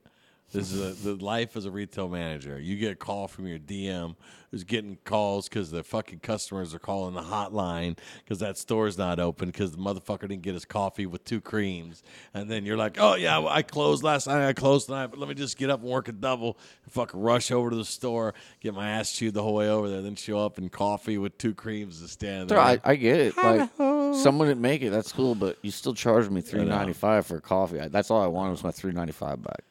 This 0.53 0.73
is 0.73 1.07
a, 1.07 1.15
the 1.15 1.25
life 1.25 1.57
as 1.57 1.65
a 1.65 1.71
retail 1.71 2.09
manager. 2.09 2.61
You 2.61 2.77
get 2.77 2.93
a 2.93 2.97
call 2.97 3.29
from 3.29 3.47
your 3.47 3.59
DM 3.59 4.17
who's 4.51 4.65
getting 4.65 4.99
calls 5.05 5.49
because 5.49 5.71
the 5.71 5.85
fucking 5.85 6.19
customers 6.19 6.75
are 6.75 6.81
calling 6.81 7.15
the 7.15 7.23
hotline 7.23 7.97
because 8.25 8.41
that 8.41 8.59
store's 8.59 8.99
not 8.99 9.21
open 9.21 9.49
because 9.49 9.71
the 9.73 9.79
motherfucker 9.79 10.23
didn't 10.23 10.43
get 10.43 10.55
his 10.55 10.65
coffee 10.65 11.07
with 11.07 11.25
two 11.25 11.41
creams. 11.41 12.03
And 12.35 12.51
then 12.51 12.65
you're 12.65 12.77
like, 12.77 12.97
oh, 12.99 13.15
yeah, 13.15 13.39
well, 13.39 13.49
I 13.49 13.63
closed 13.63 14.03
last 14.03 14.27
night. 14.27 14.47
I 14.47 14.53
closed 14.53 14.87
tonight, 14.87 15.09
but 15.09 15.21
let 15.21 15.29
me 15.29 15.37
just 15.37 15.57
get 15.57 15.71
up 15.71 15.83
and 15.83 15.89
work 15.89 16.09
a 16.09 16.13
double 16.13 16.59
and 16.85 16.93
fucking 16.93 17.21
rush 17.21 17.53
over 17.53 17.71
to 17.71 17.77
the 17.77 17.85
store, 17.85 18.35
get 18.61 18.75
my 18.75 18.91
ass 18.91 19.13
chewed 19.13 19.35
the 19.35 19.43
whole 19.43 19.55
way 19.55 19.69
over 19.69 19.89
there, 19.89 20.03
then 20.03 20.17
show 20.17 20.45
up 20.45 20.59
and 20.59 20.73
coffee 20.73 21.17
with 21.17 21.39
two 21.39 21.55
creams 21.55 22.01
to 22.01 22.09
stand 22.09 22.49
there. 22.49 22.59
I, 22.59 22.81
I 22.83 22.97
get 22.97 23.21
it. 23.21 23.37
Like 23.37 23.71
someone 24.17 24.49
didn't 24.49 24.63
make 24.63 24.83
it, 24.83 24.91
that's 24.91 25.13
cool. 25.13 25.37
But 25.37 25.59
you 25.63 25.71
still 25.71 25.95
charged 25.95 26.31
me 26.31 26.41
three 26.41 26.65
ninety 26.65 26.93
five 26.93 27.27
for 27.27 27.41
coffee. 27.41 27.81
I, 27.81 27.89
that's 27.89 28.11
all 28.11 28.23
I 28.23 28.27
wanted 28.27 28.51
was 28.51 28.65
my 28.65 28.73
three 28.73 28.93
ninety 28.93 29.13
five 29.13 29.41
back. 29.43 29.63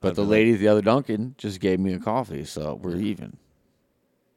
But 0.00 0.14
the 0.14 0.24
lady 0.24 0.52
at 0.54 0.60
the 0.60 0.68
other 0.68 0.82
Dunkin' 0.82 1.34
just 1.38 1.58
gave 1.60 1.80
me 1.80 1.92
a 1.92 1.98
coffee, 1.98 2.44
so 2.44 2.74
we're 2.80 2.96
even. 2.96 3.36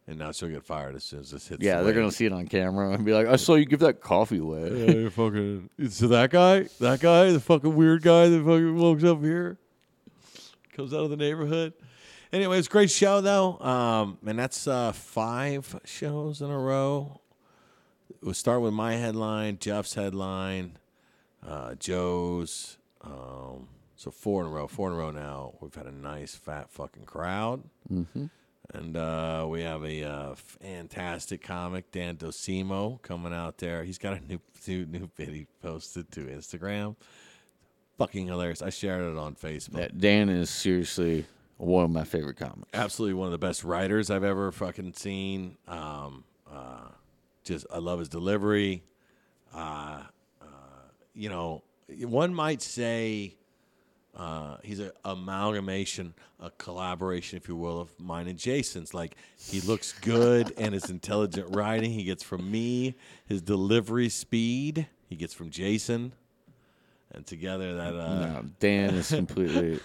and 0.08 0.18
now 0.18 0.32
she'll 0.32 0.50
get 0.50 0.64
fired 0.66 0.96
as 0.96 1.04
soon 1.04 1.20
as 1.20 1.30
this 1.32 1.48
hits. 1.48 1.64
Yeah, 1.64 1.78
the 1.78 1.84
they're 1.86 1.94
gonna 1.94 2.12
see 2.12 2.26
it 2.26 2.34
on 2.34 2.48
camera 2.48 2.92
and 2.92 3.06
be 3.06 3.14
like, 3.14 3.28
"I 3.28 3.36
saw 3.36 3.54
you 3.56 3.66
give 3.66 3.80
that 3.82 4.02
coffee 4.02 4.40
away." 4.40 4.70
Yeah, 4.86 4.92
you're 4.92 5.10
fucking. 5.12 5.70
So 5.90 6.08
that 6.08 6.32
guy, 6.32 6.64
that 6.80 7.00
guy, 7.00 7.32
the 7.32 7.40
fucking 7.40 7.76
weird 7.76 8.02
guy 8.02 8.28
that 8.28 8.40
fucking 8.40 8.76
walks 8.76 9.04
up 9.04 9.22
here, 9.22 9.58
comes 10.74 10.94
out 10.94 11.02
of 11.02 11.10
the 11.12 11.18
neighborhood. 11.18 11.74
Anyway, 12.34 12.58
it's 12.58 12.68
great 12.68 12.90
show 12.90 13.22
though, 13.22 13.60
um, 13.60 14.18
and 14.26 14.40
that's 14.40 14.66
uh, 14.68 14.92
five 14.94 15.80
shows 15.86 16.42
in 16.42 16.50
a 16.50 16.58
row. 16.58 17.20
We'll 18.24 18.34
start 18.34 18.62
with 18.62 18.74
my 18.74 18.94
headline, 18.96 19.58
Jeff's 19.60 19.94
headline, 19.96 20.78
uh, 21.46 21.76
Joe's, 21.76 22.78
um, 23.02 23.68
So 24.02 24.10
four 24.10 24.42
in 24.42 24.48
a 24.48 24.50
row, 24.50 24.66
four 24.66 24.88
in 24.88 24.96
a 24.96 24.98
row 24.98 25.12
now. 25.12 25.54
We've 25.62 25.76
had 25.76 25.86
a 25.86 25.92
nice 25.92 26.34
fat 26.34 26.72
fucking 26.72 27.04
crowd. 27.04 27.62
Mm-hmm. 27.94 28.26
And 28.74 28.98
uh, 28.98 29.46
we 29.48 29.62
have 29.62 29.84
a 29.84 30.04
uh, 30.04 30.36
fantastic 30.36 31.44
comic, 31.44 31.92
Dan 31.92 32.18
DeSimo, 32.18 33.00
coming 33.04 33.32
out 33.32 33.60
there. 33.60 33.84
He's 33.84 34.00
got 34.00 34.14
a 34.14 34.20
new 34.28 34.40
new, 34.66 34.88
new 34.88 35.10
video 35.16 35.46
posted 35.62 36.12
to 36.14 36.22
Instagram. 36.22 36.96
Fucking 38.00 38.26
hilarious. 38.26 38.64
I 38.64 38.72
shared 38.72 39.04
it 39.04 39.20
on 39.20 39.36
Facebook. 39.36 39.74
That 39.74 40.00
Dan 40.00 40.30
is 40.30 40.50
seriously 40.50 41.28
one 41.58 41.86
of 41.86 41.92
my 41.92 42.04
favorite 42.04 42.38
comics. 42.38 42.72
absolutely 42.74 43.14
one 43.14 43.28
of 43.28 43.32
the 43.34 43.38
best 43.38 43.64
writers 43.64 44.10
I've 44.10 44.24
ever 44.24 44.52
fucking 44.52 44.94
seen. 44.94 45.58
Um, 45.68 46.24
uh, 46.52 46.88
just 47.44 47.68
I 47.72 47.78
love 47.78 48.00
his 48.00 48.10
delivery. 48.10 48.82
Uh, 49.54 50.06
uh, 50.42 50.46
you 51.14 51.30
know, 51.30 51.62
one 52.00 52.34
might 52.34 52.64
say 52.64 53.36
uh, 54.16 54.58
he's 54.64 54.80
an 54.80 54.92
amalgamation, 55.06 56.14
a 56.40 56.50
collaboration, 56.52 57.38
if 57.38 57.48
you 57.48 57.56
will, 57.56 57.80
of 57.80 57.98
mine 58.00 58.28
and 58.28 58.38
Jason's. 58.38 58.94
Like 58.94 59.16
he 59.38 59.62
looks 59.62 59.94
good 59.94 60.54
and 60.58 60.74
his 60.74 60.90
intelligent 60.90 61.56
writing 61.56 61.92
he 61.92 62.04
gets 62.04 62.24
from 62.24 62.50
me. 62.52 62.96
His 63.26 63.42
delivery 63.42 64.10
speed 64.10 64.88
he 65.08 65.16
gets 65.16 65.34
from 65.34 65.50
Jason. 65.50 66.14
And 67.14 67.26
together 67.26 67.76
that 67.76 67.94
uh, 67.94 68.26
No, 68.26 68.46
Dan 68.60 68.94
is 68.96 69.10
completely 69.16 69.80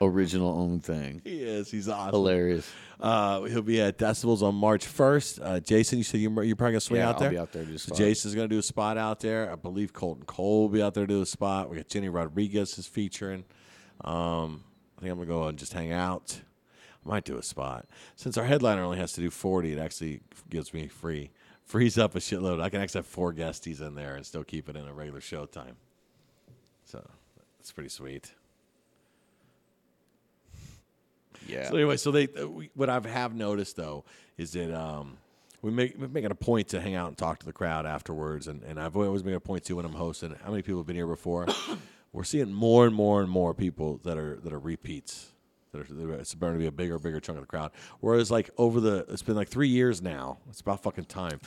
original 0.00 0.48
own 0.58 0.80
thing. 0.80 1.20
he 1.24 1.42
is. 1.42 1.70
He's 1.70 1.88
awesome. 1.88 2.14
Hilarious. 2.14 2.70
Uh, 2.98 3.42
he'll 3.44 3.62
be 3.62 3.80
at 3.80 3.98
Decibels 3.98 4.42
on 4.42 4.54
March 4.54 4.86
1st. 4.86 5.38
Uh, 5.42 5.60
Jason, 5.60 5.98
you 5.98 6.04
said 6.04 6.20
you're, 6.20 6.42
you're 6.42 6.56
probably 6.56 6.72
going 6.72 6.80
to 6.80 6.86
swing 6.86 7.00
Yeah, 7.00 7.08
out 7.08 7.14
I'll 7.14 7.20
there? 7.20 7.30
be 7.30 7.38
out 7.38 7.52
there 7.52 7.62
to 7.64 7.68
do 7.68 7.74
a 7.74 7.78
So. 7.78 7.94
Jason's 7.94 8.34
going 8.34 8.48
to 8.48 8.54
do 8.54 8.58
a 8.58 8.62
spot 8.62 8.98
out 8.98 9.20
there. 9.20 9.50
I 9.50 9.54
believe 9.56 9.92
Colton 9.92 10.24
Cole 10.24 10.62
will 10.62 10.68
be 10.68 10.82
out 10.82 10.94
there 10.94 11.06
to 11.06 11.12
do 11.14 11.22
a 11.22 11.26
spot. 11.26 11.70
We 11.70 11.76
got 11.78 11.88
Jenny 11.88 12.08
Rodriguez 12.08 12.78
is 12.78 12.86
featuring. 12.86 13.44
Um, 14.04 14.64
I 14.98 15.02
think 15.02 15.12
I'm 15.12 15.16
going 15.18 15.28
to 15.28 15.34
go 15.34 15.44
and 15.44 15.58
just 15.58 15.72
hang 15.72 15.92
out. 15.92 16.40
I 17.04 17.08
might 17.08 17.24
do 17.24 17.38
a 17.38 17.42
spot. 17.42 17.86
Since 18.16 18.36
our 18.36 18.44
headliner 18.44 18.82
only 18.82 18.98
has 18.98 19.12
to 19.14 19.22
do 19.22 19.30
40, 19.30 19.72
it 19.72 19.78
actually 19.78 20.20
gives 20.50 20.74
me 20.74 20.88
free. 20.88 21.30
Frees 21.64 21.96
up 21.96 22.14
a 22.14 22.18
shitload. 22.18 22.60
I 22.60 22.68
can 22.68 22.80
actually 22.82 22.98
have 22.98 23.06
four 23.06 23.32
guesties 23.32 23.80
in 23.80 23.94
there 23.94 24.16
and 24.16 24.26
still 24.26 24.44
keep 24.44 24.68
it 24.68 24.76
in 24.76 24.86
a 24.86 24.92
regular 24.92 25.20
show 25.22 25.46
time. 25.46 25.76
So 26.84 27.08
that's 27.58 27.72
pretty 27.72 27.88
sweet. 27.88 28.34
Yeah. 31.46 31.68
So 31.68 31.76
anyway, 31.76 31.96
so 31.96 32.10
they 32.10 32.24
uh, 32.24 32.46
what 32.74 32.88
I 32.88 33.00
have 33.00 33.34
noticed 33.34 33.76
though 33.76 34.04
is 34.36 34.52
that 34.52 34.74
um, 34.74 35.18
we 35.62 35.70
make 35.70 35.98
we 35.98 36.06
make 36.08 36.24
it 36.24 36.30
a 36.30 36.36
point 36.36 36.68
to 36.68 36.80
hang 36.80 36.94
out 36.94 37.08
and 37.08 37.18
talk 37.18 37.38
to 37.40 37.46
the 37.46 37.52
crowd 37.52 37.86
afterwards, 37.86 38.48
and, 38.48 38.62
and 38.62 38.80
I've 38.80 38.96
always 38.96 39.24
made 39.24 39.34
a 39.34 39.40
point 39.40 39.64
to 39.64 39.76
when 39.76 39.84
I'm 39.84 39.92
hosting. 39.92 40.34
How 40.42 40.50
many 40.50 40.62
people 40.62 40.80
have 40.80 40.86
been 40.86 40.96
here 40.96 41.06
before? 41.06 41.46
We're 42.12 42.24
seeing 42.24 42.52
more 42.52 42.86
and 42.86 42.94
more 42.94 43.22
and 43.22 43.30
more 43.30 43.54
people 43.54 44.00
that 44.04 44.18
are 44.18 44.36
that 44.42 44.52
are 44.52 44.58
repeats. 44.58 45.28
That 45.72 45.82
are, 45.82 45.94
that 45.94 46.10
are- 46.10 46.14
it's 46.14 46.34
going 46.34 46.54
to 46.54 46.58
be 46.58 46.66
a 46.66 46.72
bigger, 46.72 46.98
bigger 46.98 47.20
chunk 47.20 47.38
of 47.38 47.44
the 47.44 47.46
crowd. 47.46 47.70
Whereas 48.00 48.28
like 48.28 48.50
over 48.58 48.80
the, 48.80 49.06
it's 49.08 49.22
been 49.22 49.36
like 49.36 49.48
three 49.48 49.68
years 49.68 50.02
now. 50.02 50.38
It's 50.48 50.60
about 50.60 50.82
fucking 50.82 51.04
time. 51.04 51.40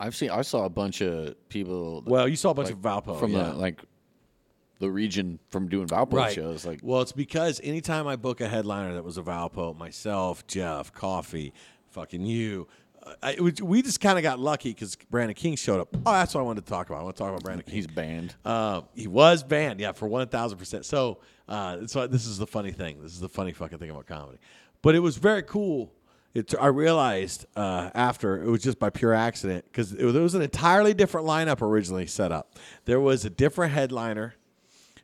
I've 0.00 0.16
seen. 0.16 0.30
I 0.30 0.40
saw 0.40 0.64
a 0.64 0.70
bunch 0.70 1.02
of 1.02 1.36
people. 1.48 2.02
Well, 2.06 2.28
you 2.28 2.36
saw 2.36 2.50
a 2.50 2.54
bunch 2.54 2.70
like, 2.70 2.76
of 2.76 2.80
Valpo 2.80 3.18
from 3.18 3.32
yeah. 3.32 3.42
the 3.42 3.52
like 3.54 3.82
the 4.78 4.90
region 4.90 5.38
from 5.50 5.68
doing 5.68 5.86
Valpo 5.88 6.12
shows. 6.34 6.64
Like, 6.66 6.80
well, 6.82 7.00
it's 7.02 7.12
because 7.12 7.60
anytime 7.64 8.06
I 8.06 8.16
book 8.16 8.40
a 8.40 8.48
headliner 8.48 8.94
that 8.94 9.04
was 9.04 9.18
a 9.18 9.22
Valpo, 9.22 9.76
myself, 9.76 10.46
Jeff, 10.46 10.92
Coffee, 10.92 11.52
fucking 11.90 12.24
you, 12.24 12.68
uh, 13.02 13.14
I, 13.22 13.36
we- 13.40 13.52
we 13.62 13.82
just 13.82 14.00
kind 14.00 14.18
of 14.18 14.22
got 14.22 14.38
lucky 14.38 14.70
because 14.70 14.96
Brandon 15.10 15.34
King 15.34 15.56
showed 15.56 15.80
up. 15.80 15.88
Oh, 16.06 16.12
that's 16.12 16.34
what 16.34 16.40
I 16.40 16.44
wanted 16.44 16.64
to 16.66 16.70
talk 16.70 16.88
about. 16.88 17.00
I 17.00 17.04
want 17.04 17.16
to 17.16 17.20
talk 17.22 17.30
about 17.30 17.42
Brandon 17.42 17.64
King. 17.64 17.74
he's 17.74 17.86
banned. 17.86 18.34
Uh, 18.44 18.82
he 18.94 19.06
was 19.08 19.42
banned, 19.42 19.80
yeah, 19.80 19.92
for 19.92 20.06
one 20.08 20.26
thousand 20.28 20.58
percent. 20.58 20.84
So, 20.84 21.18
uh, 21.48 21.86
so 21.86 22.06
this 22.06 22.26
is 22.26 22.38
the 22.38 22.46
funny 22.46 22.72
thing. 22.72 23.02
This 23.02 23.12
is 23.12 23.20
the 23.20 23.28
funny 23.28 23.52
fucking 23.52 23.78
thing 23.78 23.90
about 23.90 24.06
comedy. 24.06 24.38
But 24.82 24.94
it 24.94 25.00
was 25.00 25.16
very 25.16 25.42
cool. 25.42 25.92
It, 26.34 26.54
I 26.60 26.66
realized 26.66 27.46
uh, 27.56 27.90
after 27.94 28.40
it 28.42 28.48
was 28.48 28.62
just 28.62 28.78
by 28.78 28.90
pure 28.90 29.14
accident 29.14 29.64
because 29.64 29.92
it 29.92 30.04
was 30.04 30.34
an 30.34 30.42
entirely 30.42 30.92
different 30.94 31.26
lineup 31.26 31.62
originally 31.62 32.06
set 32.06 32.30
up. 32.30 32.54
There 32.84 33.00
was 33.00 33.24
a 33.24 33.30
different 33.30 33.72
headliner. 33.72 34.34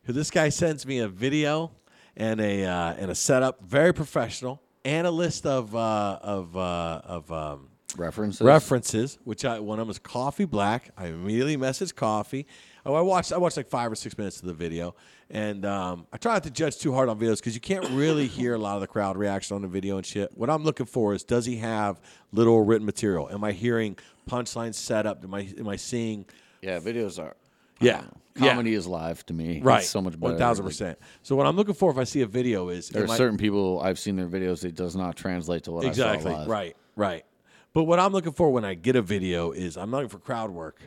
Who 0.05 0.13
this 0.13 0.31
guy 0.31 0.51
sends 0.51 0.87
me 0.87 0.99
a 0.99 1.09
video 1.09 1.73
and 2.17 2.41
a 2.41 2.65
uh, 2.65 2.95
and 2.95 3.11
a 3.11 3.15
setup, 3.15 3.63
very 3.63 3.93
professional, 3.93 4.63
and 4.85 5.07
a 5.07 5.11
list 5.11 5.47
of 5.47 5.75
uh, 5.75 6.19
of 6.23 6.57
uh, 6.57 7.01
of 7.05 7.33
um, 7.33 7.69
References. 7.97 8.41
references, 8.41 9.19
which 9.25 9.45
I 9.45 9.61
one 9.61 9.79
of 9.79 9.87
them 9.87 9.91
is 9.91 9.99
Coffee 9.99 10.45
Black. 10.45 10.91
I 10.97 11.07
immediately 11.07 11.57
messaged 11.57 11.95
Coffee. 11.95 12.47
Oh, 12.85 12.95
I 12.95 13.01
watched 13.01 13.33
I 13.33 13.39
watched 13.39 13.57
like 13.57 13.69
five 13.69 13.91
or 13.91 13.95
six 13.95 14.19
minutes 14.19 14.41
of 14.41 14.47
the 14.47 14.55
video, 14.55 14.95
and 15.31 15.65
um, 15.65 16.07
I 16.13 16.17
try 16.17 16.35
not 16.35 16.43
to 16.45 16.51
judge 16.51 16.79
too 16.79 16.93
hard 16.93 17.09
on 17.09 17.19
videos 17.19 17.37
because 17.37 17.55
you 17.55 17.61
can't 17.61 17.89
really 17.91 18.27
hear 18.27 18.55
a 18.55 18.59
lot 18.59 18.75
of 18.75 18.81
the 18.81 18.89
crowd 18.89 19.17
reaction 19.17 19.55
on 19.55 19.63
the 19.63 19.69
video 19.69 19.97
and 19.97 20.05
shit. 20.05 20.37
What 20.37 20.51
I'm 20.51 20.65
looking 20.65 20.87
for 20.87 21.15
is 21.15 21.23
does 21.23 21.47
he 21.47 21.59
have 21.59 22.01
little 22.33 22.63
written 22.65 22.85
material? 22.85 23.31
Am 23.31 23.45
I 23.45 23.53
hearing 23.53 23.97
punchlines 24.29 24.75
set 24.75 25.07
up? 25.07 25.23
Am 25.25 25.33
I 25.33 25.49
am 25.57 25.69
I 25.69 25.77
seeing 25.77 26.27
Yeah, 26.63 26.81
videos 26.81 27.23
are. 27.23 27.37
Yeah. 27.81 27.99
Uh, 27.99 28.03
Yeah. 28.37 28.49
comedy 28.51 28.75
is 28.75 28.87
live 28.87 29.25
to 29.27 29.35
me. 29.35 29.61
right 29.63 29.81
It's 29.83 29.89
so 29.91 30.01
much 30.01 30.15
better. 30.15 30.33
One 30.33 30.39
thousand 30.39 30.65
percent. 30.65 30.99
So 31.23 31.37
what 31.37 31.47
I'm 31.47 31.55
looking 31.57 31.75
for 31.75 31.91
if 31.93 31.99
I 31.99 32.05
see 32.05 32.21
a 32.23 32.27
video 32.27 32.69
is 32.69 32.89
There 32.89 33.05
are 33.05 33.11
I- 33.11 33.17
certain 33.17 33.37
people 33.39 33.81
I've 33.81 33.99
seen 33.99 34.17
their 34.17 34.27
videos. 34.27 34.65
It 34.65 34.75
does 34.75 34.97
not 34.97 35.17
translate 35.17 35.65
to 35.65 35.73
what 35.73 35.85
exactly 35.85 36.31
I 36.31 36.35
saw 36.35 36.39
live. 36.41 36.49
right 36.49 36.77
right 36.97 37.25
but 37.73 37.85
what 37.85 37.99
i'm 37.99 38.13
looking 38.13 38.31
for 38.33 38.51
when 38.53 38.65
i 38.65 38.75
get 38.75 38.95
a 38.95 39.03
video 39.03 39.51
is 39.51 39.77
i'm 39.77 39.91
looking 39.91 40.09
for 40.09 40.19
crowd 40.21 40.51
work 40.53 40.81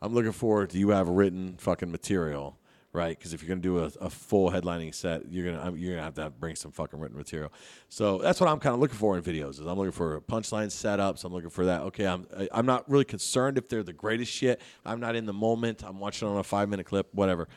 i'm 0.00 0.12
looking 0.12 0.32
for 0.32 0.66
do 0.66 0.76
you 0.76 0.88
have 0.88 1.08
written 1.08 1.54
fucking 1.56 1.88
material 1.92 2.58
right 2.92 3.16
because 3.18 3.32
if 3.32 3.42
you're 3.42 3.54
to 3.54 3.62
do 3.62 3.78
a, 3.78 3.90
a 4.04 4.10
full 4.10 4.50
headlining 4.50 4.94
set 4.94 5.22
you're 5.30 5.50
to 5.52 5.74
you're 5.76 5.96
to 5.96 6.02
have 6.02 6.14
to 6.14 6.28
bring 6.30 6.54
some 6.54 6.70
fucking 6.70 7.00
written 7.00 7.16
material 7.16 7.50
so 7.88 8.18
that's 8.18 8.40
what 8.40 8.48
i'm 8.50 8.58
kind 8.58 8.74
of 8.74 8.80
looking 8.80 8.96
for 8.98 9.16
in 9.16 9.22
videos 9.22 9.52
is 9.52 9.60
i'm 9.60 9.78
looking 9.78 9.92
for 9.92 10.20
punchline 10.22 10.66
setups 10.66 11.24
i'm 11.24 11.32
looking 11.32 11.50
for 11.50 11.64
that 11.64 11.80
okay 11.82 12.06
i'm 12.06 12.26
I- 12.36 12.48
i'm 12.52 12.66
not 12.66 12.88
really 12.90 13.04
concerned 13.04 13.56
if 13.56 13.68
they're 13.68 13.82
the 13.82 13.92
greatest 13.92 14.30
shit 14.30 14.60
i'm 14.84 15.00
not 15.00 15.16
in 15.16 15.24
the 15.26 15.32
moment 15.32 15.82
i'm 15.84 15.98
watching 16.00 16.28
on 16.28 16.36
a 16.36 16.42
five 16.44 16.68
minute 16.68 16.84
clip 16.86 17.08
whatever 17.12 17.48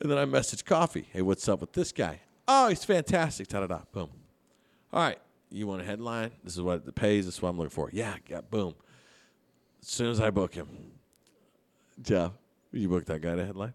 and 0.00 0.10
then 0.10 0.18
i 0.18 0.24
message 0.24 0.64
coffee 0.64 1.08
hey 1.12 1.22
what's 1.22 1.48
up 1.48 1.60
with 1.60 1.72
this 1.72 1.92
guy 1.92 2.20
oh 2.48 2.68
he's 2.68 2.84
fantastic 2.84 3.46
da 3.48 3.60
da 3.60 3.66
da 3.66 3.80
boom 3.92 4.10
all 4.92 5.00
right, 5.00 5.18
you 5.50 5.66
want 5.66 5.82
a 5.82 5.84
headline? 5.84 6.30
This 6.44 6.54
is 6.54 6.62
what 6.62 6.84
it 6.86 6.94
pays. 6.94 7.24
This 7.26 7.34
is 7.34 7.42
what 7.42 7.48
I'm 7.48 7.56
looking 7.58 7.70
for. 7.70 7.90
Yeah, 7.92 8.14
yeah, 8.28 8.42
boom. 8.42 8.76
As 9.82 9.88
soon 9.88 10.08
as 10.08 10.20
I 10.20 10.30
book 10.30 10.54
him, 10.54 10.68
Jeff, 12.00 12.30
you 12.70 12.88
booked 12.88 13.08
that 13.08 13.20
guy 13.20 13.34
to 13.34 13.44
headline? 13.44 13.74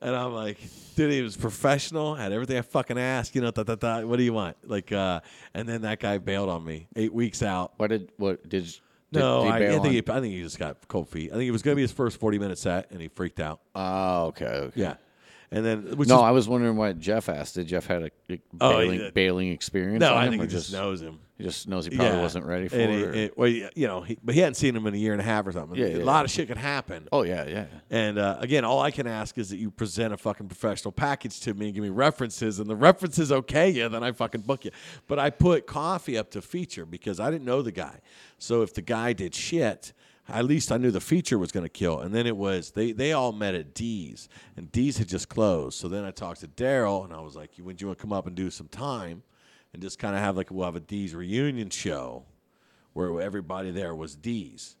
And 0.00 0.14
I'm 0.14 0.32
like, 0.32 0.58
dude, 0.94 1.10
he 1.10 1.22
was 1.22 1.36
professional, 1.36 2.14
had 2.14 2.32
everything 2.32 2.58
I 2.58 2.62
fucking 2.62 2.98
asked, 2.98 3.34
you 3.34 3.40
know, 3.40 3.50
da, 3.50 3.62
da, 3.62 3.76
da, 3.76 4.00
what 4.02 4.16
do 4.16 4.22
you 4.22 4.32
want? 4.34 4.56
Like, 4.64 4.92
uh, 4.92 5.20
and 5.54 5.66
then 5.68 5.82
that 5.82 6.00
guy 6.00 6.18
bailed 6.18 6.50
on 6.50 6.64
me 6.64 6.86
eight 6.96 7.12
weeks 7.14 7.42
out. 7.42 7.72
What 7.78 7.88
did 7.88 8.12
what 8.18 8.42
did? 8.48 8.64
did 8.64 8.80
No, 9.12 9.44
did 9.44 9.46
he 9.46 9.52
I, 9.52 9.56
I 9.56 9.70
think 9.72 9.84
on- 9.84 9.90
he, 9.92 9.98
I 9.98 10.20
think 10.20 10.34
he 10.34 10.42
just 10.42 10.58
got 10.58 10.86
cold 10.88 11.08
feet. 11.08 11.30
I 11.32 11.36
think 11.36 11.48
it 11.48 11.50
was 11.52 11.62
going 11.62 11.72
to 11.74 11.76
be 11.76 11.82
his 11.82 11.92
first 11.92 12.20
40 12.20 12.38
minute 12.38 12.58
set, 12.58 12.90
and 12.90 13.00
he 13.00 13.08
freaked 13.08 13.40
out. 13.40 13.60
Oh, 13.74 14.26
okay. 14.26 14.44
okay. 14.44 14.80
Yeah, 14.80 14.94
and 15.50 15.64
then 15.64 15.96
which 15.96 16.08
No, 16.08 16.16
is, 16.16 16.22
I 16.22 16.30
was 16.30 16.48
wondering 16.48 16.76
why 16.76 16.92
Jeff 16.92 17.28
asked. 17.28 17.54
Did 17.54 17.68
Jeff 17.68 17.86
had 17.86 18.02
a, 18.02 18.10
a 18.32 18.40
Oh, 18.60 18.78
bailing, 18.78 19.10
bailing 19.14 19.48
experience? 19.52 20.00
no, 20.00 20.14
I 20.14 20.28
think 20.28 20.42
he 20.42 20.48
just 20.48 20.72
knows 20.72 21.00
him. 21.00 21.20
He 21.38 21.44
just 21.44 21.68
knows 21.68 21.84
he 21.84 21.94
probably 21.94 22.16
Yeah. 22.16 22.22
wasn't 22.22 22.46
ready 22.46 22.66
for 22.68 22.76
And 22.76 22.90
it. 22.94 23.14
it- 23.14 23.38
well, 23.38 23.46
you 23.48 23.68
know, 23.86 24.00
he, 24.00 24.16
but 24.24 24.34
he 24.34 24.40
hadn't 24.40 24.54
seen 24.54 24.74
him 24.74 24.86
in 24.86 24.94
a 24.94 24.96
year 24.96 25.12
and 25.12 25.20
a 25.20 25.24
half 25.24 25.46
or 25.46 25.52
something. 25.52 25.78
Yeah, 25.78 25.86
a 25.88 25.98
yeah. 25.98 26.04
lot 26.04 26.24
of 26.24 26.30
shit 26.30 26.48
could 26.48 26.56
happen. 26.56 27.08
oh 27.12 27.24
yeah, 27.24 27.44
yeah. 27.46 27.66
And 27.90 28.18
uh, 28.18 28.38
again, 28.40 28.64
all 28.64 28.80
I 28.80 28.90
can 28.90 29.06
ask 29.06 29.36
is 29.36 29.50
that 29.50 29.58
you 29.58 29.70
present 29.70 30.14
a 30.14 30.16
fucking 30.16 30.48
professional 30.48 30.92
package 30.92 31.38
to 31.40 31.52
me 31.52 31.66
and 31.66 31.74
give 31.74 31.84
me 31.84 31.90
references, 31.90 32.58
and 32.58 32.68
the 32.70 32.74
references 32.76 33.30
okay, 33.30 33.68
yeah, 33.68 33.88
then 33.88 34.02
I 34.02 34.12
fucking 34.12 34.40
book 34.42 34.64
you. 34.64 34.70
But 35.06 35.18
I 35.18 35.28
put 35.28 35.66
coffee 35.66 36.16
up 36.16 36.30
to 36.30 36.40
feature 36.40 36.86
because 36.86 37.20
I 37.20 37.30
didn't 37.30 37.44
know 37.44 37.60
the 37.60 37.72
guy. 37.72 38.00
So 38.38 38.62
if 38.62 38.72
the 38.72 38.82
guy 38.82 39.12
did 39.12 39.34
shit, 39.34 39.92
at 40.28 40.44
least 40.44 40.72
I 40.72 40.76
knew 40.76 40.90
the 40.90 41.00
feature 41.00 41.38
was 41.38 41.52
going 41.52 41.64
to 41.64 41.70
kill. 41.70 42.00
And 42.00 42.14
then 42.14 42.26
it 42.26 42.36
was 42.36 42.72
they 42.72 42.92
they 42.92 43.12
all 43.12 43.32
met 43.32 43.54
at 43.54 43.74
D's, 43.74 44.28
and 44.56 44.70
D's 44.72 44.98
had 44.98 45.08
just 45.08 45.28
closed. 45.28 45.78
So 45.78 45.88
then 45.88 46.04
I 46.04 46.10
talked 46.10 46.40
to 46.40 46.48
Daryl, 46.48 47.04
and 47.04 47.12
I 47.12 47.20
was 47.20 47.36
like, 47.36 47.50
"Would 47.58 47.80
you 47.80 47.86
want 47.86 47.98
to 47.98 48.02
come 48.02 48.12
up 48.12 48.26
and 48.26 48.34
do 48.34 48.50
some 48.50 48.68
time, 48.68 49.22
and 49.72 49.82
just 49.82 49.98
kind 49.98 50.14
of 50.14 50.20
have 50.22 50.36
like 50.36 50.50
we'll 50.50 50.64
have 50.64 50.76
a 50.76 50.80
D's 50.80 51.14
reunion 51.14 51.70
show, 51.70 52.24
where 52.92 53.20
everybody 53.20 53.70
there 53.70 53.94
was 53.94 54.16
D's." 54.16 54.76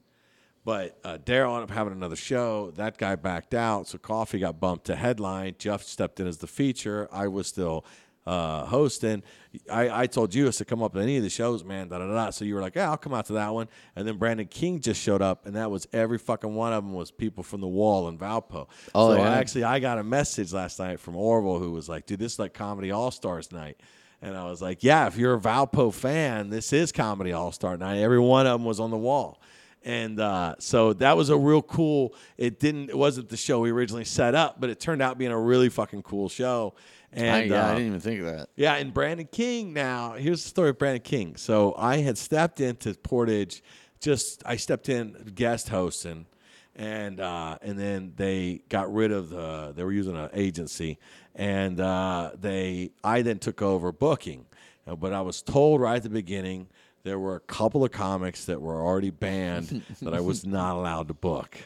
But 0.64 0.98
uh, 1.04 1.18
Daryl 1.18 1.54
ended 1.54 1.70
up 1.70 1.76
having 1.76 1.92
another 1.92 2.16
show. 2.16 2.72
That 2.72 2.98
guy 2.98 3.14
backed 3.14 3.54
out, 3.54 3.86
so 3.86 3.98
Coffee 3.98 4.40
got 4.40 4.58
bumped 4.58 4.86
to 4.86 4.96
headline. 4.96 5.54
Jeff 5.58 5.84
stepped 5.84 6.18
in 6.18 6.26
as 6.26 6.38
the 6.38 6.48
feature. 6.48 7.08
I 7.12 7.28
was 7.28 7.46
still 7.46 7.84
uh, 8.26 8.64
hosting. 8.64 9.22
I, 9.70 10.02
I 10.02 10.06
told 10.06 10.34
you 10.34 10.50
to 10.50 10.64
come 10.64 10.82
up 10.82 10.92
to 10.94 11.00
any 11.00 11.16
of 11.16 11.22
the 11.22 11.30
shows, 11.30 11.64
man. 11.64 11.88
Da 11.88 11.98
da 11.98 12.06
da. 12.06 12.30
So 12.30 12.44
you 12.44 12.54
were 12.54 12.60
like, 12.60 12.74
"Yeah, 12.74 12.90
I'll 12.90 12.96
come 12.96 13.14
out 13.14 13.26
to 13.26 13.34
that 13.34 13.54
one." 13.54 13.68
And 13.94 14.06
then 14.06 14.18
Brandon 14.18 14.46
King 14.46 14.80
just 14.80 15.00
showed 15.00 15.22
up, 15.22 15.46
and 15.46 15.54
that 15.56 15.70
was 15.70 15.86
every 15.92 16.18
fucking 16.18 16.54
one 16.54 16.72
of 16.72 16.84
them 16.84 16.92
was 16.92 17.10
people 17.10 17.42
from 17.42 17.60
the 17.60 17.68
Wall 17.68 18.08
and 18.08 18.18
Valpo. 18.18 18.68
Oh, 18.94 19.14
so 19.14 19.16
yeah. 19.16 19.30
actually, 19.30 19.64
I 19.64 19.78
got 19.78 19.98
a 19.98 20.04
message 20.04 20.52
last 20.52 20.78
night 20.78 21.00
from 21.00 21.16
Orville 21.16 21.58
who 21.58 21.70
was 21.70 21.88
like, 21.88 22.06
"Dude, 22.06 22.18
this 22.18 22.34
is 22.34 22.38
like 22.38 22.52
Comedy 22.52 22.90
All 22.90 23.10
Stars 23.10 23.52
night." 23.52 23.78
And 24.20 24.36
I 24.36 24.44
was 24.50 24.60
like, 24.60 24.82
"Yeah, 24.82 25.06
if 25.06 25.16
you're 25.16 25.34
a 25.34 25.40
Valpo 25.40 25.92
fan, 25.92 26.50
this 26.50 26.72
is 26.72 26.92
Comedy 26.92 27.32
All 27.32 27.52
Star 27.52 27.76
night. 27.76 27.98
Every 27.98 28.20
one 28.20 28.46
of 28.46 28.58
them 28.58 28.64
was 28.64 28.80
on 28.80 28.90
the 28.90 28.98
wall." 28.98 29.40
And 29.86 30.18
uh, 30.18 30.56
so 30.58 30.94
that 30.94 31.16
was 31.16 31.30
a 31.30 31.36
real 31.36 31.62
cool. 31.62 32.12
It 32.36 32.58
didn't. 32.58 32.90
It 32.90 32.98
wasn't 32.98 33.28
the 33.28 33.36
show 33.36 33.60
we 33.60 33.70
originally 33.70 34.04
set 34.04 34.34
up, 34.34 34.60
but 34.60 34.68
it 34.68 34.80
turned 34.80 35.00
out 35.00 35.16
being 35.16 35.30
a 35.30 35.38
really 35.38 35.68
fucking 35.68 36.02
cool 36.02 36.28
show. 36.28 36.74
And 37.12 37.36
I, 37.36 37.42
yeah, 37.42 37.66
I 37.66 37.70
uh, 37.70 37.74
didn't 37.74 37.86
even 37.86 38.00
think 38.00 38.20
of 38.20 38.26
that. 38.26 38.48
yeah, 38.56 38.74
and 38.74 38.92
Brandon 38.92 39.28
King 39.30 39.72
now, 39.72 40.12
here's 40.12 40.42
the 40.42 40.48
story 40.48 40.70
of 40.70 40.78
Brandon 40.78 41.02
King. 41.02 41.36
So 41.36 41.74
I 41.78 41.98
had 41.98 42.18
stepped 42.18 42.60
into 42.60 42.92
Portage, 42.94 43.62
just 44.00 44.42
I 44.44 44.56
stepped 44.56 44.88
in 44.88 45.32
guest 45.34 45.68
hosting, 45.68 46.26
and 46.74 47.20
uh, 47.20 47.58
and 47.62 47.78
then 47.78 48.12
they 48.16 48.62
got 48.68 48.92
rid 48.92 49.12
of 49.12 49.30
the 49.30 49.72
they 49.74 49.82
were 49.82 49.92
using 49.92 50.16
an 50.16 50.28
agency, 50.34 50.98
and 51.34 51.80
uh, 51.80 52.32
they 52.38 52.90
I 53.02 53.22
then 53.22 53.38
took 53.38 53.62
over 53.62 53.92
booking, 53.92 54.46
Uh, 54.86 54.96
but 54.96 55.12
I 55.12 55.22
was 55.22 55.42
told 55.42 55.80
right 55.80 55.96
at 55.96 56.02
the 56.02 56.10
beginning 56.10 56.68
there 57.02 57.18
were 57.18 57.36
a 57.36 57.40
couple 57.40 57.84
of 57.84 57.92
comics 57.92 58.44
that 58.44 58.60
were 58.60 58.80
already 58.84 59.10
banned 59.10 59.82
that 60.02 60.12
I 60.12 60.20
was 60.20 60.44
not 60.44 60.76
allowed 60.76 61.08
to 61.08 61.14
book, 61.14 61.56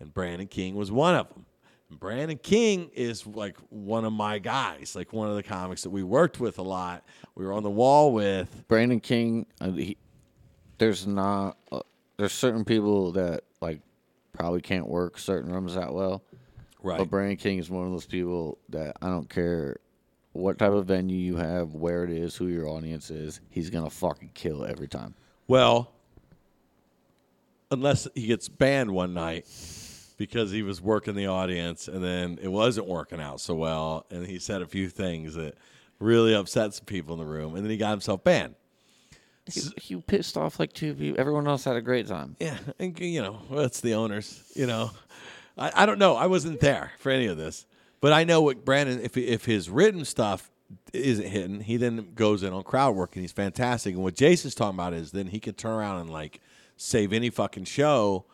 and 0.00 0.12
Brandon 0.12 0.48
King 0.48 0.74
was 0.74 0.90
one 0.90 1.14
of 1.14 1.28
them. 1.28 1.45
Brandon 1.90 2.38
King 2.38 2.90
is 2.94 3.26
like 3.26 3.56
one 3.70 4.04
of 4.04 4.12
my 4.12 4.38
guys, 4.38 4.94
like 4.96 5.12
one 5.12 5.28
of 5.28 5.36
the 5.36 5.42
comics 5.42 5.82
that 5.82 5.90
we 5.90 6.02
worked 6.02 6.40
with 6.40 6.58
a 6.58 6.62
lot. 6.62 7.04
We 7.34 7.44
were 7.44 7.52
on 7.52 7.62
the 7.62 7.70
wall 7.70 8.12
with. 8.12 8.64
Brandon 8.68 9.00
King, 9.00 9.46
uh, 9.60 9.70
he, 9.70 9.96
there's 10.78 11.06
not 11.06 11.56
uh, 11.70 11.80
there's 12.16 12.32
certain 12.32 12.64
people 12.64 13.12
that 13.12 13.44
like 13.60 13.80
probably 14.32 14.60
can't 14.60 14.88
work 14.88 15.18
certain 15.18 15.52
rooms 15.52 15.74
that 15.74 15.92
well. 15.92 16.22
Right. 16.82 16.98
But 16.98 17.08
Brandon 17.08 17.36
King 17.36 17.58
is 17.58 17.70
one 17.70 17.86
of 17.86 17.92
those 17.92 18.06
people 18.06 18.58
that 18.70 18.96
I 19.00 19.06
don't 19.06 19.28
care 19.28 19.76
what 20.32 20.58
type 20.58 20.72
of 20.72 20.86
venue 20.86 21.16
you 21.16 21.36
have, 21.36 21.74
where 21.74 22.04
it 22.04 22.10
is, 22.10 22.36
who 22.36 22.48
your 22.48 22.68
audience 22.68 23.10
is, 23.10 23.40
he's 23.48 23.70
gonna 23.70 23.90
fucking 23.90 24.32
kill 24.34 24.64
every 24.64 24.88
time. 24.88 25.14
Well, 25.46 25.92
unless 27.70 28.08
he 28.14 28.26
gets 28.26 28.48
banned 28.48 28.90
one 28.90 29.14
night 29.14 29.46
because 30.16 30.50
he 30.50 30.62
was 30.62 30.80
working 30.80 31.14
the 31.14 31.26
audience 31.26 31.88
and 31.88 32.02
then 32.02 32.38
it 32.42 32.48
wasn't 32.48 32.86
working 32.86 33.20
out 33.20 33.40
so 33.40 33.54
well, 33.54 34.06
and 34.10 34.26
he 34.26 34.38
said 34.38 34.62
a 34.62 34.66
few 34.66 34.88
things 34.88 35.34
that 35.34 35.54
really 35.98 36.34
upset 36.34 36.74
some 36.74 36.86
people 36.86 37.14
in 37.14 37.20
the 37.20 37.26
room, 37.26 37.54
and 37.54 37.64
then 37.64 37.70
he 37.70 37.76
got 37.76 37.90
himself 37.90 38.22
banned. 38.24 38.54
He, 39.46 39.60
he 39.80 39.96
pissed 39.96 40.36
off 40.36 40.58
like 40.58 40.72
two 40.72 40.94
people. 40.94 41.20
Everyone 41.20 41.46
else 41.46 41.64
had 41.64 41.76
a 41.76 41.80
great 41.80 42.08
time. 42.08 42.36
Yeah, 42.40 42.58
and 42.78 42.98
you 42.98 43.22
know, 43.22 43.42
well, 43.48 43.64
it's 43.64 43.80
the 43.80 43.94
owners. 43.94 44.42
You 44.54 44.66
know, 44.66 44.90
I, 45.56 45.70
I 45.82 45.86
don't 45.86 46.00
know. 46.00 46.16
I 46.16 46.26
wasn't 46.26 46.60
there 46.60 46.92
for 46.98 47.12
any 47.12 47.26
of 47.26 47.36
this, 47.36 47.64
but 48.00 48.12
I 48.12 48.24
know 48.24 48.42
what 48.42 48.64
Brandon. 48.64 49.00
If 49.00 49.16
if 49.16 49.44
his 49.44 49.70
written 49.70 50.04
stuff 50.04 50.50
isn't 50.92 51.26
hitting, 51.28 51.60
he 51.60 51.76
then 51.76 52.12
goes 52.14 52.42
in 52.42 52.52
on 52.52 52.64
crowd 52.64 52.96
work 52.96 53.14
and 53.14 53.22
he's 53.22 53.32
fantastic. 53.32 53.94
And 53.94 54.02
what 54.02 54.16
Jason's 54.16 54.54
talking 54.54 54.76
about 54.76 54.94
is 54.94 55.12
then 55.12 55.28
he 55.28 55.38
can 55.38 55.54
turn 55.54 55.72
around 55.72 56.00
and 56.00 56.10
like 56.10 56.40
save 56.76 57.12
any 57.12 57.30
fucking 57.30 57.64
show 57.64 58.24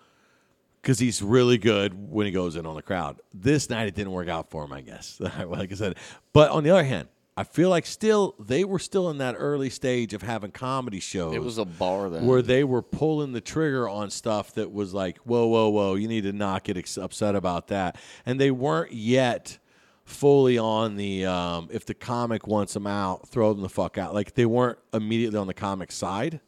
because 0.82 0.98
he's 0.98 1.22
really 1.22 1.58
good 1.58 1.94
when 2.10 2.26
he 2.26 2.32
goes 2.32 2.56
in 2.56 2.66
on 2.66 2.74
the 2.74 2.82
crowd. 2.82 3.20
This 3.32 3.70
night 3.70 3.86
it 3.86 3.94
didn't 3.94 4.12
work 4.12 4.28
out 4.28 4.50
for 4.50 4.64
him, 4.64 4.72
I 4.72 4.80
guess. 4.80 5.18
like 5.46 5.72
I 5.72 5.74
said, 5.74 5.96
but 6.32 6.50
on 6.50 6.64
the 6.64 6.70
other 6.70 6.84
hand. 6.84 7.08
I 7.34 7.44
feel 7.44 7.70
like 7.70 7.86
still 7.86 8.34
they 8.38 8.62
were 8.62 8.78
still 8.78 9.08
in 9.08 9.16
that 9.16 9.36
early 9.38 9.70
stage 9.70 10.12
of 10.12 10.20
having 10.20 10.50
comedy 10.50 11.00
shows 11.00 11.34
It 11.34 11.42
was 11.42 11.56
a 11.56 11.64
bar 11.64 12.10
then. 12.10 12.26
where 12.26 12.42
they 12.42 12.62
were 12.62 12.82
pulling 12.82 13.32
the 13.32 13.40
trigger 13.40 13.88
on 13.88 14.10
stuff 14.10 14.52
that 14.56 14.70
was 14.70 14.92
like, 14.92 15.16
whoa, 15.20 15.46
whoa, 15.46 15.70
whoa, 15.70 15.94
you 15.94 16.08
need 16.08 16.24
to 16.24 16.34
not 16.34 16.62
get 16.62 16.76
ex- 16.76 16.98
upset 16.98 17.34
about 17.34 17.68
that. 17.68 17.96
And 18.26 18.38
they 18.38 18.50
weren't 18.50 18.92
yet 18.92 19.58
fully 20.04 20.58
on 20.58 20.96
the 20.96 21.24
um, 21.24 21.68
if 21.72 21.86
the 21.86 21.94
comic 21.94 22.46
wants 22.46 22.74
them 22.74 22.86
out, 22.86 23.26
throw 23.26 23.54
them 23.54 23.62
the 23.62 23.70
fuck 23.70 23.96
out. 23.96 24.12
Like 24.12 24.34
they 24.34 24.44
weren't 24.44 24.78
immediately 24.92 25.38
on 25.38 25.46
the 25.46 25.54
comic 25.54 25.90
side. 25.90 26.38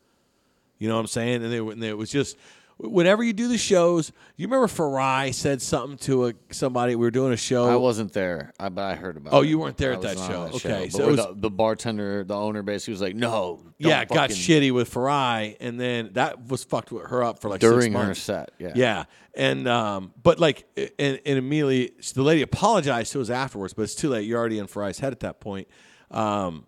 You 0.79 0.89
know 0.89 0.97
what 0.97 1.01
I'm 1.01 1.07
saying? 1.07 1.43
And, 1.43 1.51
they, 1.51 1.59
and 1.61 1.83
it 1.83 1.97
was 1.97 2.11
just 2.11 2.37
whenever 2.79 3.23
you 3.23 3.33
do 3.33 3.49
the 3.49 3.59
shows. 3.59 4.13
You 4.37 4.47
remember 4.47 4.67
Farai 4.67 5.33
said 5.33 5.63
something 5.63 5.97
to 5.99 6.27
a 6.29 6.33
somebody. 6.51 6.97
We 6.97 7.07
were 7.07 7.11
doing 7.11 7.33
a 7.33 7.37
show. 7.37 7.67
I 7.67 7.77
wasn't 7.77 8.13
there, 8.13 8.53
I, 8.59 8.69
but 8.69 8.83
I 8.83 8.95
heard 8.95 9.17
about. 9.17 9.33
It. 9.33 9.37
Oh, 9.37 9.43
it. 9.43 9.49
you 9.49 9.59
weren't 9.59 9.77
there 9.77 9.93
I 9.93 9.95
at 9.95 10.03
was 10.03 10.15
that 10.15 10.27
show. 10.27 10.43
Okay, 10.55 10.89
but 10.91 10.93
so 10.93 11.05
it 11.05 11.11
was- 11.13 11.17
the, 11.27 11.35
the 11.37 11.51
bartender, 11.51 12.25
the 12.25 12.37
owner, 12.37 12.63
basically 12.63 12.93
was 12.93 13.01
like, 13.01 13.15
"No, 13.15 13.61
yeah, 13.79 14.05
got 14.05 14.31
shitty 14.31 14.73
with 14.73 14.93
Farai, 14.93 15.57
and 15.61 15.79
then 15.79 16.11
that 16.15 16.49
was 16.49 16.65
fucked 16.65 16.91
with 16.93 17.07
her 17.07 17.23
up 17.23 17.41
for 17.41 17.49
like 17.49 17.61
six 17.61 17.71
during 17.73 17.93
her 17.93 18.15
set. 18.15 18.51
Yeah, 18.59 18.73
Yeah, 18.75 19.05
and 19.35 19.69
um, 19.69 20.13
but 20.23 20.39
like, 20.41 20.67
and, 20.77 21.21
and 21.25 21.39
immediately 21.39 21.93
the 22.15 22.23
lady 22.23 22.43
apologized 22.43 23.13
to 23.13 23.21
us 23.21 23.31
afterwards, 23.31 23.75
but 23.75 23.83
it's 23.83 23.95
too 23.95 24.09
late. 24.09 24.27
You're 24.27 24.39
already 24.39 24.59
in 24.59 24.67
Farai's 24.67 24.99
head 24.99 25.13
at 25.13 25.21
that 25.21 25.41
point. 25.41 25.69
Um, 26.11 26.67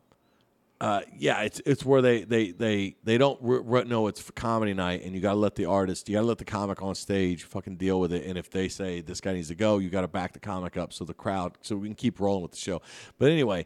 uh, 0.81 1.01
yeah, 1.17 1.41
it's 1.43 1.61
it's 1.65 1.85
where 1.85 2.03
they 2.03 2.25
they 2.25 2.51
they 2.53 2.97
they 3.03 3.17
don't 3.19 3.39
r- 3.43 3.65
r- 3.79 3.85
know 3.85 4.09
it's 4.09 4.21
for 4.21 4.33
comedy 4.33 4.75
night, 4.75 5.03
and 5.05 5.15
you 5.15 5.21
got 5.21 5.33
to 5.33 5.39
let 5.39 5.55
the 5.55 5.65
artist, 5.65 6.09
you 6.09 6.15
got 6.17 6.21
to 6.21 6.27
let 6.27 6.39
the 6.39 6.45
comic 6.45 6.83
on 6.83 6.95
stage 6.95 7.45
fucking 7.45 7.77
deal 7.77 7.99
with 7.99 8.13
it. 8.13 8.27
And 8.27 8.37
if 8.37 8.51
they 8.51 8.69
say 8.69 9.01
this 9.01 9.21
guy 9.21 9.33
needs 9.33 9.49
to 9.49 9.55
go, 9.55 9.79
you 9.79 9.89
got 9.89 10.03
to 10.03 10.09
back 10.09 10.33
the 10.33 10.39
comic 10.39 10.77
up 10.77 10.93
so 10.93 11.05
the 11.05 11.15
crowd, 11.15 11.57
so 11.63 11.77
we 11.77 11.89
can 11.89 11.95
keep 11.95 12.21
rolling 12.21 12.43
with 12.43 12.51
the 12.53 12.59
show. 12.59 12.83
But 13.19 13.31
anyway, 13.31 13.65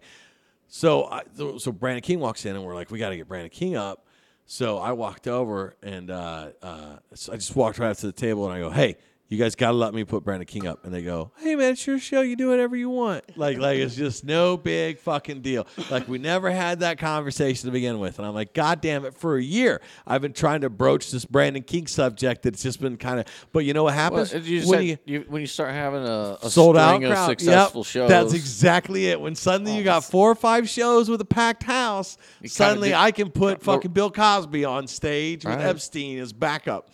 so 0.68 1.06
I, 1.06 1.22
so- 1.34 1.58
so 1.58 1.72
Brandon 1.72 2.02
King 2.02 2.20
walks 2.20 2.44
in, 2.46 2.54
and 2.54 2.64
we're 2.64 2.74
like, 2.76 2.90
we 2.90 2.98
got 2.98 3.08
to 3.10 3.16
get 3.16 3.26
Brandon 3.28 3.50
King 3.50 3.76
up. 3.76 4.06
So 4.46 4.78
I 4.78 4.92
walked 4.92 5.26
over, 5.28 5.76
and 5.82 6.10
uh, 6.10 6.50
uh, 6.62 6.96
so 7.14 7.32
I 7.32 7.36
just 7.36 7.54
walked 7.56 7.78
right 7.78 7.90
up 7.90 7.96
to 7.98 8.06
the 8.06 8.12
table, 8.12 8.44
and 8.46 8.54
I 8.54 8.58
go, 8.60 8.70
hey. 8.70 8.96
You 9.30 9.38
guys 9.38 9.54
gotta 9.54 9.76
let 9.76 9.94
me 9.94 10.02
put 10.02 10.24
Brandon 10.24 10.44
King 10.44 10.66
up, 10.66 10.84
and 10.84 10.92
they 10.92 11.02
go, 11.02 11.30
"Hey 11.38 11.54
man, 11.54 11.74
it's 11.74 11.86
your 11.86 12.00
show. 12.00 12.20
You 12.20 12.34
do 12.34 12.48
whatever 12.48 12.74
you 12.74 12.90
want." 12.90 13.22
Like, 13.38 13.58
like 13.58 13.78
it's 13.78 13.94
just 13.94 14.24
no 14.24 14.56
big 14.56 14.98
fucking 14.98 15.40
deal. 15.40 15.68
Like 15.88 16.08
we 16.08 16.18
never 16.18 16.50
had 16.50 16.80
that 16.80 16.98
conversation 16.98 17.68
to 17.68 17.72
begin 17.72 18.00
with, 18.00 18.18
and 18.18 18.26
I'm 18.26 18.34
like, 18.34 18.54
"God 18.54 18.80
damn 18.80 19.04
it!" 19.04 19.14
For 19.14 19.36
a 19.36 19.42
year, 19.42 19.80
I've 20.04 20.20
been 20.20 20.32
trying 20.32 20.62
to 20.62 20.68
broach 20.68 21.12
this 21.12 21.24
Brandon 21.24 21.62
King 21.62 21.86
subject. 21.86 22.42
That's 22.42 22.60
just 22.60 22.80
been 22.80 22.96
kind 22.96 23.20
of. 23.20 23.26
But 23.52 23.60
you 23.60 23.72
know 23.72 23.84
what 23.84 23.94
Well, 23.94 24.24
happens 24.24 24.48
you 24.48 24.68
when 24.68 24.82
you 24.82 24.98
you, 25.04 25.24
when 25.28 25.40
you 25.42 25.46
start 25.46 25.74
having 25.74 26.02
a, 26.02 26.36
a 26.42 26.50
sold 26.50 26.76
out 26.76 27.00
of 27.00 27.08
crowd. 27.08 27.26
successful 27.28 27.82
Yep, 27.82 27.86
shows. 27.86 28.08
That's 28.08 28.32
exactly 28.32 29.10
it. 29.10 29.20
When 29.20 29.36
suddenly 29.36 29.74
you 29.76 29.82
oh, 29.82 29.84
got 29.84 30.04
four 30.04 30.28
or 30.28 30.34
five 30.34 30.68
shows 30.68 31.08
with 31.08 31.20
a 31.20 31.24
packed 31.24 31.62
house, 31.62 32.18
suddenly 32.46 32.88
do- 32.88 32.94
I 32.96 33.12
can 33.12 33.30
put 33.30 33.62
fucking 33.62 33.92
Bill 33.92 34.10
Cosby 34.10 34.64
on 34.64 34.88
stage 34.88 35.44
with 35.44 35.54
Right. 35.54 35.66
Epstein 35.66 36.18
as 36.18 36.32
backup. 36.32 36.90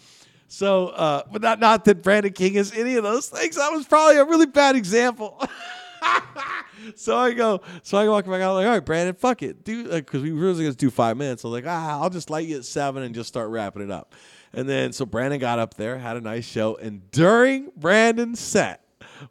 So, 0.48 0.88
uh, 0.88 1.22
but 1.30 1.42
not 1.42 1.58
not 1.58 1.84
that 1.86 2.02
Brandon 2.02 2.32
King 2.32 2.54
is 2.54 2.72
any 2.72 2.96
of 2.96 3.04
those 3.04 3.28
things. 3.28 3.56
That 3.56 3.72
was 3.72 3.86
probably 3.86 4.16
a 4.16 4.24
really 4.24 4.46
bad 4.46 4.76
example. 4.76 5.42
so 6.94 7.18
I 7.18 7.32
go, 7.32 7.60
so 7.82 7.98
I 7.98 8.08
walk 8.08 8.26
back 8.26 8.40
out 8.40 8.54
like, 8.54 8.66
all 8.66 8.72
right, 8.72 8.84
Brandon, 8.84 9.14
fuck 9.14 9.42
it, 9.42 9.64
do 9.64 9.88
because 9.88 10.22
we 10.22 10.32
were 10.32 10.40
really 10.40 10.64
gonna 10.64 10.74
do 10.74 10.90
five 10.90 11.16
minutes. 11.16 11.44
I 11.44 11.48
was 11.48 11.52
like, 11.62 11.66
ah, 11.66 12.00
I'll 12.00 12.10
just 12.10 12.30
light 12.30 12.46
you 12.46 12.58
at 12.58 12.64
seven 12.64 13.02
and 13.02 13.14
just 13.14 13.28
start 13.28 13.50
wrapping 13.50 13.82
it 13.82 13.90
up. 13.90 14.14
And 14.52 14.68
then 14.68 14.92
so 14.92 15.04
Brandon 15.04 15.40
got 15.40 15.58
up 15.58 15.74
there, 15.74 15.98
had 15.98 16.16
a 16.16 16.20
nice 16.20 16.44
show, 16.44 16.76
and 16.76 17.10
during 17.10 17.72
Brandon's 17.76 18.38
set, 18.38 18.82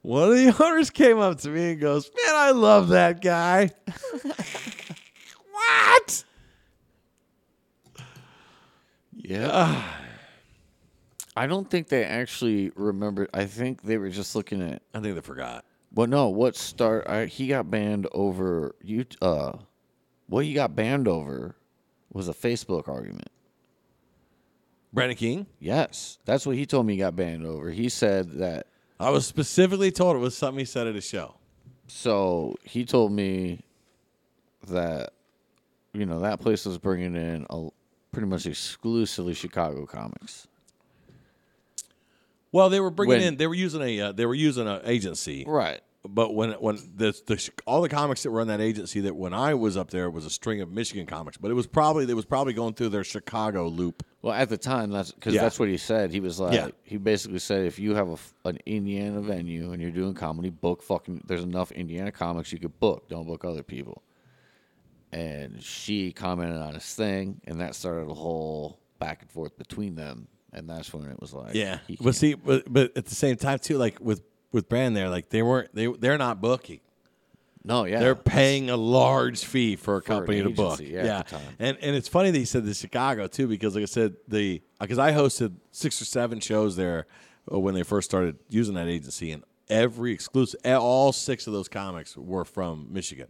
one 0.02 0.30
of 0.30 0.36
the 0.36 0.54
owners 0.64 0.90
came 0.90 1.20
up 1.20 1.40
to 1.40 1.50
me 1.50 1.72
and 1.72 1.80
goes, 1.80 2.12
"Man, 2.26 2.36
I 2.36 2.52
love 2.52 2.90
that 2.90 3.22
guy." 3.22 3.72
what? 5.52 6.24
Yeah. 9.28 9.84
I 11.36 11.48
don't 11.48 11.70
think 11.70 11.90
they 11.90 12.06
actually 12.06 12.72
remembered. 12.76 13.30
I 13.34 13.46
think 13.46 13.82
they 13.84 13.98
were 13.98 14.10
just 14.10 14.36
looking 14.36 14.62
at. 14.62 14.82
I 14.94 15.00
think 15.00 15.16
they 15.16 15.22
forgot. 15.22 15.66
Well, 15.94 16.08
no. 16.08 16.30
What 16.30 16.56
start? 16.56 17.08
I, 17.08 17.26
he 17.26 17.48
got 17.48 17.70
banned 17.70 18.08
over 18.14 18.76
you. 18.82 19.06
Uh, 19.22 19.54
what 20.28 20.46
he 20.46 20.54
got 20.54 20.76
banned 20.76 21.08
over 21.08 21.56
was 22.12 22.30
a 22.30 22.34
Facebook 22.34 22.88
argument. 22.88 23.30
Brandon 24.94 25.18
King. 25.18 25.46
Yes, 25.60 26.20
that's 26.24 26.46
what 26.46 26.56
he 26.56 26.66
told 26.66 26.86
me. 26.86 26.94
He 26.94 27.00
got 27.00 27.18
banned 27.18 27.46
over. 27.46 27.70
He 27.70 27.90
said 27.90 28.32
that. 28.40 28.68
I 28.98 29.10
was 29.10 29.28
specifically 29.28 29.92
told 29.92 30.16
it 30.16 30.20
was 30.20 30.38
something 30.38 30.60
he 30.60 30.66
said 30.66 30.88
at 30.88 30.96
a 30.96 31.02
show. 31.02 31.36
So 31.88 32.56
he 32.64 32.86
told 32.86 33.12
me 33.12 33.60
that, 34.68 35.12
you 35.94 36.06
know, 36.06 36.22
that 36.22 36.40
place 36.40 36.66
was 36.66 36.78
bringing 36.78 37.16
in 37.16 37.46
a 37.50 37.68
pretty 38.14 38.28
much 38.28 38.46
exclusively 38.46 39.34
Chicago 39.34 39.86
comics. 39.86 40.48
Well, 42.56 42.70
they 42.70 42.80
were 42.80 42.90
bringing 42.90 43.18
When- 43.18 43.28
in. 43.28 43.36
They 43.38 43.48
were 43.48 43.54
using 43.54 43.82
a. 43.82 44.00
Uh, 44.00 44.12
they 44.14 44.26
were 44.26 44.34
using 44.34 44.66
an 44.66 44.80
agency. 44.86 45.44
Right. 45.46 45.82
But 46.08 46.34
when 46.36 46.52
when 46.54 46.76
the, 46.96 47.12
the 47.26 47.50
all 47.66 47.82
the 47.82 47.90
comics 47.90 48.24
that 48.24 48.32
were 48.32 48.40
in 48.40 48.48
that 48.48 48.62
agency 48.62 49.02
that 49.02 49.16
when 49.16 49.34
I 49.34 49.56
was 49.56 49.76
up 49.76 49.90
there 49.90 50.10
was 50.10 50.24
a 50.24 50.30
string 50.30 50.62
of 50.62 50.72
Michigan 50.72 51.06
comics, 51.06 51.36
but 51.36 51.52
it 51.52 51.56
was 51.56 51.68
probably 51.68 52.10
it 52.10 52.14
was 52.16 52.24
probably 52.26 52.54
going 52.54 52.76
through 52.76 52.90
their 52.90 53.04
Chicago 53.04 53.68
loop. 53.68 54.04
Well, 54.22 54.32
at 54.34 54.48
the 54.48 54.58
time, 54.58 54.90
that's 54.92 55.12
because 55.12 55.34
Yeah. 55.34 55.42
that's 55.42 55.60
what 55.60 55.68
he 55.68 55.76
said. 55.78 56.12
He 56.12 56.22
was 56.22 56.40
like, 56.40 56.54
Yeah. 56.54 56.68
he 56.84 56.96
basically 56.98 57.40
said, 57.40 57.66
if 57.66 57.78
you 57.78 57.94
have 57.96 58.08
a 58.10 58.48
an 58.48 58.60
Indiana 58.66 59.20
venue 59.20 59.74
and 59.74 59.82
you're 59.82 59.92
doing 59.92 60.14
comedy, 60.14 60.50
book 60.50 60.82
fucking. 60.82 61.24
There's 61.28 61.44
enough 61.44 61.72
Indiana 61.74 62.12
comics 62.12 62.54
you 62.54 62.60
could 62.60 62.80
book. 62.80 63.10
Don't 63.10 63.26
book 63.28 63.44
other 63.44 63.64
people. 63.64 64.02
And 65.12 65.62
she 65.62 66.12
commented 66.14 66.62
on 66.62 66.76
his 66.76 66.94
thing, 66.94 67.42
and 67.46 67.60
that 67.60 67.76
started 67.76 68.10
a 68.10 68.14
whole 68.14 68.80
back 69.00 69.24
and 69.24 69.32
forth 69.32 69.58
between 69.58 69.96
them. 69.96 70.28
And 70.56 70.70
that's 70.70 70.92
when 70.94 71.06
it 71.12 71.20
was 71.20 71.34
like, 71.34 71.54
Yeah, 71.54 71.80
but 72.02 72.16
see, 72.16 72.34
but, 72.34 72.64
but 72.72 72.98
at 72.98 73.06
the 73.06 73.14
same 73.16 73.36
time 73.36 73.60
too, 73.60 73.78
like 73.78 74.00
with 74.00 74.24
with 74.52 74.70
Brand 74.70 74.96
there, 74.96 75.10
like 75.10 75.30
they 75.30 75.44
weren't 75.44 75.70
they 75.76 75.88
they're 75.88 76.18
not 76.18 76.40
booking. 76.42 76.80
no, 77.64 77.84
yeah, 77.84 78.00
They're 78.00 78.16
paying 78.16 78.70
a 78.70 78.78
large 78.78 79.44
fee 79.44 79.76
for 79.76 79.96
a 79.96 79.98
an 79.98 80.04
company 80.04 80.42
to 80.42 80.50
book. 80.50 80.80
agency, 80.80 80.94
yeah, 80.94 81.24
time. 81.24 81.42
and 81.60 81.78
and 81.82 81.96
it's 81.96 82.08
funny 82.08 82.32
that 82.32 82.38
he 82.40 82.46
said 82.46 82.66
the 82.66 82.74
Chicago 82.74 83.28
too, 83.28 83.48
because 83.48 83.76
like 83.76 83.82
I 83.84 83.86
said, 83.86 84.16
the 84.30 84.62
because 84.80 84.98
I 84.98 85.12
hosted 85.12 85.54
six 85.72 86.02
or 86.02 86.06
seven 86.06 86.40
shows 86.40 86.78
there 86.78 87.06
uh, 87.52 87.60
when 87.60 87.76
they 87.76 87.84
first 87.84 88.10
started 88.10 88.38
using 88.50 88.76
that 88.76 88.88
agency, 88.88 89.32
and 89.34 89.44
every 89.70 90.14
exclusive, 90.14 90.62
all 90.66 91.12
six 91.12 91.48
of 91.48 91.54
those 91.54 91.68
comics 91.68 92.16
were 92.16 92.46
from 92.46 92.88
Michigan. 92.92 93.28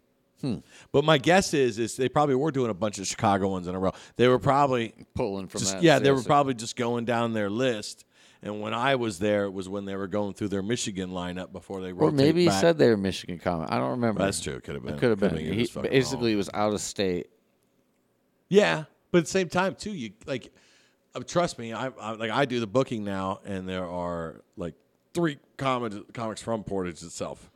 But 0.92 1.04
my 1.04 1.18
guess 1.18 1.54
is 1.56 1.80
is 1.80 1.96
they 1.96 2.08
probably 2.10 2.36
were 2.36 2.52
doing 2.52 2.70
a 2.70 2.74
bunch 2.76 3.00
of 3.00 3.08
Chicago 3.08 3.48
ones 3.50 3.68
in 3.68 3.74
a 3.74 3.80
row. 3.80 3.92
They 4.16 4.28
were 4.28 4.38
probably 4.40 4.94
Pulling 5.16 5.48
from 5.48 5.60
just 5.62 5.74
that. 5.74 5.84
yeah, 5.84 5.98
they 6.00 6.12
were 6.12 6.22
probably 6.22 6.54
just 6.54 6.76
going 6.76 7.06
down 7.06 7.34
their 7.34 7.50
list. 7.50 8.06
And 8.44 8.62
when 8.62 8.74
I 8.76 8.96
was 8.96 9.18
there, 9.18 9.46
it 9.46 9.54
was 9.54 9.68
when 9.68 9.86
they 9.86 9.96
were 9.96 10.06
going 10.08 10.36
through 10.36 10.50
their 10.50 10.62
Michigan 10.62 11.10
lineup 11.10 11.52
before 11.52 11.82
they 11.82 11.90
Or 11.90 11.96
rotate 11.96 12.16
maybe 12.18 12.42
he 12.42 12.48
back. 12.48 12.62
said 12.62 12.78
they 12.78 12.90
were 12.90 12.98
Michigan 12.98 13.40
comic. 13.40 13.72
I 13.72 13.80
don't 13.80 13.92
remember. 13.92 14.24
That's 14.24 14.40
true. 14.40 14.60
Could 14.60 14.76
have 14.76 14.84
been. 14.86 14.94
It 14.94 15.00
could 15.00 15.10
have 15.10 15.20
been. 15.20 15.36
getting 15.36 15.54
He, 15.54 15.68
basically, 15.82 16.30
he 16.32 16.36
was 16.36 16.50
out 16.54 16.72
of 16.72 16.80
state. 16.82 17.28
Yeah, 18.48 18.84
but 19.12 19.20
at 19.20 19.24
the 19.24 19.30
same 19.32 19.50
time 19.50 19.74
too, 19.74 19.92
you 19.94 20.12
like 20.28 20.54
uh, 21.16 21.22
trust 21.26 21.58
me. 21.58 21.74
I, 21.74 21.88
I 22.00 22.12
like 22.12 22.30
I 22.30 22.46
do 22.46 22.60
the 22.60 22.68
booking 22.68 23.04
now, 23.04 23.40
and 23.46 23.68
there 23.68 23.88
are 23.88 24.44
like 24.58 24.76
three 25.16 25.40
comics 25.58 25.96
comics 26.14 26.42
from 26.42 26.64
Portage 26.64 27.02
itself. 27.02 27.50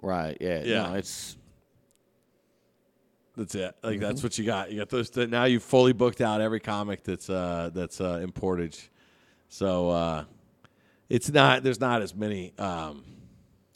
Right. 0.00 0.38
Yeah. 0.40 0.62
Yeah. 0.64 0.82
No, 0.84 0.94
it's 0.94 1.36
That's 3.36 3.54
it. 3.54 3.74
Like 3.82 3.94
Mm-hmm. 3.94 4.02
that's 4.02 4.22
what 4.22 4.36
you 4.38 4.44
got. 4.44 4.70
You 4.70 4.78
got 4.78 4.90
those. 4.90 5.10
That 5.10 5.30
now 5.30 5.44
you've 5.44 5.62
fully 5.62 5.92
booked 5.92 6.20
out 6.20 6.40
every 6.40 6.60
comic 6.60 7.02
that's 7.02 7.30
uh, 7.30 7.70
that's 7.72 8.00
uh, 8.00 8.20
in 8.22 8.30
Portage. 8.32 8.90
So 9.48 9.90
uh, 9.90 10.24
it's 11.08 11.30
not. 11.30 11.62
There's 11.62 11.80
not 11.80 12.02
as 12.02 12.14
many. 12.14 12.52
Um, 12.58 13.04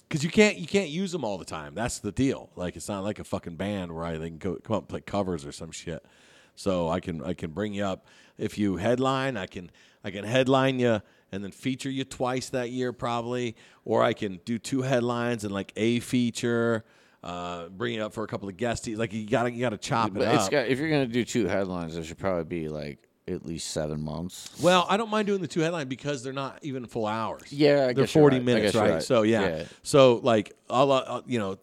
because 0.08 0.22
you 0.22 0.30
can't 0.30 0.56
you 0.56 0.66
can't 0.68 0.88
use 0.90 1.10
them 1.10 1.24
all 1.24 1.36
the 1.36 1.44
time. 1.44 1.74
That's 1.74 1.98
the 1.98 2.12
deal. 2.12 2.50
Like 2.54 2.76
it's 2.76 2.88
not 2.88 3.02
like 3.02 3.18
a 3.18 3.24
fucking 3.24 3.56
band 3.56 3.92
where 3.92 4.04
I 4.04 4.18
they 4.18 4.28
can 4.28 4.38
go 4.38 4.56
come 4.56 4.76
up 4.76 4.82
and 4.82 4.88
play 4.88 5.00
covers 5.00 5.44
or 5.44 5.52
some 5.52 5.72
shit. 5.72 6.04
So 6.54 6.88
I 6.88 7.00
can 7.00 7.22
I 7.24 7.34
can 7.34 7.50
bring 7.50 7.72
you 7.74 7.84
up 7.84 8.06
if 8.38 8.56
you 8.56 8.76
headline. 8.76 9.36
I 9.36 9.46
can 9.46 9.70
I 10.04 10.10
can 10.10 10.24
headline 10.24 10.78
you 10.78 11.02
and 11.32 11.42
then 11.42 11.50
feature 11.50 11.90
you 11.90 12.04
twice 12.04 12.50
that 12.50 12.70
year 12.70 12.92
probably, 12.92 13.56
or 13.84 14.02
I 14.04 14.12
can 14.12 14.40
do 14.44 14.58
two 14.58 14.82
headlines 14.82 15.42
and 15.44 15.52
like 15.52 15.72
a 15.76 15.98
feature. 16.00 16.84
Uh, 17.26 17.68
bring 17.70 17.92
you 17.94 18.04
up 18.04 18.12
for 18.12 18.22
a 18.22 18.26
couple 18.28 18.48
of 18.48 18.56
guests. 18.56 18.86
Like 18.86 19.12
you 19.12 19.26
gotta 19.28 19.50
you 19.50 19.60
gotta 19.60 19.76
chop 19.78 20.08
it 20.08 20.14
but 20.14 20.32
it's 20.32 20.44
up. 20.44 20.50
got 20.52 20.66
if 20.68 20.78
you're 20.78 20.88
gonna 20.88 21.08
do 21.08 21.24
two 21.24 21.48
headlines, 21.48 21.96
there 21.96 22.04
should 22.04 22.18
probably 22.18 22.44
be 22.44 22.68
like 22.68 23.00
at 23.26 23.44
least 23.44 23.72
seven 23.72 24.00
months. 24.00 24.48
Well, 24.62 24.86
I 24.88 24.96
don't 24.96 25.10
mind 25.10 25.26
doing 25.26 25.40
the 25.40 25.48
two 25.48 25.58
headline 25.58 25.88
because 25.88 26.22
they're 26.22 26.32
not 26.32 26.60
even 26.62 26.86
full 26.86 27.04
hours. 27.04 27.52
Yeah, 27.52 27.72
I 27.72 27.74
they're 27.86 27.94
guess 27.94 28.14
you're 28.14 28.22
forty 28.22 28.36
right. 28.36 28.42
I 28.42 28.44
minutes, 28.44 28.64
guess 28.66 28.74
you're 28.74 28.82
right? 28.84 28.92
right. 28.92 29.02
So 29.02 29.22
yeah. 29.22 29.40
Yeah. 29.48 29.64
so 29.82 30.20
like 30.22 30.52
I'll, 30.70 30.92
uh, 30.92 31.22
you 31.26 31.40
know, 31.40 31.58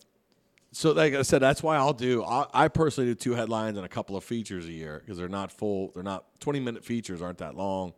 so 0.74 0.92
like 0.92 1.14
I 1.14 1.22
said, 1.22 1.40
that's 1.42 1.64
why 1.64 1.78
I'll 1.78 1.94
do. 1.94 2.26
I, 2.26 2.46
I 2.54 2.68
personally 2.68 3.12
do 3.12 3.16
two 3.16 3.34
headlines 3.34 3.78
and 3.78 3.86
a 3.86 3.90
couple 3.90 4.18
of 4.18 4.26
features 4.26 4.66
a 4.66 4.72
year 4.74 5.00
because 5.00 5.18
they're 5.18 5.30
not 5.30 5.50
full. 5.50 5.92
They're 5.94 6.04
not 6.04 6.26
twenty 6.42 6.60
minute 6.60 6.84
features. 6.84 7.22
aren't 7.22 7.38
that 7.38 7.56
long. 7.56 7.94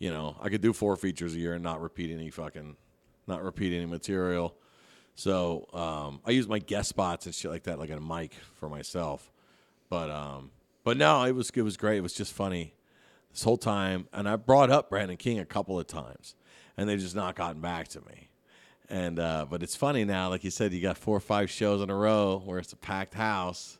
You 0.00 0.10
know, 0.10 0.34
I 0.40 0.48
could 0.48 0.60
do 0.60 0.72
four 0.72 0.96
features 0.96 1.36
a 1.36 1.38
year 1.38 1.54
and 1.54 1.62
not 1.62 1.80
repeat 1.80 2.10
any 2.10 2.30
fucking, 2.30 2.74
not 3.28 3.44
repeat 3.44 3.72
any 3.76 3.86
material. 3.86 4.56
So 5.14 5.66
um, 5.72 6.20
I 6.24 6.30
use 6.30 6.48
my 6.48 6.58
guest 6.58 6.88
spots 6.88 7.26
and 7.26 7.34
shit 7.34 7.50
like 7.50 7.64
that, 7.64 7.78
like 7.78 7.90
a 7.90 8.00
mic 8.00 8.32
for 8.58 8.68
myself. 8.68 9.30
But 9.88 10.10
um, 10.10 10.50
but 10.84 10.96
no, 10.96 11.24
it 11.24 11.32
was 11.32 11.50
it 11.50 11.62
was 11.62 11.76
great. 11.76 11.98
It 11.98 12.02
was 12.02 12.14
just 12.14 12.32
funny 12.32 12.74
this 13.32 13.42
whole 13.42 13.58
time, 13.58 14.08
and 14.12 14.28
I 14.28 14.36
brought 14.36 14.70
up 14.70 14.90
Brandon 14.90 15.16
King 15.16 15.38
a 15.38 15.44
couple 15.44 15.78
of 15.78 15.86
times, 15.86 16.34
and 16.76 16.88
they 16.88 16.96
just 16.96 17.14
not 17.14 17.36
gotten 17.36 17.60
back 17.60 17.88
to 17.88 18.00
me. 18.00 18.28
And 18.88 19.18
uh, 19.18 19.46
but 19.48 19.62
it's 19.62 19.76
funny 19.76 20.04
now, 20.04 20.30
like 20.30 20.42
you 20.42 20.50
said, 20.50 20.72
you 20.72 20.80
got 20.80 20.98
four 20.98 21.16
or 21.16 21.20
five 21.20 21.50
shows 21.50 21.80
in 21.80 21.90
a 21.90 21.94
row 21.94 22.42
where 22.44 22.58
it's 22.58 22.72
a 22.72 22.76
packed 22.76 23.14
house, 23.14 23.78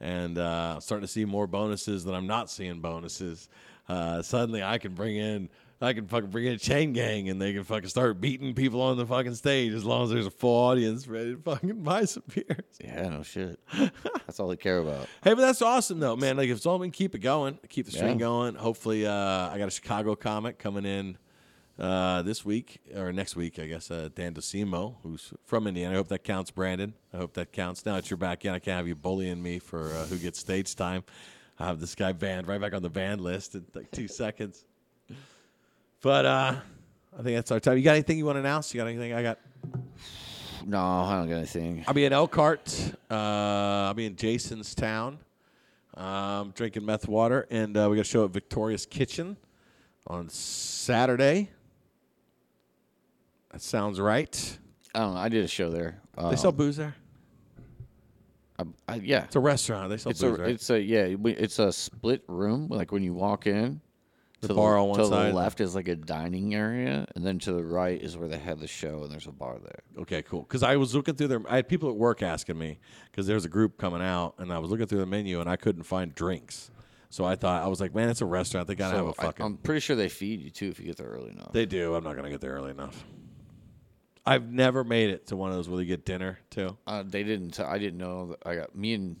and 0.00 0.36
uh, 0.38 0.80
starting 0.80 1.06
to 1.06 1.12
see 1.12 1.24
more 1.24 1.46
bonuses 1.46 2.04
than 2.04 2.14
I'm 2.14 2.26
not 2.26 2.50
seeing 2.50 2.80
bonuses. 2.80 3.48
Uh, 3.88 4.22
suddenly, 4.22 4.62
I 4.62 4.78
can 4.78 4.94
bring 4.94 5.16
in. 5.16 5.48
I 5.80 5.92
can 5.92 6.06
fucking 6.06 6.30
bring 6.30 6.46
in 6.46 6.52
a 6.54 6.58
chain 6.58 6.92
gang 6.92 7.28
and 7.28 7.40
they 7.42 7.52
can 7.52 7.64
fucking 7.64 7.88
start 7.88 8.20
beating 8.20 8.54
people 8.54 8.80
on 8.80 8.96
the 8.96 9.04
fucking 9.04 9.34
stage 9.34 9.72
as 9.72 9.84
long 9.84 10.04
as 10.04 10.10
there's 10.10 10.26
a 10.26 10.30
full 10.30 10.56
audience 10.68 11.06
ready 11.06 11.34
to 11.34 11.40
fucking 11.42 11.82
buy 11.82 12.04
some 12.06 12.22
beers. 12.34 12.46
Yeah, 12.82 13.08
no 13.08 13.22
shit. 13.22 13.58
That's 14.26 14.40
all 14.40 14.48
they 14.48 14.56
care 14.56 14.78
about. 14.78 15.08
Hey, 15.22 15.34
but 15.34 15.42
that's 15.42 15.60
awesome 15.62 15.98
though, 16.00 16.16
man. 16.16 16.36
Like 16.36 16.48
if 16.48 16.56
it's 16.56 16.66
all 16.66 16.78
we 16.78 16.86
can 16.86 16.92
keep 16.92 17.14
it 17.14 17.18
going, 17.18 17.58
keep 17.68 17.86
the 17.86 17.92
string 17.92 18.18
Yeah. 18.18 18.26
going. 18.26 18.54
Hopefully, 18.54 19.06
uh, 19.06 19.12
I 19.50 19.58
got 19.58 19.68
a 19.68 19.70
Chicago 19.70 20.14
comic 20.14 20.58
coming 20.58 20.84
in 20.86 21.18
uh, 21.78 22.22
this 22.22 22.44
week 22.44 22.80
or 22.94 23.12
next 23.12 23.34
week, 23.36 23.58
I 23.58 23.66
guess. 23.66 23.90
Uh, 23.90 24.08
Dan 24.14 24.32
DeSimo, 24.34 24.94
who's 25.02 25.32
from 25.44 25.66
Indiana. 25.66 25.94
I 25.94 25.96
hope 25.96 26.08
that 26.08 26.22
counts, 26.24 26.50
Brandon. 26.50 26.94
I 27.12 27.16
hope 27.18 27.34
that 27.34 27.52
counts. 27.52 27.84
Now 27.84 27.96
that 27.96 28.08
you're 28.10 28.16
back 28.16 28.44
in, 28.44 28.52
I 28.52 28.58
can't 28.60 28.76
have 28.76 28.88
you 28.88 28.94
bullying 28.94 29.42
me 29.42 29.58
for 29.58 29.88
uh, 29.92 30.06
who 30.06 30.16
gets 30.18 30.38
stage 30.38 30.74
time. 30.76 31.02
I 31.58 31.66
have 31.66 31.80
this 31.80 31.94
guy 31.94 32.12
banned 32.12 32.46
right 32.46 32.60
back 32.60 32.74
on 32.74 32.82
the 32.82 32.90
banned 32.90 33.20
list 33.20 33.54
in 33.54 33.64
like 33.74 33.90
two 33.90 34.08
seconds. 34.22 34.64
But 36.04 36.26
uh, 36.26 36.54
I 37.18 37.22
think 37.22 37.34
that's 37.34 37.50
our 37.50 37.58
time. 37.60 37.78
You 37.78 37.82
got 37.82 37.92
anything 37.92 38.18
you 38.18 38.26
want 38.26 38.36
to 38.36 38.40
announce? 38.40 38.74
You 38.74 38.78
got 38.78 38.88
anything? 38.88 39.14
I 39.14 39.22
got. 39.22 39.38
No, 40.66 40.78
I 40.78 41.14
don't 41.16 41.28
get 41.28 41.38
anything. 41.38 41.82
I'll 41.88 41.94
be 41.94 42.04
in 42.04 42.12
Elkhart. 42.12 42.92
Uh, 43.10 43.14
I'll 43.14 43.94
be 43.94 44.04
in 44.04 44.14
Jason's 44.14 44.74
town, 44.74 45.18
um, 45.96 46.52
drinking 46.54 46.84
meth 46.84 47.08
water, 47.08 47.46
and 47.50 47.74
uh, 47.74 47.88
we 47.90 47.96
got 47.96 48.02
a 48.02 48.04
show 48.04 48.26
at 48.26 48.32
Victoria's 48.32 48.84
Kitchen 48.84 49.38
on 50.06 50.28
Saturday. 50.28 51.48
That 53.52 53.62
sounds 53.62 53.98
right. 53.98 54.58
I 54.94 54.98
don't 54.98 55.14
know. 55.14 55.20
I 55.20 55.30
did 55.30 55.42
a 55.42 55.48
show 55.48 55.70
there. 55.70 56.02
Um, 56.18 56.28
They 56.28 56.36
sell 56.36 56.52
booze 56.52 56.76
there. 56.76 56.94
I, 58.58 58.64
I, 58.88 58.94
yeah. 58.96 59.24
It's 59.24 59.36
a 59.36 59.40
restaurant. 59.40 59.88
They 59.88 59.96
sell 59.96 60.10
It's 60.10 60.20
booze, 60.20 60.38
a 60.38 60.42
right? 60.42 60.50
it's 60.50 60.68
a 60.68 60.78
yeah. 60.78 61.16
It's 61.24 61.58
a 61.58 61.72
split 61.72 62.24
room. 62.28 62.68
Like 62.68 62.92
when 62.92 63.02
you 63.02 63.14
walk 63.14 63.46
in, 63.46 63.80
The 64.44 64.54
to 64.54 64.54
bar 64.54 64.78
on 64.78 64.88
one 64.88 64.98
to 64.98 65.06
side. 65.06 65.32
the 65.32 65.36
left 65.36 65.60
is 65.60 65.74
like 65.74 65.88
a 65.88 65.96
dining 65.96 66.54
area, 66.54 67.06
and 67.14 67.24
then 67.26 67.38
to 67.40 67.52
the 67.52 67.64
right 67.64 68.00
is 68.00 68.16
where 68.16 68.28
they 68.28 68.38
had 68.38 68.60
the 68.60 68.66
show, 68.66 69.02
and 69.02 69.10
there's 69.12 69.26
a 69.26 69.32
bar 69.32 69.58
there. 69.62 69.80
Okay, 70.02 70.22
cool. 70.22 70.42
Because 70.42 70.62
I 70.62 70.76
was 70.76 70.94
looking 70.94 71.14
through 71.14 71.28
their, 71.28 71.42
I 71.48 71.56
had 71.56 71.68
people 71.68 71.88
at 71.90 71.96
work 71.96 72.22
asking 72.22 72.58
me 72.58 72.78
because 73.10 73.26
there's 73.26 73.44
a 73.44 73.48
group 73.48 73.78
coming 73.78 74.02
out, 74.02 74.34
and 74.38 74.52
I 74.52 74.58
was 74.58 74.70
looking 74.70 74.86
through 74.86 75.00
the 75.00 75.06
menu 75.06 75.40
and 75.40 75.48
I 75.50 75.56
couldn't 75.56 75.84
find 75.84 76.14
drinks. 76.14 76.70
So 77.10 77.24
I 77.24 77.36
thought 77.36 77.62
I 77.62 77.68
was 77.68 77.80
like, 77.80 77.94
man, 77.94 78.08
it's 78.08 78.22
a 78.22 78.26
restaurant. 78.26 78.66
They 78.66 78.74
gotta 78.74 78.96
have 78.96 79.06
a 79.06 79.10
So 79.10 79.14
I, 79.20 79.24
fucking. 79.26 79.46
I'm 79.46 79.56
pretty 79.58 79.80
sure 79.80 79.94
they 79.94 80.08
feed 80.08 80.40
you 80.40 80.50
too 80.50 80.68
if 80.68 80.80
you 80.80 80.86
get 80.86 80.96
there 80.96 81.06
early 81.06 81.30
enough. 81.30 81.52
They 81.52 81.64
do. 81.64 81.94
I'm 81.94 82.02
not 82.02 82.16
gonna 82.16 82.30
get 82.30 82.40
there 82.40 82.54
early 82.54 82.72
enough. 82.72 83.04
I've 84.26 84.50
never 84.50 84.84
made 84.84 85.10
it 85.10 85.26
to 85.28 85.36
one 85.36 85.50
of 85.50 85.56
those 85.56 85.68
where 85.68 85.76
they 85.78 85.84
get 85.84 86.04
dinner 86.04 86.38
too. 86.50 86.76
Uh, 86.86 87.04
they 87.06 87.22
didn't. 87.22 87.60
I 87.60 87.78
didn't 87.78 87.98
know. 87.98 88.28
That 88.30 88.38
I 88.48 88.56
got 88.56 88.74
me 88.74 88.94
and 88.94 89.16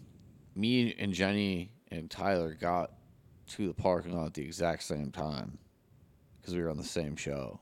me 0.56 0.94
and 0.98 1.12
Jenny 1.12 1.70
and 1.90 2.10
Tyler 2.10 2.54
got 2.58 2.90
to 3.48 3.66
the 3.68 3.74
parking 3.74 4.16
lot 4.16 4.26
at 4.26 4.34
the 4.34 4.42
exact 4.42 4.82
same 4.82 5.10
time 5.10 5.58
because 6.40 6.54
we 6.54 6.62
were 6.62 6.70
on 6.70 6.76
the 6.76 6.84
same 6.84 7.16
show, 7.16 7.58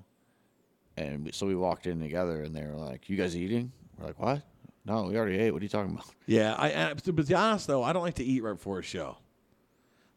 and 0.96 1.24
we, 1.24 1.32
so 1.32 1.46
we 1.46 1.54
walked 1.54 1.86
in 1.86 2.00
together, 2.00 2.42
and 2.42 2.54
they 2.54 2.64
were 2.64 2.76
like, 2.76 3.08
"You 3.08 3.16
guys 3.16 3.36
eating?" 3.36 3.72
We're 3.98 4.06
like, 4.06 4.18
"What? 4.18 4.42
No, 4.84 5.04
we 5.04 5.16
already 5.16 5.38
ate. 5.38 5.52
What 5.52 5.62
are 5.62 5.64
you 5.64 5.68
talking 5.68 5.92
about?" 5.94 6.06
Yeah, 6.26 6.54
I, 6.58 6.90
I 6.90 6.94
but 6.94 7.04
to 7.04 7.12
be 7.12 7.34
honest 7.34 7.66
though, 7.66 7.82
I 7.82 7.92
don't 7.92 8.02
like 8.02 8.14
to 8.14 8.24
eat 8.24 8.42
right 8.42 8.54
before 8.54 8.78
a 8.78 8.82
show. 8.82 9.16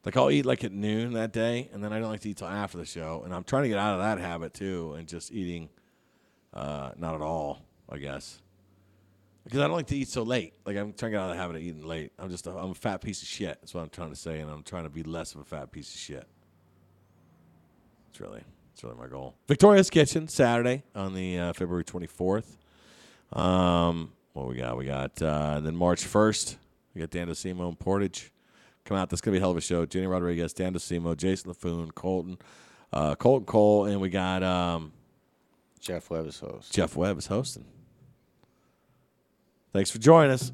Like 0.06 0.16
I'll 0.18 0.30
eat 0.30 0.46
like 0.46 0.64
at 0.64 0.72
noon 0.72 1.14
that 1.14 1.34
day, 1.34 1.70
and 1.74 1.84
then 1.84 1.92
I 1.92 2.00
don't 2.00 2.10
like 2.10 2.22
to 2.22 2.30
eat 2.30 2.38
till 2.38 2.48
after 2.48 2.78
the 2.78 2.86
show. 2.86 3.24
And 3.26 3.34
I'm 3.34 3.44
trying 3.44 3.64
to 3.64 3.70
get 3.70 3.80
out 3.80 3.94
of 3.96 4.00
that 4.00 4.20
habit 4.24 4.54
too, 4.54 4.94
and 4.94 5.08
just 5.08 5.32
eating, 5.32 5.70
uh, 6.54 6.92
not 6.98 7.16
at 7.16 7.22
all, 7.22 7.66
I 7.90 7.98
guess, 7.98 8.40
because 9.46 9.60
I 9.60 9.68
don't 9.68 9.76
like 9.76 9.88
to 9.88 9.96
eat 9.96 10.10
so 10.10 10.24
late. 10.24 10.54
Like 10.66 10.76
I'm 10.76 10.92
trying 10.92 11.12
to 11.12 11.18
get 11.18 11.22
out 11.22 11.30
of 11.30 11.36
the 11.36 11.42
habit 11.42 11.56
of 11.56 11.62
eating 11.62 11.86
late. 11.86 12.12
I'm 12.20 12.30
just 12.30 12.48
a, 12.48 12.52
I'm 12.52 12.72
a 12.72 12.76
fat 12.76 13.02
piece 13.02 13.22
of 13.22 13.28
shit. 13.28 13.58
That's 13.62 13.74
what 13.74 13.82
I'm 13.82 13.90
trying 13.90 14.10
to 14.10 14.16
say, 14.16 14.40
and 14.40 14.50
I'm 14.50 14.64
trying 14.64 14.84
to 14.84 14.90
be 14.90 15.04
less 15.04 15.34
of 15.36 15.42
a 15.42 15.46
fat 15.46 15.72
piece 15.72 15.94
of 15.94 16.00
shit. 16.00 16.28
It's 18.10 18.20
really, 18.20 18.42
it's 18.74 18.84
really 18.84 18.98
my 18.98 19.08
goal. 19.08 19.36
Victoria's 19.48 19.90
Kitchen 19.90 20.28
Saturday 20.28 20.84
on 20.96 21.14
the 21.14 21.38
uh, 21.38 21.54
February 21.54 21.84
24th. 21.84 22.58
Um, 23.34 24.12
what 24.34 24.48
we 24.48 24.56
got? 24.56 24.78
We 24.78 24.86
got 24.86 25.22
uh, 25.22 25.60
then 25.60 25.76
March 25.76 26.04
first. 26.04 26.58
We 26.94 27.02
got 27.02 27.12
Dan 27.12 27.28
DeSimo 27.28 27.68
and 27.68 27.80
Portage 27.80 28.32
come 28.84 28.98
out. 28.98 29.10
That's 29.10 29.22
gonna 29.22 29.34
be 29.34 29.38
a 29.38 29.42
hell 29.42 29.52
of 29.52 29.58
a 29.58 29.62
show. 29.62 29.86
Jenny 29.86 30.08
Rodriguez, 30.08 30.54
Dan 30.54 30.74
DeSimo, 30.74 31.16
Jason 31.16 31.52
LaFoon, 31.54 31.94
Colton, 31.94 32.38
uh, 32.92 33.16
Colton 33.16 33.46
Cole, 33.46 33.86
and 33.86 34.02
we 34.02 34.10
got 34.10 34.42
um, 34.42 34.92
Jeff 35.80 36.10
Webb 36.10 36.26
is 36.28 36.40
hosting. 36.40 36.72
Jeff 36.72 36.96
Webb 36.96 37.18
is 37.20 37.28
hosting. 37.28 37.66
Thanks 39.76 39.92
for 39.92 39.98
joining 39.98 40.32
us. 40.32 40.54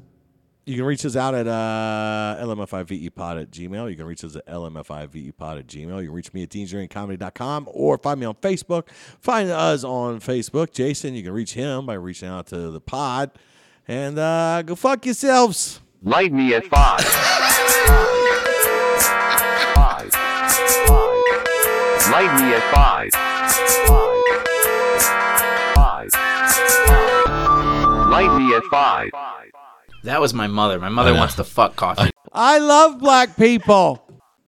You 0.66 0.74
can 0.74 0.84
reach 0.84 1.06
us 1.06 1.14
out 1.14 1.36
at 1.36 1.46
uh, 1.46 2.36
lmfivepod 2.40 3.40
at 3.40 3.52
gmail. 3.52 3.88
You 3.88 3.96
can 3.96 4.04
reach 4.04 4.24
us 4.24 4.34
at 4.34 4.44
lmfivepod 4.48 5.58
at 5.60 5.66
gmail. 5.68 6.00
You 6.00 6.08
can 6.08 6.12
reach 6.12 6.32
me 6.32 6.42
at 6.42 6.48
deanjuriancomedy.com 6.48 7.68
or 7.70 7.98
find 7.98 8.18
me 8.18 8.26
on 8.26 8.34
Facebook. 8.34 8.88
Find 9.20 9.48
us 9.48 9.84
on 9.84 10.18
Facebook. 10.18 10.72
Jason, 10.72 11.14
you 11.14 11.22
can 11.22 11.30
reach 11.30 11.54
him 11.54 11.86
by 11.86 11.94
reaching 11.94 12.30
out 12.30 12.48
to 12.48 12.72
the 12.72 12.80
pod. 12.80 13.30
And 13.86 14.18
uh, 14.18 14.62
go 14.62 14.74
fuck 14.74 15.06
yourselves. 15.06 15.80
Light 16.02 16.32
me 16.32 16.54
at 16.54 16.66
five. 16.66 17.04
Five. 19.76 20.10
Five. 20.10 22.10
Light 22.10 22.40
me 22.40 22.54
at. 22.54 22.74
Five. 22.74 23.21
Light 28.12 28.36
me 28.38 28.54
at 28.54 28.62
five. 28.64 29.10
That 30.04 30.20
was 30.20 30.34
my 30.34 30.46
mother. 30.46 30.78
My 30.78 30.90
mother 30.90 31.14
wants 31.14 31.36
to 31.36 31.44
fuck 31.44 31.76
coffee. 31.76 32.10
I 32.30 32.58
love 32.58 32.98
black 32.98 33.38
people. 33.38 34.01